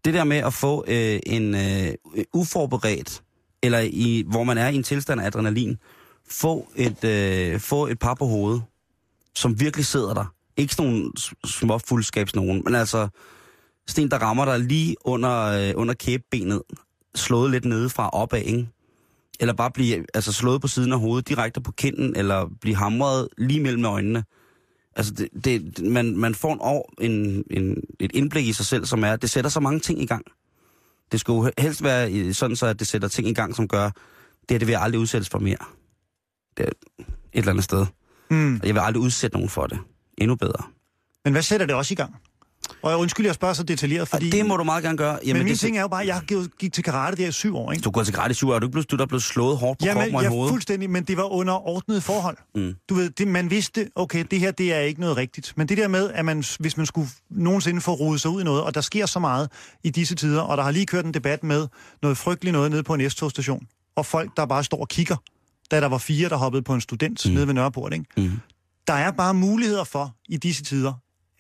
Det 0.05 0.15
der 0.15 0.25
med 0.25 0.37
at 0.37 0.55
få 0.55 0.85
øh, 0.89 1.21
en 1.27 1.55
øh, 1.55 1.95
uforberedt, 2.33 3.23
eller 3.63 3.79
i, 3.79 4.25
hvor 4.27 4.45
man 4.45 4.59
er 4.59 4.69
i 4.69 4.75
en 4.75 4.83
tilstand 4.83 5.21
af 5.21 5.27
adrenalin, 5.27 5.79
få 6.31 6.69
et, 6.77 7.05
øh, 7.05 7.61
få 7.61 7.87
et 7.87 7.99
par 7.99 8.15
på 8.15 8.27
hovedet, 8.27 8.63
som 9.35 9.61
virkelig 9.61 9.87
sidder 9.87 10.15
der. 10.15 10.35
Ikke 10.57 10.75
sådan 10.75 10.93
nogle 10.93 11.13
små 11.47 11.79
fuldskabs 11.79 12.35
nogen, 12.35 12.63
men 12.65 12.75
altså 12.75 13.09
sten, 13.87 14.11
der 14.11 14.19
rammer 14.19 14.45
dig 14.45 14.61
lige 14.61 14.97
under, 15.05 15.43
øh, 15.43 15.73
under 15.77 15.95
kæbebenet, 15.95 16.63
slået 17.15 17.51
lidt 17.51 17.65
nedefra 17.65 18.09
opad, 18.09 18.43
ikke? 18.43 18.69
Eller 19.41 19.55
bare 19.55 19.71
blive 19.71 20.07
altså, 20.15 20.33
slået 20.33 20.61
på 20.61 20.69
siden 20.69 20.93
af 20.93 21.01
hovedet, 21.01 21.29
direkte 21.29 21.61
på 21.61 21.73
kinden, 21.73 22.17
eller 22.17 22.51
blive 22.61 22.77
hamret 22.77 23.29
lige 23.39 23.61
mellem 23.61 23.85
øjnene. 23.85 24.25
Altså, 24.97 25.13
det, 25.15 25.29
det, 25.45 25.85
man, 25.91 26.17
man 26.17 26.35
får 26.35 26.53
en, 26.53 26.59
år, 26.61 26.93
en, 27.01 27.45
en, 27.51 27.83
et 28.01 28.11
indblik 28.15 28.47
i 28.47 28.53
sig 28.53 28.67
selv, 28.67 28.85
som 28.85 29.05
er, 29.05 29.17
det 29.17 29.31
sætter 29.31 29.51
så 29.51 29.61
mange 29.61 29.81
ting 29.81 30.03
i 30.03 30.07
gang. 30.07 30.25
Det 31.13 31.21
skulle 31.21 31.53
helst 31.59 31.83
være 31.83 32.35
sådan, 32.35 32.57
så 32.57 32.67
at 32.67 32.79
det 32.79 32.87
sætter 32.87 33.09
ting 33.09 33.29
i 33.29 33.35
gang, 33.35 33.57
som 33.57 33.69
gør, 33.69 33.85
det 33.85 34.51
her, 34.51 34.59
det 34.59 34.67
vil 34.67 34.73
jeg 34.73 34.83
aldrig 34.83 35.01
udsættes 35.01 35.29
for 35.29 35.39
mere. 35.39 35.57
Det 36.57 36.67
er 36.67 36.71
et 36.99 37.07
eller 37.33 37.51
andet 37.51 37.65
sted. 37.65 37.87
Mm. 38.31 38.55
Og 38.61 38.67
jeg 38.67 38.75
vil 38.75 38.81
aldrig 38.81 39.03
udsætte 39.03 39.37
nogen 39.37 39.49
for 39.49 39.67
det. 39.67 39.79
Endnu 40.19 40.37
bedre. 40.37 40.63
Men 41.25 41.33
hvad 41.33 41.43
sætter 41.43 41.67
det 41.67 41.75
også 41.75 41.95
i 41.95 41.97
gang? 41.97 42.17
Og 42.83 42.91
jeg 42.91 42.99
undskyld, 42.99 43.27
jeg 43.27 43.35
spørger 43.35 43.55
så 43.55 43.63
detaljeret, 43.63 44.09
fordi... 44.09 44.27
Og 44.27 44.33
det 44.33 44.47
må 44.47 44.57
du 44.57 44.65
meget 44.65 44.83
gerne 44.85 44.99
gøre. 44.99 45.19
men 45.27 45.37
min 45.37 45.47
det, 45.47 45.59
ting 45.61 45.77
er 45.77 45.81
jo 45.81 45.89
bare, 45.89 46.01
at 46.03 46.07
jeg 46.09 46.21
gik- 46.59 46.73
til 46.73 46.85
karate 46.85 47.23
der 47.23 47.29
i 47.29 47.33
syv 47.33 47.57
år, 47.57 47.73
ikke? 47.73 47.83
Du 47.83 47.91
går 47.91 48.03
til 48.03 48.15
gratis 48.15 48.37
syv, 48.37 48.49
er 48.51 48.59
du 48.59 48.67
ikke 48.67 48.73
blevet, 48.73 48.91
du 48.91 48.97
er 48.97 48.99
da 48.99 49.05
blevet 49.05 49.23
slået 49.23 49.57
hårdt 49.59 49.79
på 49.79 49.85
Jamen, 49.87 50.03
kroppen 50.03 50.15
og 50.17 50.23
i 50.25 50.27
hovedet? 50.27 50.51
fuldstændig, 50.53 50.91
men 50.91 51.05
det 51.05 51.17
var 51.17 51.33
under 51.33 51.69
ordnede 51.69 52.01
forhold. 52.01 52.37
Mm. 52.55 52.75
Du 52.89 52.95
ved, 52.95 53.11
det, 53.11 53.29
man 53.29 53.51
vidste, 53.51 53.89
okay, 53.95 54.25
det 54.31 54.41
her, 54.41 54.51
det 54.51 54.73
er 54.73 54.81
ikke 54.81 55.01
noget 55.01 55.17
rigtigt. 55.17 55.53
Men 55.57 55.69
det 55.69 55.79
der 55.79 55.89
med, 55.89 56.11
at 56.15 56.25
man, 56.25 56.45
hvis 56.61 56.77
man 56.77 56.87
skulle 56.87 57.09
nogensinde 57.31 57.81
få 57.81 57.93
rodet 57.93 58.21
sig 58.21 58.31
ud 58.31 58.41
i 58.41 58.45
noget, 58.45 58.63
og 58.63 58.75
der 58.75 58.81
sker 58.81 59.07
så 59.07 59.19
meget 59.19 59.49
i 59.85 59.91
disse 59.91 60.15
tider, 60.15 60.41
og 60.41 60.57
der 60.57 60.63
har 60.63 60.71
lige 60.71 60.87
kørt 60.87 61.05
en 61.05 61.15
debat 61.15 61.45
med 61.45 61.69
noget 62.03 62.19
frygteligt 62.19 62.53
noget 62.53 62.71
nede 62.71 62.83
på 62.83 62.95
en 62.95 63.11
S-togstation, 63.11 63.67
og 63.97 64.07
folk, 64.07 64.31
der 64.37 64.47
bare 64.47 64.65
står 64.65 64.81
og 64.81 64.89
kigger, 64.89 65.17
da 65.71 65.81
der 65.81 65.87
var 65.89 65.99
fire, 65.99 66.29
der 66.29 66.37
hoppede 66.37 66.63
på 66.63 66.75
en 66.75 66.81
student 66.81 67.27
mm. 67.27 67.33
nede 67.33 67.47
ved 67.47 67.55
Nørreport, 67.55 67.93
ikke? 67.93 68.05
Mm. 68.17 68.31
Der 68.87 68.93
er 68.93 69.11
bare 69.11 69.35
muligheder 69.35 69.85
for, 69.85 70.15
i 70.29 70.37
disse 70.37 70.63
tider, 70.65 70.93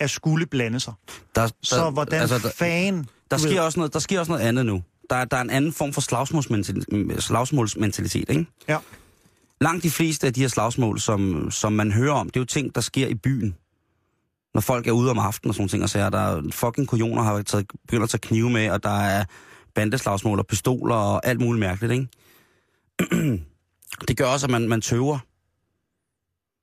at 0.02 0.10
skulle 0.10 0.46
blande 0.46 0.80
sig. 0.80 0.92
Der, 1.34 1.42
der, 1.46 1.52
Så 1.62 1.90
hvordan 1.90 2.20
altså, 2.20 2.38
der, 2.38 2.50
fan... 2.50 3.06
der, 3.30 3.36
sker 3.36 3.60
også 3.60 3.78
noget, 3.78 3.92
der 3.92 3.98
sker 3.98 4.20
også 4.20 4.32
noget 4.32 4.44
andet 4.44 4.66
nu. 4.66 4.82
Der, 5.10 5.24
der 5.24 5.36
er 5.36 5.40
en 5.40 5.50
anden 5.50 5.72
form 5.72 5.92
for 5.92 6.00
slagsmålsmentalitet, 6.00 7.22
slagsmålsmentalitet 7.22 8.30
ikke? 8.30 8.46
Ja. 8.68 8.78
Langt 9.60 9.82
de 9.82 9.90
fleste 9.90 10.26
af 10.26 10.34
de 10.34 10.40
her 10.40 10.48
slagsmål, 10.48 11.00
som, 11.00 11.50
som 11.50 11.72
man 11.72 11.92
hører 11.92 12.12
om, 12.12 12.26
det 12.26 12.36
er 12.36 12.40
jo 12.40 12.44
ting, 12.44 12.74
der 12.74 12.80
sker 12.80 13.06
i 13.06 13.14
byen. 13.14 13.56
Når 14.54 14.60
folk 14.60 14.86
er 14.86 14.92
ude 14.92 15.10
om 15.10 15.18
aftenen 15.18 15.50
og 15.50 15.54
sådan 15.54 15.68
ting, 15.68 15.82
og 15.82 15.88
så 15.88 15.98
er 15.98 16.10
der 16.10 16.42
fucking 16.52 16.88
kujoner 16.88 17.22
har 17.22 17.42
taget, 17.42 17.66
begyndt 17.88 18.02
at 18.02 18.10
tage 18.10 18.18
knive 18.18 18.50
med, 18.50 18.70
og 18.70 18.82
der 18.82 19.00
er 19.00 19.24
bandeslagsmål 19.74 20.38
og 20.38 20.46
pistoler 20.46 20.94
og 20.94 21.26
alt 21.26 21.40
muligt 21.40 21.60
mærkeligt, 21.60 21.92
ikke? 21.92 22.08
det 24.08 24.16
gør 24.16 24.26
også, 24.26 24.46
at 24.46 24.50
man, 24.50 24.68
man 24.68 24.80
tøver. 24.80 25.18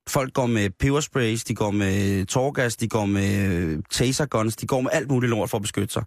Folk 0.09 0.33
går 0.33 0.45
med 0.45 0.69
pebersprays, 0.69 1.43
de 1.43 1.55
går 1.55 1.71
med 1.71 2.25
tårgas, 2.25 2.75
de 2.75 2.87
går 2.87 3.05
med 3.05 3.53
øh, 3.53 3.79
taserguns, 3.89 4.55
de 4.55 4.67
går 4.67 4.81
med 4.81 4.89
alt 4.93 5.11
muligt 5.11 5.29
lort 5.29 5.49
for 5.49 5.57
at 5.57 5.61
beskytte 5.61 5.93
sig. 5.93 6.03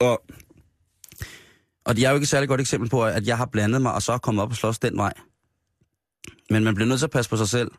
Og, 0.00 0.22
og 1.84 1.96
det 1.96 2.04
er 2.04 2.08
jo 2.08 2.14
ikke 2.14 2.24
et 2.24 2.28
særligt 2.28 2.48
godt 2.48 2.60
eksempel 2.60 2.90
på, 2.90 3.04
at 3.04 3.26
jeg 3.26 3.36
har 3.36 3.46
blandet 3.46 3.82
mig, 3.82 3.94
og 3.94 4.02
så 4.02 4.12
er 4.12 4.18
kommet 4.18 4.42
op 4.42 4.50
og 4.50 4.56
slås 4.56 4.78
den 4.78 4.96
vej. 4.96 5.12
Men 6.50 6.64
man 6.64 6.74
bliver 6.74 6.88
nødt 6.88 6.98
til 6.98 7.06
at 7.06 7.10
passe 7.10 7.30
på 7.30 7.36
sig 7.36 7.48
selv. 7.48 7.70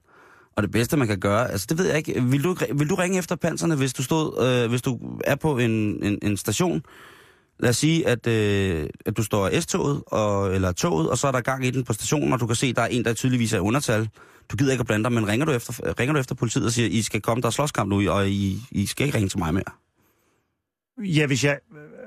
Og 0.56 0.64
det 0.64 0.72
bedste, 0.72 0.98
man 0.98 1.08
kan 1.08 1.20
gøre, 1.20 1.52
altså 1.52 1.68
det 1.70 1.78
ved 1.78 1.86
jeg 1.86 1.98
ikke. 1.98 2.24
Vil 2.24 2.44
du, 2.44 2.56
vil 2.76 2.90
du 2.90 2.96
ringe 2.96 3.18
efter 3.18 3.36
panserne, 3.36 3.76
hvis 3.76 3.94
du, 3.94 4.04
stod, 4.04 4.46
øh, 4.46 4.70
hvis 4.70 4.82
du 4.82 5.20
er 5.24 5.36
på 5.36 5.58
en, 5.58 5.72
en, 6.04 6.20
en 6.22 6.38
station? 6.38 6.82
Lad 7.60 7.70
os 7.70 7.78
sige, 7.78 8.08
at, 8.08 8.28
øh, 8.28 8.90
at 9.06 9.18
du 9.18 9.24
står 9.24 9.50
i 9.50 9.62
S-toget, 9.62 10.04
og, 10.08 10.56
eller 10.56 10.72
toget, 10.72 11.10
og 11.10 11.18
så 11.18 11.28
er 11.28 11.32
der 11.32 11.42
gang 11.42 11.66
i 11.66 11.70
den 11.70 11.84
på 11.84 11.94
stationen, 11.94 12.34
og 12.34 12.40
du 12.40 12.48
kan 12.48 12.56
se, 12.56 12.68
at 12.68 12.76
der 12.76 12.82
er 12.82 12.88
en, 12.88 13.06
der 13.06 13.14
tydeligvis 13.14 13.54
er 13.54 13.60
undertal. 13.60 14.10
Du 14.52 14.58
gider 14.58 14.72
ikke 14.72 14.82
at 14.82 14.88
blande 14.88 15.04
dig, 15.04 15.12
men 15.12 15.28
ringer 15.28 15.46
du 15.46 15.52
efter, 15.52 16.00
ringer 16.00 16.14
du 16.14 16.20
efter 16.20 16.36
politiet 16.36 16.66
og 16.66 16.72
siger, 16.72 16.90
I 16.90 17.02
skal 17.02 17.22
komme, 17.22 17.42
der 17.42 17.48
er 17.48 17.52
slåskamp 17.52 17.90
nu, 17.90 18.12
og 18.12 18.30
I, 18.30 18.62
I 18.72 18.86
skal 18.86 19.06
ikke 19.06 19.18
ringe 19.18 19.30
til 19.30 19.40
mig 19.40 19.54
mere. 19.54 19.64
Ja, 21.04 21.26
hvis 21.26 21.44
jeg... 21.44 21.60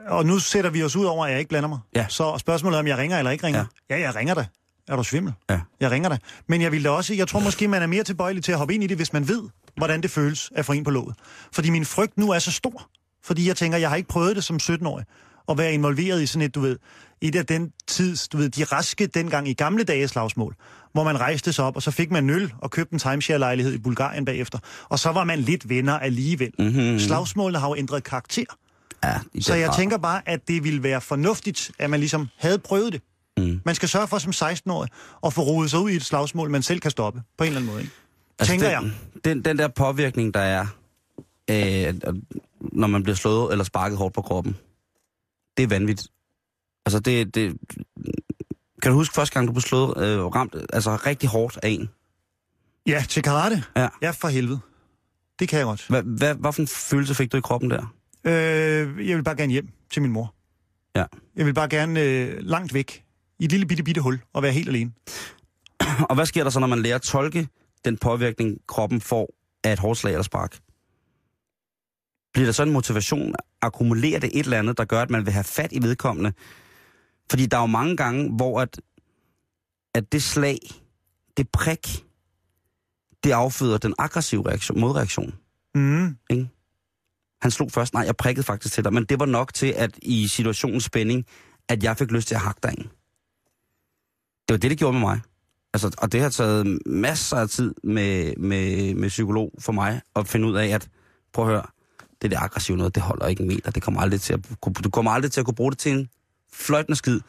Og 0.09 0.26
nu 0.26 0.38
sætter 0.38 0.70
vi 0.70 0.82
os 0.82 0.97
ud 0.97 1.05
over, 1.05 1.24
at 1.24 1.30
jeg 1.30 1.38
ikke 1.38 1.49
blander 1.49 1.68
mig. 1.68 1.78
Ja. 1.97 2.07
Så 2.09 2.38
spørgsmålet 2.38 2.76
er, 2.76 2.80
om 2.80 2.86
jeg 2.86 2.99
ringer 2.99 3.18
eller 3.18 3.30
ikke 3.30 3.47
ringer. 3.47 3.64
Ja, 3.90 3.97
ja 3.97 4.03
jeg 4.03 4.14
ringer 4.14 4.34
da. 4.34 4.47
Er 4.88 4.97
du 4.97 5.05
svimmel? 5.05 5.32
Ja. 5.51 5.61
Jeg 5.80 5.90
ringer 5.90 6.09
da. 6.09 6.18
Men 6.47 6.62
jeg 6.62 6.72
vil 6.72 6.84
da 6.84 6.90
også... 6.90 7.14
Jeg 7.14 7.28
tror 7.28 7.40
måske, 7.40 7.68
man 7.68 7.82
er 7.82 7.86
mere 7.86 8.05
tilbøjelig 8.05 8.45
til 8.45 8.53
at 8.53 8.59
hoppe 8.59 8.74
ind 8.74 8.84
i 8.84 8.86
det, 8.86 8.97
hvis 8.97 9.12
man 9.12 9.28
ved, 9.28 9.42
hvordan 9.76 10.03
det 10.03 10.11
føles 10.11 10.51
at 10.55 10.64
få 10.64 10.72
en 10.72 10.84
på 10.84 10.90
låget. 10.90 11.16
Fordi 11.53 11.70
min 11.70 11.84
frygt 11.84 12.18
nu 12.18 12.30
er 12.30 12.38
så 12.38 12.53
stor. 12.53 12.90
Fordi 13.24 13.49
jeg 13.49 13.57
tænker, 13.57 13.78
jeg 13.78 13.88
har 13.88 13.97
ikke 13.97 14.09
prøvet 14.09 14.36
det 14.36 14.45
som 14.45 14.57
17-årig. 14.62 15.05
At 15.49 15.59
være 15.59 15.72
involveret 15.72 16.22
i 16.22 16.26
sådan 16.26 16.47
et, 16.47 16.55
du 16.55 16.61
ved, 16.61 16.78
et 17.20 17.36
af 17.36 17.47
den 17.47 17.72
tids, 17.86 18.28
du 18.28 18.36
ved, 18.36 18.49
de 18.49 18.64
raske 18.64 19.07
dengang 19.07 19.49
i 19.49 19.53
gamle 19.53 19.84
dage 19.84 20.09
slagsmål, 20.09 20.55
hvor 20.95 21.05
man 21.05 21.20
rejste 21.20 21.53
sig 21.53 21.64
op, 21.64 21.76
og 21.76 21.82
så 21.82 21.90
fik 21.90 22.11
man 22.11 22.30
øl 22.30 22.53
og 22.59 22.70
købte 22.70 22.92
en 22.92 22.99
timeshare-lejlighed 22.99 23.72
i 23.72 23.78
Bulgarien 23.78 24.24
bagefter. 24.24 24.59
Og 24.88 24.99
så 24.99 25.12
var 25.12 25.24
man 25.24 25.38
lidt 25.38 25.68
venner 25.68 25.99
alligevel. 25.99 26.51
Mm-hmm. 26.59 26.99
Slagsmålene 26.99 27.59
har 27.59 27.68
jo 27.68 27.76
ændret 27.76 28.05
karakter. 28.05 28.45
Ja, 29.05 29.20
Så 29.40 29.55
jeg 29.55 29.66
grad. 29.68 29.76
tænker 29.78 29.97
bare, 29.99 30.28
at 30.28 30.49
det 30.49 30.64
ville 30.64 30.82
være 30.82 31.01
fornuftigt, 31.01 31.70
at 31.78 31.90
man 31.90 32.01
ligesom 32.01 32.28
havde 32.38 32.59
prøvet 32.59 32.92
det. 32.92 33.03
Mm. 33.38 33.61
Man 33.64 33.74
skal 33.74 33.88
sørge 33.88 34.09
for 34.09 34.18
som 34.18 34.32
16-årig 34.49 34.90
at 35.26 35.32
få 35.32 35.40
rodet 35.42 35.70
sig 35.70 35.80
ud 35.80 35.90
i 35.90 35.97
et 35.97 36.05
slagsmål, 36.05 36.51
man 36.51 36.62
selv 36.62 36.80
kan 36.80 36.90
stoppe, 36.90 37.22
på 37.38 37.45
en 37.45 37.49
eller 37.49 37.61
anden 37.61 37.72
måde. 37.72 37.82
Ikke? 37.82 37.95
Altså, 38.38 38.53
tænker 38.53 38.78
den, 38.80 38.84
jeg. 38.84 38.92
Den, 39.24 39.45
den 39.45 39.59
der 39.59 39.68
påvirkning, 39.68 40.34
der 40.34 40.40
er, 40.40 40.66
øh, 41.51 41.95
når 42.61 42.86
man 42.86 43.03
bliver 43.03 43.16
slået 43.16 43.53
eller 43.53 43.64
sparket 43.64 43.99
hårdt 43.99 44.14
på 44.14 44.22
kroppen, 44.22 44.57
det 45.57 45.62
er 45.62 45.66
vanvittigt. 45.66 46.09
Altså, 46.86 47.01
det, 47.01 47.34
det... 47.34 47.57
Kan 48.85 48.93
du 48.93 48.99
huske 48.99 49.14
første 49.14 49.35
gang, 49.35 49.47
du 49.47 49.53
blev 49.53 49.61
slået, 49.61 49.99
øh, 49.99 50.26
ramt 50.26 50.57
altså 50.72 50.97
rigtig 50.97 51.28
hårdt 51.28 51.59
af 51.62 51.68
en? 51.68 51.91
Ja, 52.87 53.05
til 53.09 53.22
karate? 53.22 53.64
Ja. 53.76 53.89
Ja, 54.03 54.11
for 54.11 54.28
helvede. 54.28 54.61
Det 55.39 55.49
kan 55.49 55.59
jeg 55.59 55.66
godt. 55.66 55.87
Hvad, 55.89 56.03
hvad, 56.03 56.35
hvad 56.35 56.53
for 56.53 56.62
en 56.62 56.68
følelse 56.68 57.14
fik 57.14 57.32
du 57.32 57.37
i 57.37 57.41
kroppen 57.41 57.70
der? 57.70 57.95
Øh, 58.24 59.09
jeg 59.09 59.16
vil 59.16 59.24
bare 59.24 59.37
gerne 59.37 59.53
hjem 59.53 59.68
til 59.93 60.03
min 60.03 60.11
mor. 60.11 60.35
Ja. 60.97 61.05
Jeg 61.37 61.47
vil 61.47 61.55
bare 61.55 61.68
gerne 61.68 62.01
øh, 62.01 62.37
langt 62.41 62.74
væk, 62.74 63.05
i 63.39 63.45
et 63.45 63.51
lille 63.51 63.66
bitte, 63.66 63.82
bitte 63.82 64.01
hul, 64.01 64.20
og 64.32 64.43
være 64.43 64.53
helt 64.53 64.68
alene. 64.68 64.93
Og 66.11 66.14
hvad 66.14 66.26
sker 66.26 66.43
der 66.43 66.51
så, 66.51 66.61
når 66.61 66.66
man 66.66 66.78
lærer 66.78 66.95
at 66.95 67.03
tolke 67.03 67.49
den 67.85 67.99
påvirkning, 67.99 68.59
kroppen 68.68 69.01
får 69.01 69.35
af 69.64 69.72
et 69.72 69.78
hårdt 69.78 69.99
slag 69.99 70.12
eller 70.12 70.22
spark? 70.22 70.59
Bliver 72.32 72.47
der 72.47 72.53
så 72.53 72.62
en 72.62 72.72
motivation? 72.72 73.35
Akkumulerer 73.62 74.20
det 74.20 74.30
et 74.39 74.45
eller 74.45 74.59
andet, 74.59 74.78
der 74.78 74.85
gør, 74.85 75.03
at 75.03 75.11
man 75.11 75.26
vil 75.26 75.32
have 75.32 75.45
fat 75.45 75.72
i 75.72 75.82
vedkommende? 75.82 76.32
Fordi 77.30 77.46
der 77.46 77.56
er 77.56 77.60
jo 77.60 77.66
mange 77.66 77.96
gange, 77.96 78.30
hvor 78.36 78.60
at, 78.60 78.80
at 79.94 80.12
det 80.12 80.22
slag, 80.22 80.58
det 81.36 81.48
prik, 81.48 82.04
det 83.24 83.32
afføder 83.32 83.78
den 83.78 83.94
aggressive 83.98 84.48
reaktion, 84.48 84.80
modreaktion. 84.80 85.34
Mm. 85.74 86.16
Han 87.42 87.50
slog 87.50 87.70
først, 87.72 87.94
nej, 87.94 88.02
jeg 88.06 88.16
prikkede 88.16 88.46
faktisk 88.46 88.74
til 88.74 88.84
dig, 88.84 88.92
men 88.92 89.04
det 89.04 89.20
var 89.20 89.26
nok 89.26 89.54
til, 89.54 89.66
at 89.66 89.98
i 90.02 90.28
situationens 90.28 90.84
spænding, 90.84 91.26
at 91.68 91.82
jeg 91.82 91.96
fik 91.96 92.10
lyst 92.10 92.28
til 92.28 92.34
at 92.34 92.40
hakke 92.40 92.60
dig 92.62 92.72
ind. 92.78 92.84
Det 94.48 94.54
var 94.54 94.56
det, 94.56 94.70
det 94.70 94.78
gjorde 94.78 94.92
med 94.92 95.00
mig. 95.00 95.20
Altså, 95.74 95.94
og 95.98 96.12
det 96.12 96.20
har 96.20 96.28
taget 96.28 96.78
masser 96.86 97.36
af 97.36 97.48
tid 97.48 97.74
med, 97.82 98.36
med, 98.36 98.94
med 98.94 99.08
psykolog 99.08 99.52
for 99.58 99.72
mig 99.72 100.00
at 100.16 100.28
finde 100.28 100.48
ud 100.48 100.54
af, 100.54 100.68
at 100.68 100.88
prøv 101.32 101.44
at 101.44 101.50
høre, 101.50 101.66
det 102.22 102.30
der 102.30 102.40
aggressive 102.40 102.76
noget, 102.76 102.94
det 102.94 103.02
holder 103.02 103.26
ikke 103.26 103.42
en 103.42 103.48
meter. 103.48 103.70
Det 103.70 103.82
kommer 103.82 104.00
aldrig 104.00 104.20
til 104.20 104.32
at, 104.32 104.40
du 104.84 104.90
kommer 104.90 105.10
aldrig 105.10 105.32
til 105.32 105.40
at 105.40 105.46
kunne 105.46 105.54
bruge 105.54 105.70
det 105.70 105.78
til 105.78 105.92
en 105.92 106.08
fløjtende 106.55 106.96
skid, 106.96 107.20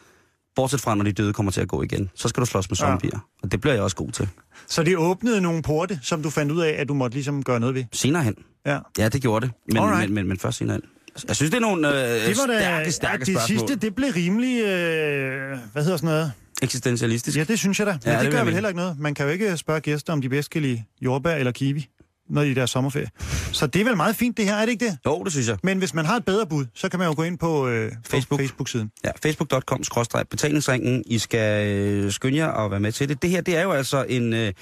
bortset 0.56 0.82
fra, 0.82 0.96
når 0.96 1.04
de 1.04 1.12
døde 1.12 1.34
kommer 1.34 1.52
til 1.52 1.62
at 1.62 1.68
gå 1.68 1.84
igen. 1.84 2.10
Så 2.16 2.28
skal 2.28 2.42
du 2.42 2.46
slås 2.46 2.70
med 2.70 2.78
Ja. 2.78 2.86
zombier. 2.86 3.20
Og 3.44 3.52
det 3.52 3.62
bliver 3.62 3.74
jeg 3.74 3.84
også 3.84 3.96
god 3.96 4.12
til. 4.12 4.30
Så 4.68 4.84
det 4.84 4.98
åbnede 4.98 5.42
nogle 5.42 5.62
porte, 5.62 6.00
som 6.04 6.24
du 6.24 6.30
fandt 6.30 6.52
ud 6.52 6.62
af, 6.62 6.76
at 6.78 6.88
du 6.88 6.94
måtte 6.94 7.16
ligesom 7.16 7.44
gøre 7.44 7.60
noget 7.60 7.76
ved. 7.76 7.84
Senere 7.94 8.24
hen. 8.24 8.36
Ja. 8.66 8.80
Ja, 8.98 9.10
det 9.10 9.22
gjorde 9.22 9.46
det. 9.46 9.54
Men, 9.68 9.78
Alright. 9.78 10.00
men, 10.10 10.16
men, 10.16 10.28
men 10.28 10.40
først 10.40 10.58
senere 10.58 10.74
hen. 10.76 10.84
Jeg 11.28 11.36
synes, 11.36 11.50
det 11.52 11.58
er 11.58 11.62
nogle 11.62 11.88
øh, 11.90 12.28
Det 12.28 12.38
var 12.38 12.46
da, 12.48 12.60
stærke, 12.60 12.92
stærke 12.92 13.14
ja, 13.14 13.18
det 13.18 13.28
spørgsmål. 13.28 13.60
sidste, 13.60 13.76
det 13.76 13.96
blev 13.96 14.10
rimelig, 14.16 14.62
øh, 14.64 15.58
hvad 15.74 15.84
hedder 15.84 15.98
sådan 15.98 16.08
noget? 16.10 16.32
Eksistentialistisk. 16.62 17.38
Ja, 17.38 17.44
det 17.44 17.60
synes 17.60 17.80
jeg 17.80 17.88
da. 17.88 17.92
Men 17.92 18.02
Ja, 18.06 18.12
ja, 18.12 18.18
det 18.18 18.26
det, 18.26 18.34
gør 18.34 18.44
vel 18.44 18.54
heller 18.54 18.70
ikke 18.70 18.80
noget. 18.80 19.00
Man 19.00 19.14
kan 19.14 19.26
jo 19.26 19.32
ikke 19.32 19.58
spørge 19.58 19.80
gæster, 19.80 20.14
om 20.14 20.22
de 20.22 20.30
bedst 20.30 20.50
kan 20.50 20.62
lide 20.62 20.84
jordbær 21.02 21.36
eller 21.36 21.52
kiwi, 21.52 21.88
når 22.30 22.42
er 22.42 22.46
i 22.46 22.54
deres 22.54 22.70
sommerferie. 22.70 23.10
Så 23.52 23.68
det 23.68 23.82
er 23.82 23.86
vel 23.86 23.98
meget 23.98 24.16
fint, 24.16 24.38
det 24.38 24.46
her, 24.46 24.56
er 24.56 24.66
det 24.66 24.72
ikke 24.72 24.86
det? 24.86 24.98
Jo, 25.06 25.24
det 25.24 25.32
synes 25.32 25.48
jeg. 25.48 25.58
Men 25.64 25.78
hvis 25.78 25.94
man 25.94 26.06
har 26.06 26.16
et 26.16 26.26
bedre 26.26 26.48
bud, 26.48 26.66
så 26.76 26.90
kan 26.90 27.00
man 27.00 27.08
jo 27.08 27.14
gå 27.16 27.24
ind 27.24 27.38
på, 27.38 27.68
øh, 27.68 27.92
Facebook. 28.06 28.40
Facebook-siden. 28.40 28.92
Ja, 29.04 29.12
facebook.com 29.24 29.84
betalingsringen. 30.30 31.04
I 31.08 31.18
skal 31.18 31.68
øh, 31.68 32.12
skynde 32.12 32.38
jer 32.38 32.48
og 32.48 32.72
være 32.72 32.80
med 32.80 32.92
til 32.92 33.10
det. 33.10 33.22
Det 33.22 33.30
her, 33.30 33.42
det 33.42 33.58
er 33.58 33.64
jo 33.64 33.72
altså 33.72 34.06
en 34.10 34.34
øh, 34.34 34.54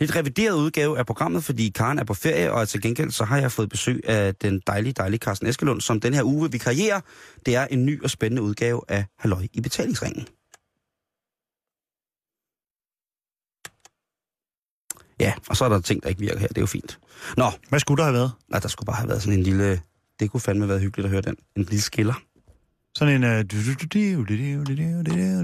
lidt 0.00 0.16
revideret 0.16 0.56
udgave 0.56 0.98
af 0.98 1.06
programmet, 1.06 1.44
fordi 1.44 1.68
Karen 1.68 1.98
er 1.98 2.04
på 2.04 2.14
ferie, 2.14 2.52
og 2.52 2.68
til 2.68 2.82
gengæld 2.82 3.10
så 3.10 3.24
har 3.24 3.38
jeg 3.38 3.52
fået 3.52 3.68
besøg 3.68 4.00
af 4.08 4.34
den 4.34 4.60
dejlige, 4.66 4.92
dejlige 4.92 5.18
Carsten 5.18 5.48
Eskelund, 5.48 5.80
som 5.80 6.00
den 6.00 6.14
her 6.14 6.22
uge 6.22 6.52
vi 6.52 6.58
karriere. 6.58 7.00
Det 7.46 7.56
er 7.56 7.66
en 7.70 7.86
ny 7.86 8.02
og 8.02 8.10
spændende 8.10 8.42
udgave 8.42 8.80
af 8.88 9.04
Halløj 9.18 9.46
i 9.52 9.60
betalingsringen. 9.60 10.26
Ja, 15.20 15.32
og 15.48 15.56
så 15.56 15.64
er 15.64 15.68
der 15.68 15.80
ting, 15.80 16.02
der 16.02 16.08
ikke 16.08 16.20
virker 16.20 16.38
her. 16.38 16.48
Det 16.48 16.58
er 16.58 16.62
jo 16.62 16.66
fint. 16.66 16.98
Nå. 17.36 17.52
Hvad 17.68 17.80
skulle 17.80 17.98
der 17.98 18.04
have 18.04 18.14
været? 18.14 18.32
Nej, 18.48 18.60
der 18.60 18.68
skulle 18.68 18.86
bare 18.86 18.96
have 18.96 19.08
været 19.08 19.22
sådan 19.22 19.38
en 19.38 19.44
lille... 19.44 19.80
Det 20.20 20.30
kunne 20.30 20.40
fandme 20.40 20.62
have 20.62 20.68
været 20.68 20.80
hyggeligt 20.80 21.04
at 21.04 21.10
høre 21.10 21.22
den. 21.22 21.36
En 21.56 21.62
lille 21.62 21.80
skiller. 21.80 22.14
Sådan 22.98 23.14
en... 23.14 23.24
Uh, 23.24 23.30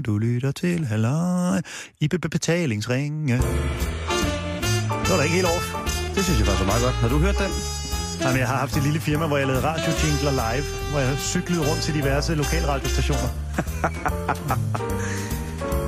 du 0.05 0.17
lytter 0.17 0.51
til 0.51 0.85
halvøj 0.85 1.61
i 1.99 2.07
betalingsringe. 2.07 3.37
Det 3.37 3.43
var 5.11 5.17
da 5.17 5.23
ikke 5.23 5.35
helt 5.35 5.47
off. 5.47 5.73
Det 6.15 6.23
synes 6.25 6.39
jeg 6.39 6.47
var 6.47 6.55
så 6.55 6.63
meget 6.63 6.83
godt. 6.83 6.95
Har 6.95 7.09
du 7.09 7.17
hørt 7.17 7.37
den? 7.37 7.51
Jamen, 8.21 8.39
jeg 8.39 8.47
har 8.47 8.57
haft 8.57 8.77
et 8.77 8.83
lille 8.83 8.99
firma, 8.99 9.27
hvor 9.27 9.37
jeg 9.37 9.47
lavede 9.47 9.63
radiojingler 9.63 10.31
live, 10.31 10.65
hvor 10.91 10.99
jeg 10.99 11.17
cyklede 11.17 11.69
rundt 11.69 11.81
til 11.81 11.93
diverse 11.93 12.35
lokalradiostationer. 12.35 13.29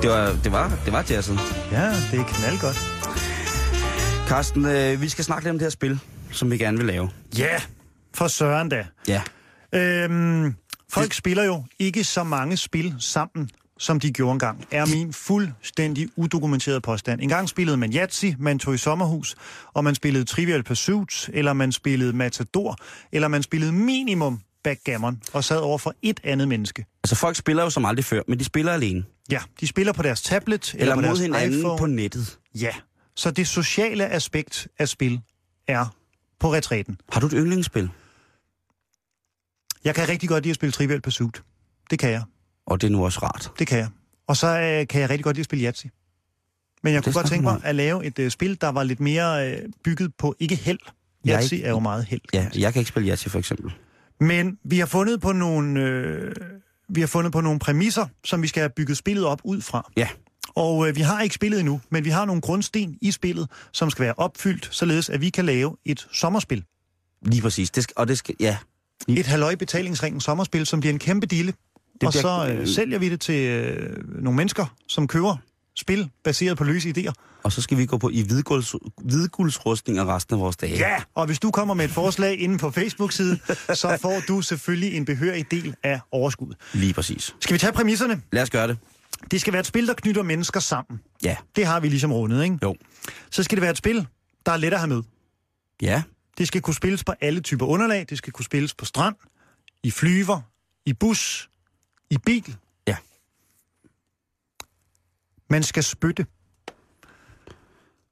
det, 0.02 0.10
var, 0.10 0.36
det, 0.44 0.52
var, 0.52 0.78
det 0.84 0.92
var 0.92 1.04
jazzet. 1.10 1.38
Ja, 1.72 1.86
det 2.10 2.20
er 2.20 2.24
knaldgodt. 2.24 2.78
Carsten, 4.30 4.64
øh, 4.64 5.02
vi 5.02 5.08
skal 5.08 5.24
snakke 5.24 5.44
lidt 5.44 5.50
om 5.50 5.58
det 5.58 5.64
her 5.64 5.70
spil, 5.70 5.98
som 6.32 6.50
vi 6.50 6.58
gerne 6.58 6.76
vil 6.76 6.86
lave. 6.86 7.10
Ja, 7.38 7.60
for 8.14 8.28
søren 8.28 8.68
da. 8.68 8.86
Ja. 9.08 9.22
Øhm, 9.74 10.54
folk 10.92 11.12
spiller 11.12 11.44
jo 11.44 11.64
ikke 11.78 12.04
så 12.04 12.22
mange 12.24 12.56
spil 12.56 12.94
sammen, 12.98 13.50
som 13.78 14.00
de 14.00 14.10
gjorde 14.12 14.32
engang, 14.32 14.64
er 14.70 14.86
min 14.86 15.12
fuldstændig 15.12 16.08
udokumenterede 16.16 16.80
påstand. 16.80 17.20
En 17.20 17.28
gang 17.28 17.48
spillede 17.48 17.76
man 17.76 17.92
Yahtzee, 17.94 18.36
man 18.38 18.58
tog 18.58 18.74
i 18.74 18.78
sommerhus, 18.78 19.36
og 19.74 19.84
man 19.84 19.94
spillede 19.94 20.24
Trivial 20.24 20.62
Pursuit, 20.62 21.30
eller 21.32 21.52
man 21.52 21.72
spillede 21.72 22.12
Matador, 22.12 22.76
eller 23.12 23.28
man 23.28 23.42
spillede 23.42 23.72
minimum 23.72 24.40
backgammon, 24.64 25.22
og 25.32 25.44
sad 25.44 25.58
over 25.58 25.78
for 25.78 25.94
et 26.02 26.20
andet 26.24 26.48
menneske. 26.48 26.84
Altså, 27.04 27.16
folk 27.16 27.36
spiller 27.36 27.62
jo 27.62 27.70
som 27.70 27.84
aldrig 27.84 28.04
før, 28.04 28.22
men 28.28 28.38
de 28.38 28.44
spiller 28.44 28.72
alene. 28.72 29.04
Ja, 29.30 29.38
de 29.60 29.66
spiller 29.66 29.92
på 29.92 30.02
deres 30.02 30.22
tablet, 30.22 30.70
eller, 30.74 30.82
Eller 30.82 30.94
på 30.94 31.00
mod 31.00 31.06
deres 31.06 31.18
hinanden 31.20 31.58
iPhone. 31.58 31.78
på 31.78 31.86
nettet. 31.86 32.38
Ja, 32.54 32.70
så 33.20 33.30
det 33.30 33.48
sociale 33.48 34.06
aspekt 34.06 34.68
af 34.78 34.88
spil 34.88 35.20
er 35.68 35.96
på 36.38 36.52
retræten. 36.52 37.00
Har 37.12 37.20
du 37.20 37.26
et 37.26 37.32
yndlingsspil? 37.36 37.90
Jeg 39.84 39.94
kan 39.94 40.08
rigtig 40.08 40.28
godt 40.28 40.44
lide 40.44 40.50
at 40.50 40.54
spille 40.56 40.72
Trivial 40.72 41.00
Pursuit. 41.00 41.42
Det 41.90 41.98
kan 41.98 42.10
jeg. 42.10 42.22
Og 42.66 42.80
det 42.80 42.86
er 42.86 42.90
nu 42.90 43.04
også 43.04 43.20
rart. 43.22 43.50
Det 43.58 43.66
kan 43.66 43.78
jeg. 43.78 43.88
Og 44.26 44.36
så 44.36 44.46
øh, 44.46 44.86
kan 44.88 45.00
jeg 45.00 45.10
rigtig 45.10 45.24
godt 45.24 45.36
lide 45.36 45.40
at 45.40 45.44
spille 45.44 45.64
Yahtzee. 45.64 45.90
Men 46.82 46.92
jeg 46.92 47.04
Det 47.04 47.12
kunne 47.14 47.22
godt 47.22 47.30
tænke 47.30 47.42
mig 47.44 47.60
at 47.64 47.74
lave 47.74 48.04
et 48.04 48.18
øh, 48.18 48.30
spil, 48.30 48.60
der 48.60 48.68
var 48.68 48.82
lidt 48.82 49.00
mere 49.00 49.50
øh, 49.52 49.68
bygget 49.84 50.14
på 50.18 50.34
ikke 50.38 50.56
held. 50.56 50.78
Er 50.86 50.92
Yahtzee 51.28 51.56
ikke- 51.58 51.66
er 51.66 51.70
jo 51.70 51.78
meget 51.78 52.04
held. 52.04 52.20
Ja, 52.32 52.48
jeg 52.58 52.72
kan 52.72 52.80
ikke 52.80 52.88
spille 52.88 53.08
Yahtzee 53.08 53.30
for 53.30 53.38
eksempel. 53.38 53.72
Men 54.20 54.58
vi 54.64 54.78
har 54.78 54.86
fundet 54.86 55.20
på 55.20 55.32
nogle 55.32 55.80
øh, 55.80 56.34
vi 56.88 57.00
har 57.00 57.06
fundet 57.08 57.32
på 57.32 57.40
nogle 57.40 57.58
præmisser, 57.58 58.06
som 58.24 58.42
vi 58.42 58.46
skal 58.48 58.60
have 58.60 58.70
bygget 58.76 58.96
spillet 58.96 59.24
op 59.24 59.40
ud 59.44 59.60
fra. 59.60 59.90
Ja. 59.96 60.08
Og 60.56 60.88
øh, 60.88 60.96
vi 60.96 61.00
har 61.00 61.20
ikke 61.22 61.34
spillet 61.34 61.60
endnu, 61.60 61.80
men 61.90 62.04
vi 62.04 62.10
har 62.10 62.24
nogle 62.24 62.40
grundsten 62.42 62.98
i 63.02 63.10
spillet, 63.10 63.48
som 63.72 63.90
skal 63.90 64.02
være 64.04 64.14
opfyldt, 64.16 64.68
således 64.70 65.10
at 65.10 65.20
vi 65.20 65.30
kan 65.30 65.44
lave 65.44 65.76
et 65.84 66.06
sommerspil. 66.12 66.64
Lige 67.22 67.42
præcis. 67.42 67.70
Det 67.70 67.82
skal, 67.82 67.94
og 67.96 68.08
det 68.08 68.18
skal, 68.18 68.34
ja. 68.40 68.56
Et 69.08 69.26
halvøj 69.26 69.54
betalingsringen 69.54 70.20
sommerspil, 70.20 70.66
som 70.66 70.80
bliver 70.80 70.92
en 70.92 70.98
kæmpe 70.98 71.26
dille. 71.26 71.52
Det 72.00 72.06
og 72.06 72.12
bliver- 72.12 72.22
så 72.22 72.52
øh, 72.52 72.68
sælger 72.68 72.98
vi 72.98 73.08
det 73.08 73.20
til 73.20 73.34
øh, 73.48 74.22
nogle 74.22 74.36
mennesker, 74.36 74.74
som 74.88 75.08
køber 75.08 75.36
spil 75.76 76.10
baseret 76.24 76.56
på 76.58 76.64
løse 76.64 76.90
idéer. 76.96 77.12
Og 77.42 77.52
så 77.52 77.62
skal 77.62 77.78
vi 77.78 77.86
gå 77.86 77.98
på 77.98 78.08
i 78.12 78.22
hvidgulds, 78.22 78.74
og 78.74 80.08
resten 80.08 80.34
af 80.34 80.40
vores 80.40 80.56
dage. 80.56 80.76
Ja, 80.78 80.96
og 81.14 81.26
hvis 81.26 81.38
du 81.38 81.50
kommer 81.50 81.74
med 81.74 81.84
et 81.84 81.90
forslag 81.90 82.40
inde 82.40 82.58
på 82.58 82.70
Facebook-siden, 82.70 83.40
så 83.74 83.98
får 84.02 84.22
du 84.28 84.40
selvfølgelig 84.42 84.96
en 84.96 85.04
behørig 85.04 85.50
del 85.50 85.74
af 85.82 86.00
overskuddet. 86.12 86.56
Lige 86.72 86.92
præcis. 86.92 87.34
Skal 87.40 87.54
vi 87.54 87.58
tage 87.58 87.72
præmisserne? 87.72 88.22
Lad 88.32 88.42
os 88.42 88.50
gøre 88.50 88.68
det. 88.68 88.78
Det 89.30 89.40
skal 89.40 89.52
være 89.52 89.60
et 89.60 89.66
spil, 89.66 89.86
der 89.86 89.94
knytter 89.94 90.22
mennesker 90.22 90.60
sammen. 90.60 91.00
Ja. 91.24 91.36
Det 91.56 91.66
har 91.66 91.80
vi 91.80 91.88
ligesom 91.88 92.12
rundet, 92.12 92.44
ikke? 92.44 92.58
Jo. 92.62 92.76
Så 93.30 93.42
skal 93.42 93.56
det 93.56 93.62
være 93.62 93.70
et 93.70 93.78
spil, 93.78 94.06
der 94.46 94.52
er 94.52 94.56
let 94.56 94.72
at 94.72 94.78
have 94.78 94.88
med. 94.88 95.02
Ja. 95.82 96.02
Det 96.38 96.48
skal 96.48 96.60
kunne 96.60 96.74
spilles 96.74 97.04
på 97.04 97.12
alle 97.20 97.40
typer 97.40 97.66
underlag. 97.66 98.06
Det 98.08 98.18
skal 98.18 98.32
kunne 98.32 98.44
spilles 98.44 98.74
på 98.74 98.84
strand, 98.84 99.16
i 99.82 99.90
flyver, 99.90 100.40
i 100.86 100.92
bus, 100.92 101.50
i 102.10 102.18
bil. 102.18 102.56
Ja. 102.86 102.96
Man 105.50 105.62
skal 105.62 105.84
spytte. 105.84 106.26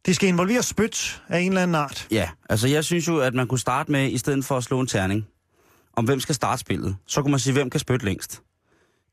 Det 0.07 0.17
skal 0.17 0.29
involvere 0.29 0.63
spyt 0.63 1.23
af 1.29 1.41
en 1.41 1.49
eller 1.49 1.63
anden 1.63 1.75
art. 1.75 2.07
Ja, 2.11 2.31
altså 2.51 2.69
jeg 2.69 2.85
synes 2.85 3.09
jo, 3.09 3.19
at 3.19 3.35
man 3.35 3.47
kunne 3.49 3.59
starte 3.59 3.93
med, 3.93 4.13
i 4.13 4.19
stedet 4.19 4.45
for 4.45 4.57
at 4.57 4.65
slå 4.65 4.81
en 4.81 4.87
terning, 4.87 5.27
om 5.93 6.05
hvem 6.05 6.21
skal 6.21 6.35
starte 6.35 6.61
spillet, 6.61 6.97
så 7.07 7.23
kunne 7.23 7.31
man 7.31 7.41
sige, 7.41 7.53
hvem 7.53 7.71
kan 7.71 7.81
spytte 7.81 8.05
længst. 8.05 8.43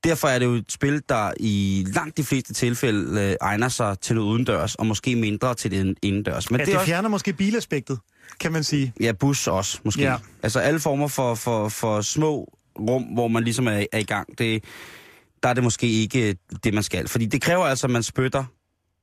Derfor 0.04 0.28
er 0.28 0.40
det 0.40 0.46
jo 0.46 0.52
et 0.54 0.72
spil, 0.72 1.02
der 1.10 1.32
i 1.40 1.86
langt 1.96 2.18
de 2.18 2.24
fleste 2.24 2.54
tilfælde 2.54 3.22
øh, 3.22 3.36
egner 3.42 3.70
sig 3.70 4.00
til 4.00 4.16
noget 4.16 4.30
udendørs, 4.30 4.76
og 4.76 4.86
måske 4.86 5.16
mindre 5.16 5.54
til 5.56 5.72
det 5.72 5.96
indendørs. 6.02 6.52
Men 6.52 6.60
Ja, 6.60 6.66
det, 6.66 6.72
det 6.72 6.76
også, 6.78 6.86
fjerner 6.86 7.10
måske 7.10 7.34
bilaspektet, 7.34 8.00
kan 8.40 8.52
man 8.52 8.64
sige. 8.64 8.94
ja, 9.00 9.12
bus 9.12 9.48
også, 9.48 9.80
måske. 9.84 10.02
Ja. 10.02 10.12
Ja. 10.12 10.18
Altså 10.44 10.60
alle 10.60 10.80
former 10.80 11.08
for, 11.08 11.36
for, 11.36 11.70
for 11.70 12.02
små 12.02 12.58
rum, 12.80 13.04
hvor 13.04 13.28
man 13.28 13.44
ligesom 13.44 13.68
er, 13.68 13.86
er 13.92 13.98
i 13.98 14.04
gang, 14.04 14.38
det, 14.38 14.64
der 15.44 15.50
er 15.50 15.54
det 15.54 15.64
måske 15.64 15.88
ikke 15.88 16.36
det, 16.64 16.74
man 16.74 16.84
skal. 16.84 17.08
Fordi 17.08 17.26
det 17.26 17.42
kræver 17.42 17.66
altså, 17.66 17.88
at 17.88 17.92
man 17.92 18.04
spytter, 18.04 18.44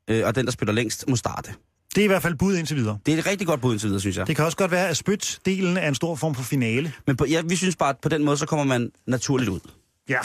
øh, 0.09 0.27
og 0.27 0.35
den, 0.35 0.45
der 0.47 0.53
spytter 0.53 0.75
længst, 0.75 1.09
må 1.09 1.17
starte. 1.17 1.53
Det 1.95 2.01
er 2.01 2.05
i 2.05 2.07
hvert 2.09 2.23
fald 2.23 2.35
bud 2.35 2.57
indtil 2.57 2.77
videre. 2.77 2.99
Det 3.07 3.15
er 3.15 3.19
et 3.19 3.27
rigtig 3.27 3.47
godt 3.47 3.61
bud 3.61 3.73
indtil 3.73 3.87
videre, 3.87 4.01
synes 4.01 4.17
jeg. 4.17 4.27
Det 4.27 4.37
kan 4.37 4.45
også 4.45 4.57
godt 4.57 4.71
være, 4.71 4.89
at 4.89 4.97
spyt-delen 5.09 5.79
er 5.79 5.89
en 5.89 5.95
stor 5.95 6.15
form 6.17 6.35
for 6.35 6.43
finale. 6.43 6.93
Men 7.07 7.17
på, 7.17 7.27
ja, 7.27 7.43
vi 7.45 7.57
synes 7.57 7.77
bare, 7.77 7.89
at 7.89 7.97
på 8.03 8.09
den 8.09 8.25
måde, 8.25 8.37
så 8.37 8.47
kommer 8.47 8.65
man 8.65 8.91
naturligt 9.07 9.51
ud. 9.51 9.61
Ja. 10.09 10.19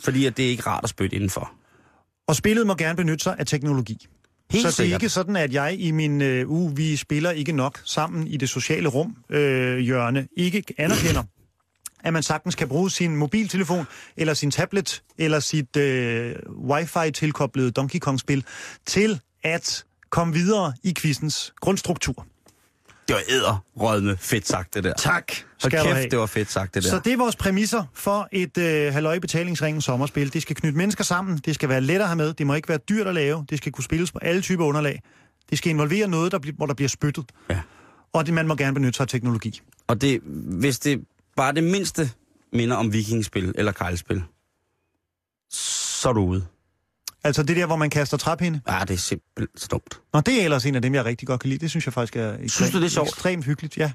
Fordi 0.00 0.26
at 0.26 0.36
det 0.36 0.46
er 0.46 0.50
ikke 0.50 0.62
rart 0.62 0.84
at 0.84 0.90
spytte 0.90 1.16
indenfor. 1.16 1.52
Og 2.26 2.36
spillet 2.36 2.66
må 2.66 2.74
gerne 2.74 2.96
benytte 2.96 3.22
sig 3.22 3.36
af 3.38 3.46
teknologi. 3.46 4.06
Helt 4.50 4.62
så 4.62 4.68
det 4.68 4.72
er 4.72 4.76
sikkert. 4.76 5.02
ikke 5.02 5.08
sådan, 5.08 5.36
at 5.36 5.52
jeg 5.52 5.76
i 5.78 5.90
min 5.90 6.22
øh, 6.22 6.50
uge, 6.50 6.76
vi 6.76 6.96
spiller 6.96 7.30
ikke 7.30 7.52
nok 7.52 7.80
sammen 7.84 8.26
i 8.26 8.36
det 8.36 8.48
sociale 8.48 8.88
rum, 8.88 9.16
øh, 9.30 9.78
hjørne, 9.78 10.28
ikke 10.36 10.64
anerkender, 10.78 11.22
at 12.04 12.12
man 12.12 12.22
sagtens 12.22 12.54
kan 12.54 12.68
bruge 12.68 12.90
sin 12.90 13.16
mobiltelefon, 13.16 13.86
eller 14.16 14.34
sin 14.34 14.50
tablet, 14.50 15.02
eller 15.18 15.40
sit 15.40 15.76
øh, 15.76 16.34
wifi-tilkoblede 16.68 17.70
Donkey 17.70 17.98
Kong-spil, 17.98 18.44
til 18.86 19.20
at 19.42 19.84
komme 20.10 20.34
videre 20.34 20.72
i 20.82 20.94
quizens 20.98 21.54
grundstruktur. 21.60 22.26
Det 23.08 23.16
var 23.16 23.22
æderrødme 23.28 24.16
fedt 24.16 24.48
sagt, 24.48 24.74
det 24.74 24.84
der. 24.84 24.94
Tak, 24.94 25.32
skal 25.58 25.70
du 25.70 25.84
have. 25.84 25.96
kæft, 25.96 26.10
det 26.10 26.18
var 26.18 26.26
fedt 26.26 26.50
sagt, 26.50 26.74
det 26.74 26.82
der. 26.84 26.90
Så 26.90 27.00
det 27.04 27.12
er 27.12 27.16
vores 27.16 27.36
præmisser 27.36 27.84
for 27.94 28.28
et 28.32 28.58
øh, 28.58 28.92
halløj 28.92 29.18
betalingsringen 29.18 29.80
sommerspil. 29.80 30.32
Det 30.32 30.42
skal 30.42 30.56
knytte 30.56 30.78
mennesker 30.78 31.04
sammen, 31.04 31.38
det 31.38 31.54
skal 31.54 31.68
være 31.68 31.80
let 31.80 32.00
at 32.00 32.06
have 32.06 32.16
med, 32.16 32.34
det 32.34 32.46
må 32.46 32.54
ikke 32.54 32.68
være 32.68 32.78
dyrt 32.78 33.06
at 33.06 33.14
lave, 33.14 33.46
det 33.50 33.58
skal 33.58 33.72
kunne 33.72 33.84
spilles 33.84 34.12
på 34.12 34.18
alle 34.22 34.42
typer 34.42 34.64
underlag. 34.64 35.02
Det 35.50 35.58
skal 35.58 35.70
involvere 35.70 36.08
noget, 36.08 36.32
der 36.32 36.38
bl- 36.46 36.56
hvor 36.56 36.66
der 36.66 36.74
bliver 36.74 36.88
spyttet. 36.88 37.24
Ja. 37.50 37.60
Og 38.12 38.26
det, 38.26 38.34
man 38.34 38.48
må 38.48 38.54
gerne 38.56 38.74
benytte 38.74 38.96
sig 38.96 39.04
af 39.04 39.08
teknologi. 39.08 39.60
Og 39.86 40.00
det, 40.00 40.20
hvis 40.60 40.78
det 40.78 41.04
bare 41.36 41.52
det 41.54 41.64
mindste 41.64 42.10
minder 42.52 42.76
om 42.76 42.92
vikingspil 42.92 43.52
eller 43.54 43.72
kejlspil, 43.72 44.22
så 45.50 46.08
er 46.08 46.12
du 46.12 46.20
ude. 46.20 46.46
Altså 47.24 47.42
det 47.42 47.56
der, 47.56 47.66
hvor 47.66 47.76
man 47.76 47.90
kaster 47.90 48.16
træpinde. 48.16 48.60
Ja, 48.68 48.80
det 48.80 48.90
er 48.90 48.98
simpelthen 48.98 49.48
så 49.58 49.66
dumt. 49.70 50.00
Nå, 50.14 50.20
det 50.20 50.40
er 50.40 50.44
ellers 50.44 50.66
en 50.66 50.74
af 50.74 50.82
dem, 50.82 50.94
jeg 50.94 51.04
rigtig 51.04 51.28
godt 51.28 51.40
kan 51.40 51.50
lide. 51.50 51.60
Det 51.60 51.70
synes 51.70 51.86
jeg 51.86 51.92
faktisk 51.94 52.16
er 52.16 52.36
ekstremt, 52.40 52.72
du, 52.72 52.78
det 52.78 52.84
er 52.84 52.88
sjovt? 52.90 53.08
ekstremt 53.08 53.44
hyggeligt. 53.44 53.76
Ja, 53.76 53.92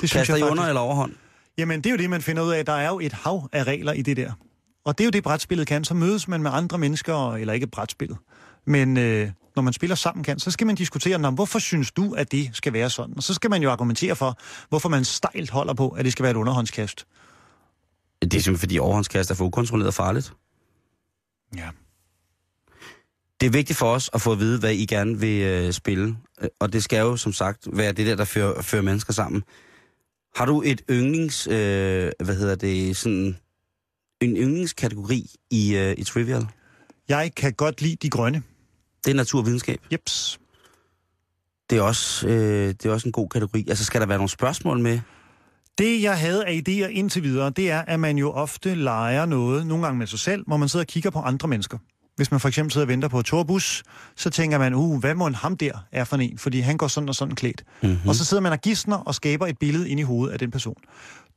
det 0.00 0.08
synes 0.10 0.12
Kaster 0.12 0.34
jeg 0.34 0.38
I 0.38 0.42
faktisk. 0.42 0.50
under 0.50 0.64
eller 0.64 0.80
overhånd? 0.80 1.12
Jamen, 1.58 1.80
det 1.80 1.86
er 1.86 1.90
jo 1.90 1.96
det, 1.96 2.10
man 2.10 2.22
finder 2.22 2.42
ud 2.42 2.50
af. 2.52 2.64
Der 2.66 2.72
er 2.72 2.88
jo 2.88 3.00
et 3.00 3.12
hav 3.12 3.48
af 3.52 3.64
regler 3.64 3.92
i 3.92 4.02
det 4.02 4.16
der. 4.16 4.32
Og 4.84 4.98
det 4.98 5.04
er 5.04 5.06
jo 5.06 5.10
det, 5.10 5.22
brætspillet 5.22 5.66
kan. 5.66 5.84
Så 5.84 5.94
mødes 5.94 6.28
man 6.28 6.42
med 6.42 6.50
andre 6.54 6.78
mennesker, 6.78 7.32
eller 7.34 7.52
ikke 7.54 7.66
brætspillet. 7.66 8.18
Men 8.66 8.96
øh, 8.96 9.30
når 9.56 9.62
man 9.62 9.72
spiller 9.72 9.96
sammen 9.96 10.24
kan, 10.24 10.38
så 10.38 10.50
skal 10.50 10.66
man 10.66 10.76
diskutere, 10.76 11.18
"Nå, 11.18 11.30
hvorfor 11.30 11.58
synes 11.58 11.90
du, 11.92 12.14
at 12.14 12.32
det 12.32 12.50
skal 12.52 12.72
være 12.72 12.90
sådan? 12.90 13.14
Og 13.16 13.22
så 13.22 13.34
skal 13.34 13.50
man 13.50 13.62
jo 13.62 13.70
argumentere 13.70 14.16
for, 14.16 14.38
hvorfor 14.68 14.88
man 14.88 15.04
stejlt 15.04 15.50
holder 15.50 15.74
på, 15.74 15.88
at 15.88 16.04
det 16.04 16.12
skal 16.12 16.22
være 16.22 16.30
et 16.30 16.36
underhåndskast. 16.36 17.06
Det 18.22 18.34
er 18.34 18.40
simpelthen 18.40 18.58
fordi 18.58 18.78
overhåndskast 18.78 19.30
er 19.30 19.34
for 19.34 19.44
ukontrolleret 19.44 19.88
og 19.88 19.94
farligt. 19.94 20.32
Ja. 21.56 21.68
Det 23.42 23.48
er 23.48 23.52
vigtigt 23.52 23.78
for 23.78 23.86
os 23.86 24.10
at 24.14 24.20
få 24.20 24.32
at 24.32 24.38
vide, 24.38 24.58
hvad 24.58 24.72
I 24.72 24.86
gerne 24.86 25.20
vil 25.20 25.42
øh, 25.42 25.72
spille. 25.72 26.16
Øh, 26.42 26.48
Og 26.60 26.72
det 26.72 26.84
skal 26.84 26.98
jo, 26.98 27.16
som 27.16 27.32
sagt, 27.32 27.68
være 27.72 27.92
det 27.92 28.06
der, 28.06 28.16
der 28.16 28.24
fører, 28.24 28.62
fører 28.62 28.82
mennesker 28.82 29.12
sammen. 29.12 29.42
Har 30.36 30.46
du 30.46 30.62
et 30.64 30.82
yndlings, 30.90 31.46
øh, 31.46 32.12
hvad 32.24 32.36
hedder 32.36 32.54
det, 32.54 32.96
sådan 32.96 33.36
en 34.20 34.36
yndlingskategori 34.36 35.30
i, 35.50 35.76
øh, 35.76 35.94
i 35.98 36.04
Trivial? 36.04 36.46
Jeg 37.08 37.32
kan 37.36 37.52
godt 37.52 37.82
lide 37.82 37.96
de 38.02 38.10
grønne. 38.10 38.42
Det 39.04 39.10
er 39.10 39.14
naturvidenskab. 39.14 39.80
Jeps. 39.92 40.40
Det 41.70 41.78
er, 41.78 41.82
også, 41.82 42.28
øh, 42.28 42.68
det 42.68 42.86
er 42.86 42.90
også 42.90 43.08
en 43.08 43.12
god 43.12 43.28
kategori. 43.28 43.64
Altså, 43.68 43.84
skal 43.84 44.00
der 44.00 44.06
være 44.06 44.18
nogle 44.18 44.30
spørgsmål 44.30 44.78
med? 44.78 45.00
Det, 45.78 46.02
jeg 46.02 46.18
havde 46.18 46.46
af 46.46 46.62
idéer 46.68 46.86
indtil 46.86 47.22
videre, 47.22 47.50
det 47.50 47.70
er, 47.70 47.80
at 47.80 48.00
man 48.00 48.18
jo 48.18 48.30
ofte 48.30 48.74
leger 48.74 49.26
noget, 49.26 49.66
nogle 49.66 49.84
gange 49.84 49.98
med 49.98 50.06
sig 50.06 50.18
selv, 50.18 50.44
hvor 50.46 50.56
man 50.56 50.68
sidder 50.68 50.84
og 50.84 50.88
kigger 50.88 51.10
på 51.10 51.18
andre 51.18 51.48
mennesker. 51.48 51.78
Hvis 52.22 52.30
man 52.30 52.40
for 52.40 52.48
eksempel 52.48 52.72
sidder 52.72 52.84
og 52.84 52.88
venter 52.88 53.08
på 53.08 53.20
et 53.20 53.26
torbus, 53.26 53.82
så 54.16 54.30
tænker 54.30 54.58
man, 54.58 54.74
uh, 54.74 55.00
hvad 55.00 55.14
må 55.14 55.26
en 55.26 55.34
ham 55.34 55.56
der 55.56 55.72
er 55.92 56.04
for 56.04 56.16
en? 56.16 56.38
Fordi 56.38 56.60
han 56.60 56.76
går 56.76 56.88
sådan 56.88 57.08
og 57.08 57.14
sådan 57.14 57.34
klædt. 57.34 57.64
Mm-hmm. 57.82 58.08
Og 58.08 58.14
så 58.14 58.24
sidder 58.24 58.42
man 58.42 58.52
og 58.52 58.60
gidsner 58.60 58.96
og 58.96 59.14
skaber 59.14 59.46
et 59.46 59.58
billede 59.58 59.88
ind 59.88 60.00
i 60.00 60.02
hovedet 60.02 60.32
af 60.32 60.38
den 60.38 60.50
person. 60.50 60.76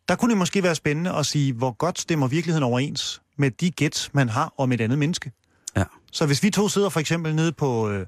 Der 0.09 0.15
kunne 0.15 0.29
det 0.29 0.37
måske 0.37 0.63
være 0.63 0.75
spændende 0.75 1.13
at 1.13 1.25
sige, 1.25 1.53
hvor 1.53 1.71
godt 1.71 1.99
stemmer 1.99 2.27
virkeligheden 2.27 2.63
overens 2.63 3.21
med 3.37 3.51
de 3.51 3.71
gæt, 3.71 4.09
man 4.13 4.29
har 4.29 4.53
om 4.57 4.71
et 4.71 4.81
andet 4.81 4.99
menneske. 4.99 5.31
Ja. 5.77 5.83
Så 6.11 6.25
hvis 6.25 6.43
vi 6.43 6.49
to 6.49 6.69
sidder 6.69 6.89
for 6.89 6.99
eksempel 6.99 7.35
nede 7.35 7.51
på, 7.51 7.89
øh, 7.89 8.05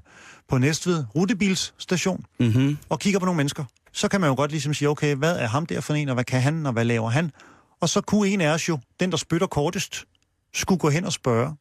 på 0.48 0.58
Næstved 0.58 1.04
rutebilsstation 1.14 2.24
Mm-hmm. 2.40 2.78
og 2.88 2.98
kigger 2.98 3.20
på 3.20 3.26
nogle 3.26 3.36
mennesker, 3.36 3.64
så 3.92 4.08
kan 4.08 4.20
man 4.20 4.28
jo 4.28 4.36
godt 4.36 4.50
ligesom 4.50 4.74
sige, 4.74 4.88
okay, 4.88 5.14
hvad 5.14 5.36
er 5.36 5.46
ham 5.46 5.66
der 5.66 5.80
for 5.80 5.94
en, 5.94 6.08
og 6.08 6.14
hvad 6.14 6.24
kan 6.24 6.40
han, 6.40 6.66
og 6.66 6.72
hvad 6.72 6.84
laver 6.84 7.10
han? 7.10 7.30
Og 7.80 7.88
så 7.88 8.00
kunne 8.00 8.28
en 8.28 8.40
af 8.40 8.48
os 8.48 8.68
jo, 8.68 8.78
den 9.00 9.10
der 9.10 9.16
spytter 9.16 9.46
kortest, 9.46 10.04
skulle 10.54 10.78
gå 10.78 10.90
hen 10.90 11.04
og 11.04 11.12
spørge 11.12 11.56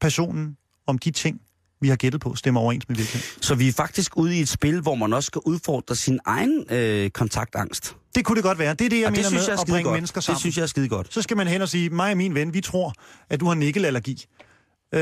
personen 0.00 0.56
om 0.86 0.98
de 0.98 1.10
ting, 1.10 1.40
vi 1.80 1.88
har 1.88 1.96
gættet 1.96 2.20
på, 2.20 2.34
stemmer 2.34 2.60
overens 2.60 2.88
med 2.88 2.96
virkeligheden. 2.96 3.42
Så 3.42 3.54
vi 3.54 3.68
er 3.68 3.72
faktisk 3.72 4.16
ude 4.16 4.36
i 4.36 4.40
et 4.40 4.48
spil, 4.48 4.80
hvor 4.80 4.94
man 4.94 5.12
også 5.12 5.26
skal 5.26 5.40
udfordre 5.44 5.96
sin 5.96 6.18
egen 6.26 6.64
øh, 6.70 7.10
kontaktangst. 7.10 7.96
Det 8.14 8.24
kunne 8.24 8.36
det 8.36 8.44
godt 8.44 8.58
være. 8.58 8.74
Det 8.74 8.84
er 8.84 8.88
det, 8.88 8.98
jeg 8.98 9.06
Og 9.06 9.12
mener 9.12 9.22
det 9.22 9.26
synes 9.28 9.42
med 9.42 9.48
jeg 9.48 9.56
er 9.56 9.60
at 9.60 9.66
bringe 9.68 9.82
godt. 9.82 9.94
mennesker 9.96 10.20
sammen. 10.20 10.34
Det 10.36 10.40
synes 10.40 10.56
jeg 10.56 10.62
er 10.62 10.66
skide 10.66 10.88
godt. 10.88 11.14
Så 11.14 11.22
skal 11.22 11.36
man 11.36 11.46
hen 11.48 11.62
og 11.62 11.68
sige, 11.68 11.90
mig 11.90 12.10
og 12.10 12.16
min 12.16 12.34
ven, 12.34 12.54
vi 12.54 12.60
tror, 12.60 12.92
at 13.30 13.40
du 13.40 13.46
har 13.46 13.54
nikkelallergi. 13.54 14.24
Øh, 14.94 15.00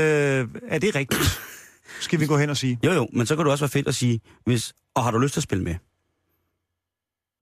er 0.67 0.79
det 0.79 0.95
rigtigt? 0.95 1.39
Skal 2.01 2.19
vi 2.19 2.25
gå 2.25 2.37
hen 2.37 2.49
og 2.49 2.57
sige. 2.57 2.79
Jo, 2.85 2.91
jo, 2.91 3.07
men 3.13 3.25
så 3.25 3.35
kan 3.35 3.45
det 3.45 3.51
også 3.51 3.63
være 3.65 3.69
fedt 3.69 3.87
at 3.87 3.95
sige, 3.95 4.19
hvis, 4.45 4.73
og 4.95 5.03
har 5.03 5.11
du 5.11 5.19
lyst 5.19 5.33
til 5.33 5.39
at 5.39 5.43
spille 5.43 5.63
med? 5.63 5.75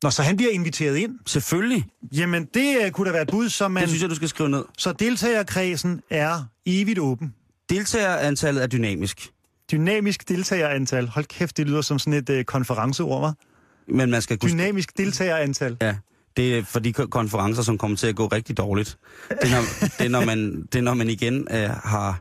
Nå, 0.03 0.09
så 0.09 0.23
han 0.23 0.37
bliver 0.37 0.51
inviteret 0.51 0.97
ind. 0.97 1.19
Selvfølgelig. 1.25 1.85
Jamen, 2.15 2.47
det 2.53 2.85
øh, 2.85 2.91
kunne 2.91 3.07
da 3.07 3.11
være 3.11 3.21
et 3.21 3.29
bud, 3.31 3.49
som 3.49 3.71
man... 3.71 3.81
Det 3.81 3.89
synes 3.89 4.01
jeg, 4.01 4.09
du 4.09 4.15
skal 4.15 4.29
skrive 4.29 4.49
ned. 4.49 4.65
Så 4.77 4.93
deltagerkredsen 4.93 6.01
er 6.09 6.43
evigt 6.65 6.99
åben. 6.99 7.33
Deltagerantallet 7.69 8.63
er 8.63 8.67
dynamisk, 8.67 9.29
Dynamisk 9.71 10.29
deltagerantal. 10.29 11.07
Hold 11.07 11.25
kæft, 11.25 11.57
det 11.57 11.67
lyder 11.67 11.81
som 11.81 11.99
sådan 11.99 12.13
et 12.13 12.29
øh, 12.29 12.45
konferenceord, 12.45 13.29
hva'? 13.29 13.85
men 13.87 14.11
man 14.11 14.21
skal 14.21 14.37
kunne... 14.37 14.51
Dynamisk 14.51 14.97
deltagerantal. 14.97 15.77
Ja, 15.81 15.95
det 16.37 16.57
er 16.57 16.63
for 16.63 16.79
de 16.79 16.93
ko- 16.93 17.05
konferencer, 17.05 17.63
som 17.63 17.77
kommer 17.77 17.97
til 17.97 18.07
at 18.07 18.15
gå 18.15 18.27
rigtig 18.27 18.57
dårligt. 18.57 18.97
Det 19.29 19.37
er, 19.41 19.49
når, 19.55 19.61
det 19.97 20.05
er, 20.05 20.09
når, 20.09 20.25
man, 20.25 20.61
det 20.61 20.75
er, 20.75 20.81
når 20.81 20.93
man 20.93 21.09
igen 21.09 21.47
øh, 21.51 21.69
har 21.69 22.19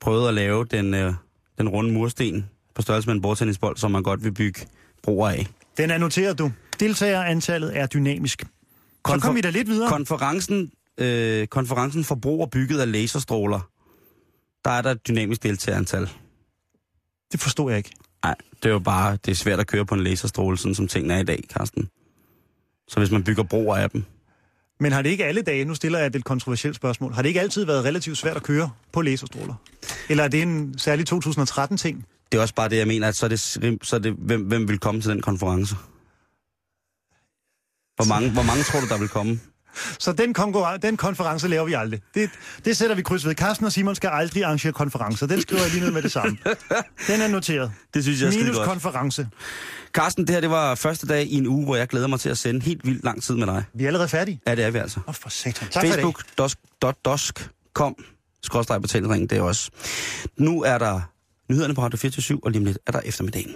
prøvet 0.00 0.28
at 0.28 0.34
lave 0.34 0.64
den, 0.64 0.94
øh, 0.94 1.14
den 1.58 1.68
runde 1.68 1.92
mursten 1.92 2.46
på 2.74 2.82
størrelse 2.82 3.08
med 3.08 3.14
en 3.14 3.22
bordtennisbold, 3.22 3.76
som 3.76 3.90
man 3.90 4.02
godt 4.02 4.24
vil 4.24 4.32
bygge 4.32 4.60
broer 5.02 5.28
af. 5.28 5.46
Den 5.76 5.90
er 5.90 5.98
noteret, 5.98 6.38
du. 6.38 6.52
Deltagerantallet 6.80 7.78
er 7.78 7.86
dynamisk. 7.86 8.40
Så 8.42 8.46
Konfer- 9.04 9.20
kom 9.26 9.34
vi 9.36 9.40
da 9.40 9.50
lidt 9.50 9.68
videre. 9.68 9.88
Konferencen, 9.88 10.70
øh, 10.98 11.46
konferencen 11.46 12.04
forbruger 12.04 12.46
bygget 12.46 12.80
af 12.80 12.92
laserstråler. 12.92 13.68
Der 14.66 14.72
er 14.72 14.82
der 14.82 14.90
et 14.90 15.08
dynamisk 15.08 15.42
deltagerantal. 15.42 16.10
Det 17.32 17.40
forstår 17.40 17.68
jeg 17.70 17.78
ikke. 17.78 17.90
Nej, 18.24 18.34
det 18.62 18.68
er 18.68 18.72
jo 18.72 18.78
bare, 18.78 19.18
det 19.24 19.30
er 19.30 19.34
svært 19.34 19.60
at 19.60 19.66
køre 19.66 19.86
på 19.86 19.94
en 19.94 20.04
laserstråle, 20.04 20.58
sådan 20.58 20.74
som 20.74 20.88
tingene 20.88 21.14
er 21.14 21.18
i 21.18 21.24
dag, 21.24 21.44
Karsten. 21.56 21.88
Så 22.88 23.00
hvis 23.00 23.10
man 23.10 23.24
bygger 23.24 23.42
broer 23.42 23.76
af 23.76 23.90
dem, 23.90 24.04
Men 24.80 24.92
har 24.92 25.02
det 25.02 25.10
ikke 25.10 25.24
alle 25.24 25.42
dage, 25.42 25.64
nu 25.64 25.74
stiller 25.74 25.98
jeg 25.98 26.06
et 26.06 26.12
lidt 26.12 26.24
kontroversielt 26.24 26.76
spørgsmål, 26.76 27.12
har 27.12 27.22
det 27.22 27.28
ikke 27.28 27.40
altid 27.40 27.64
været 27.64 27.84
relativt 27.84 28.18
svært 28.18 28.36
at 28.36 28.42
køre 28.42 28.70
på 28.92 29.02
laserstråler? 29.02 29.54
Eller 30.08 30.24
er 30.24 30.28
det 30.28 30.42
en 30.42 30.78
særlig 30.78 31.12
2013-ting? 31.12 32.06
det 32.32 32.38
er 32.38 32.42
også 32.42 32.54
bare 32.54 32.68
det, 32.68 32.76
jeg 32.76 32.86
mener, 32.86 33.08
at 33.08 33.16
så 33.16 33.26
er 33.26 33.28
det, 33.28 33.40
så 33.82 33.96
er 33.96 34.00
det 34.00 34.12
hvem, 34.12 34.42
hvem 34.42 34.68
vil 34.68 34.78
komme 34.78 35.00
til 35.00 35.10
den 35.10 35.22
konference? 35.22 35.74
Hvor 37.96 38.08
mange, 38.08 38.32
hvor 38.32 38.42
mange 38.42 38.62
tror 38.62 38.80
du, 38.80 38.86
der 38.88 38.98
vil 38.98 39.08
komme? 39.08 39.40
Så 39.98 40.12
den, 40.12 40.34
konkurren- 40.38 40.78
den 40.82 40.96
konference 40.96 41.48
laver 41.48 41.64
vi 41.64 41.72
aldrig. 41.72 42.00
Det, 42.14 42.30
det 42.64 42.76
sætter 42.76 42.96
vi 42.96 43.02
kryds 43.02 43.26
ved. 43.26 43.34
Carsten 43.34 43.66
og 43.66 43.72
Simon 43.72 43.94
skal 43.94 44.10
aldrig 44.12 44.44
arrangere 44.44 44.72
konferencer. 44.72 45.26
Den 45.26 45.40
skriver 45.40 45.62
jeg 45.62 45.70
lige 45.70 45.84
ned 45.84 45.90
med 45.90 46.02
det 46.02 46.12
samme. 46.12 46.38
Den 47.06 47.20
er 47.20 47.28
noteret. 47.28 47.72
Det 47.94 48.02
synes 48.04 48.20
jeg 48.22 48.28
er 48.28 48.32
Minus 48.42 48.56
godt. 48.56 48.68
konference. 48.68 49.28
Carsten, 49.92 50.26
det 50.26 50.34
her 50.34 50.40
det 50.40 50.50
var 50.50 50.74
første 50.74 51.06
dag 51.06 51.26
i 51.26 51.34
en 51.34 51.46
uge, 51.46 51.64
hvor 51.64 51.76
jeg 51.76 51.88
glæder 51.88 52.06
mig 52.06 52.20
til 52.20 52.28
at 52.28 52.38
sende 52.38 52.60
helt 52.62 52.86
vildt 52.86 53.04
lang 53.04 53.22
tid 53.22 53.34
med 53.34 53.46
dig. 53.46 53.64
Vi 53.74 53.84
er 53.84 53.88
allerede 53.88 54.08
færdige. 54.08 54.40
Ja, 54.46 54.54
det 54.54 54.64
er 54.64 54.70
vi 54.70 54.78
altså. 54.78 55.00
Åh, 55.08 55.14
for 55.14 55.28
satan. 55.28 55.68
Tak 55.68 55.86
for 55.86 55.92
Facebook.com 55.92 57.94
skrådstræk 58.42 58.80
betalingsringen, 58.82 59.28
det 59.28 59.38
er 59.38 59.42
også. 59.42 59.70
Nu 60.38 60.62
er 60.62 60.78
der 60.78 61.00
nyhederne 61.50 61.74
på 61.74 61.82
Radio 61.82 61.98
24 61.98 62.40
og 62.44 62.50
lige 62.50 62.60
om 62.60 62.64
lidt 62.64 62.78
er 62.86 62.92
der 62.92 63.00
eftermiddagen. 63.00 63.54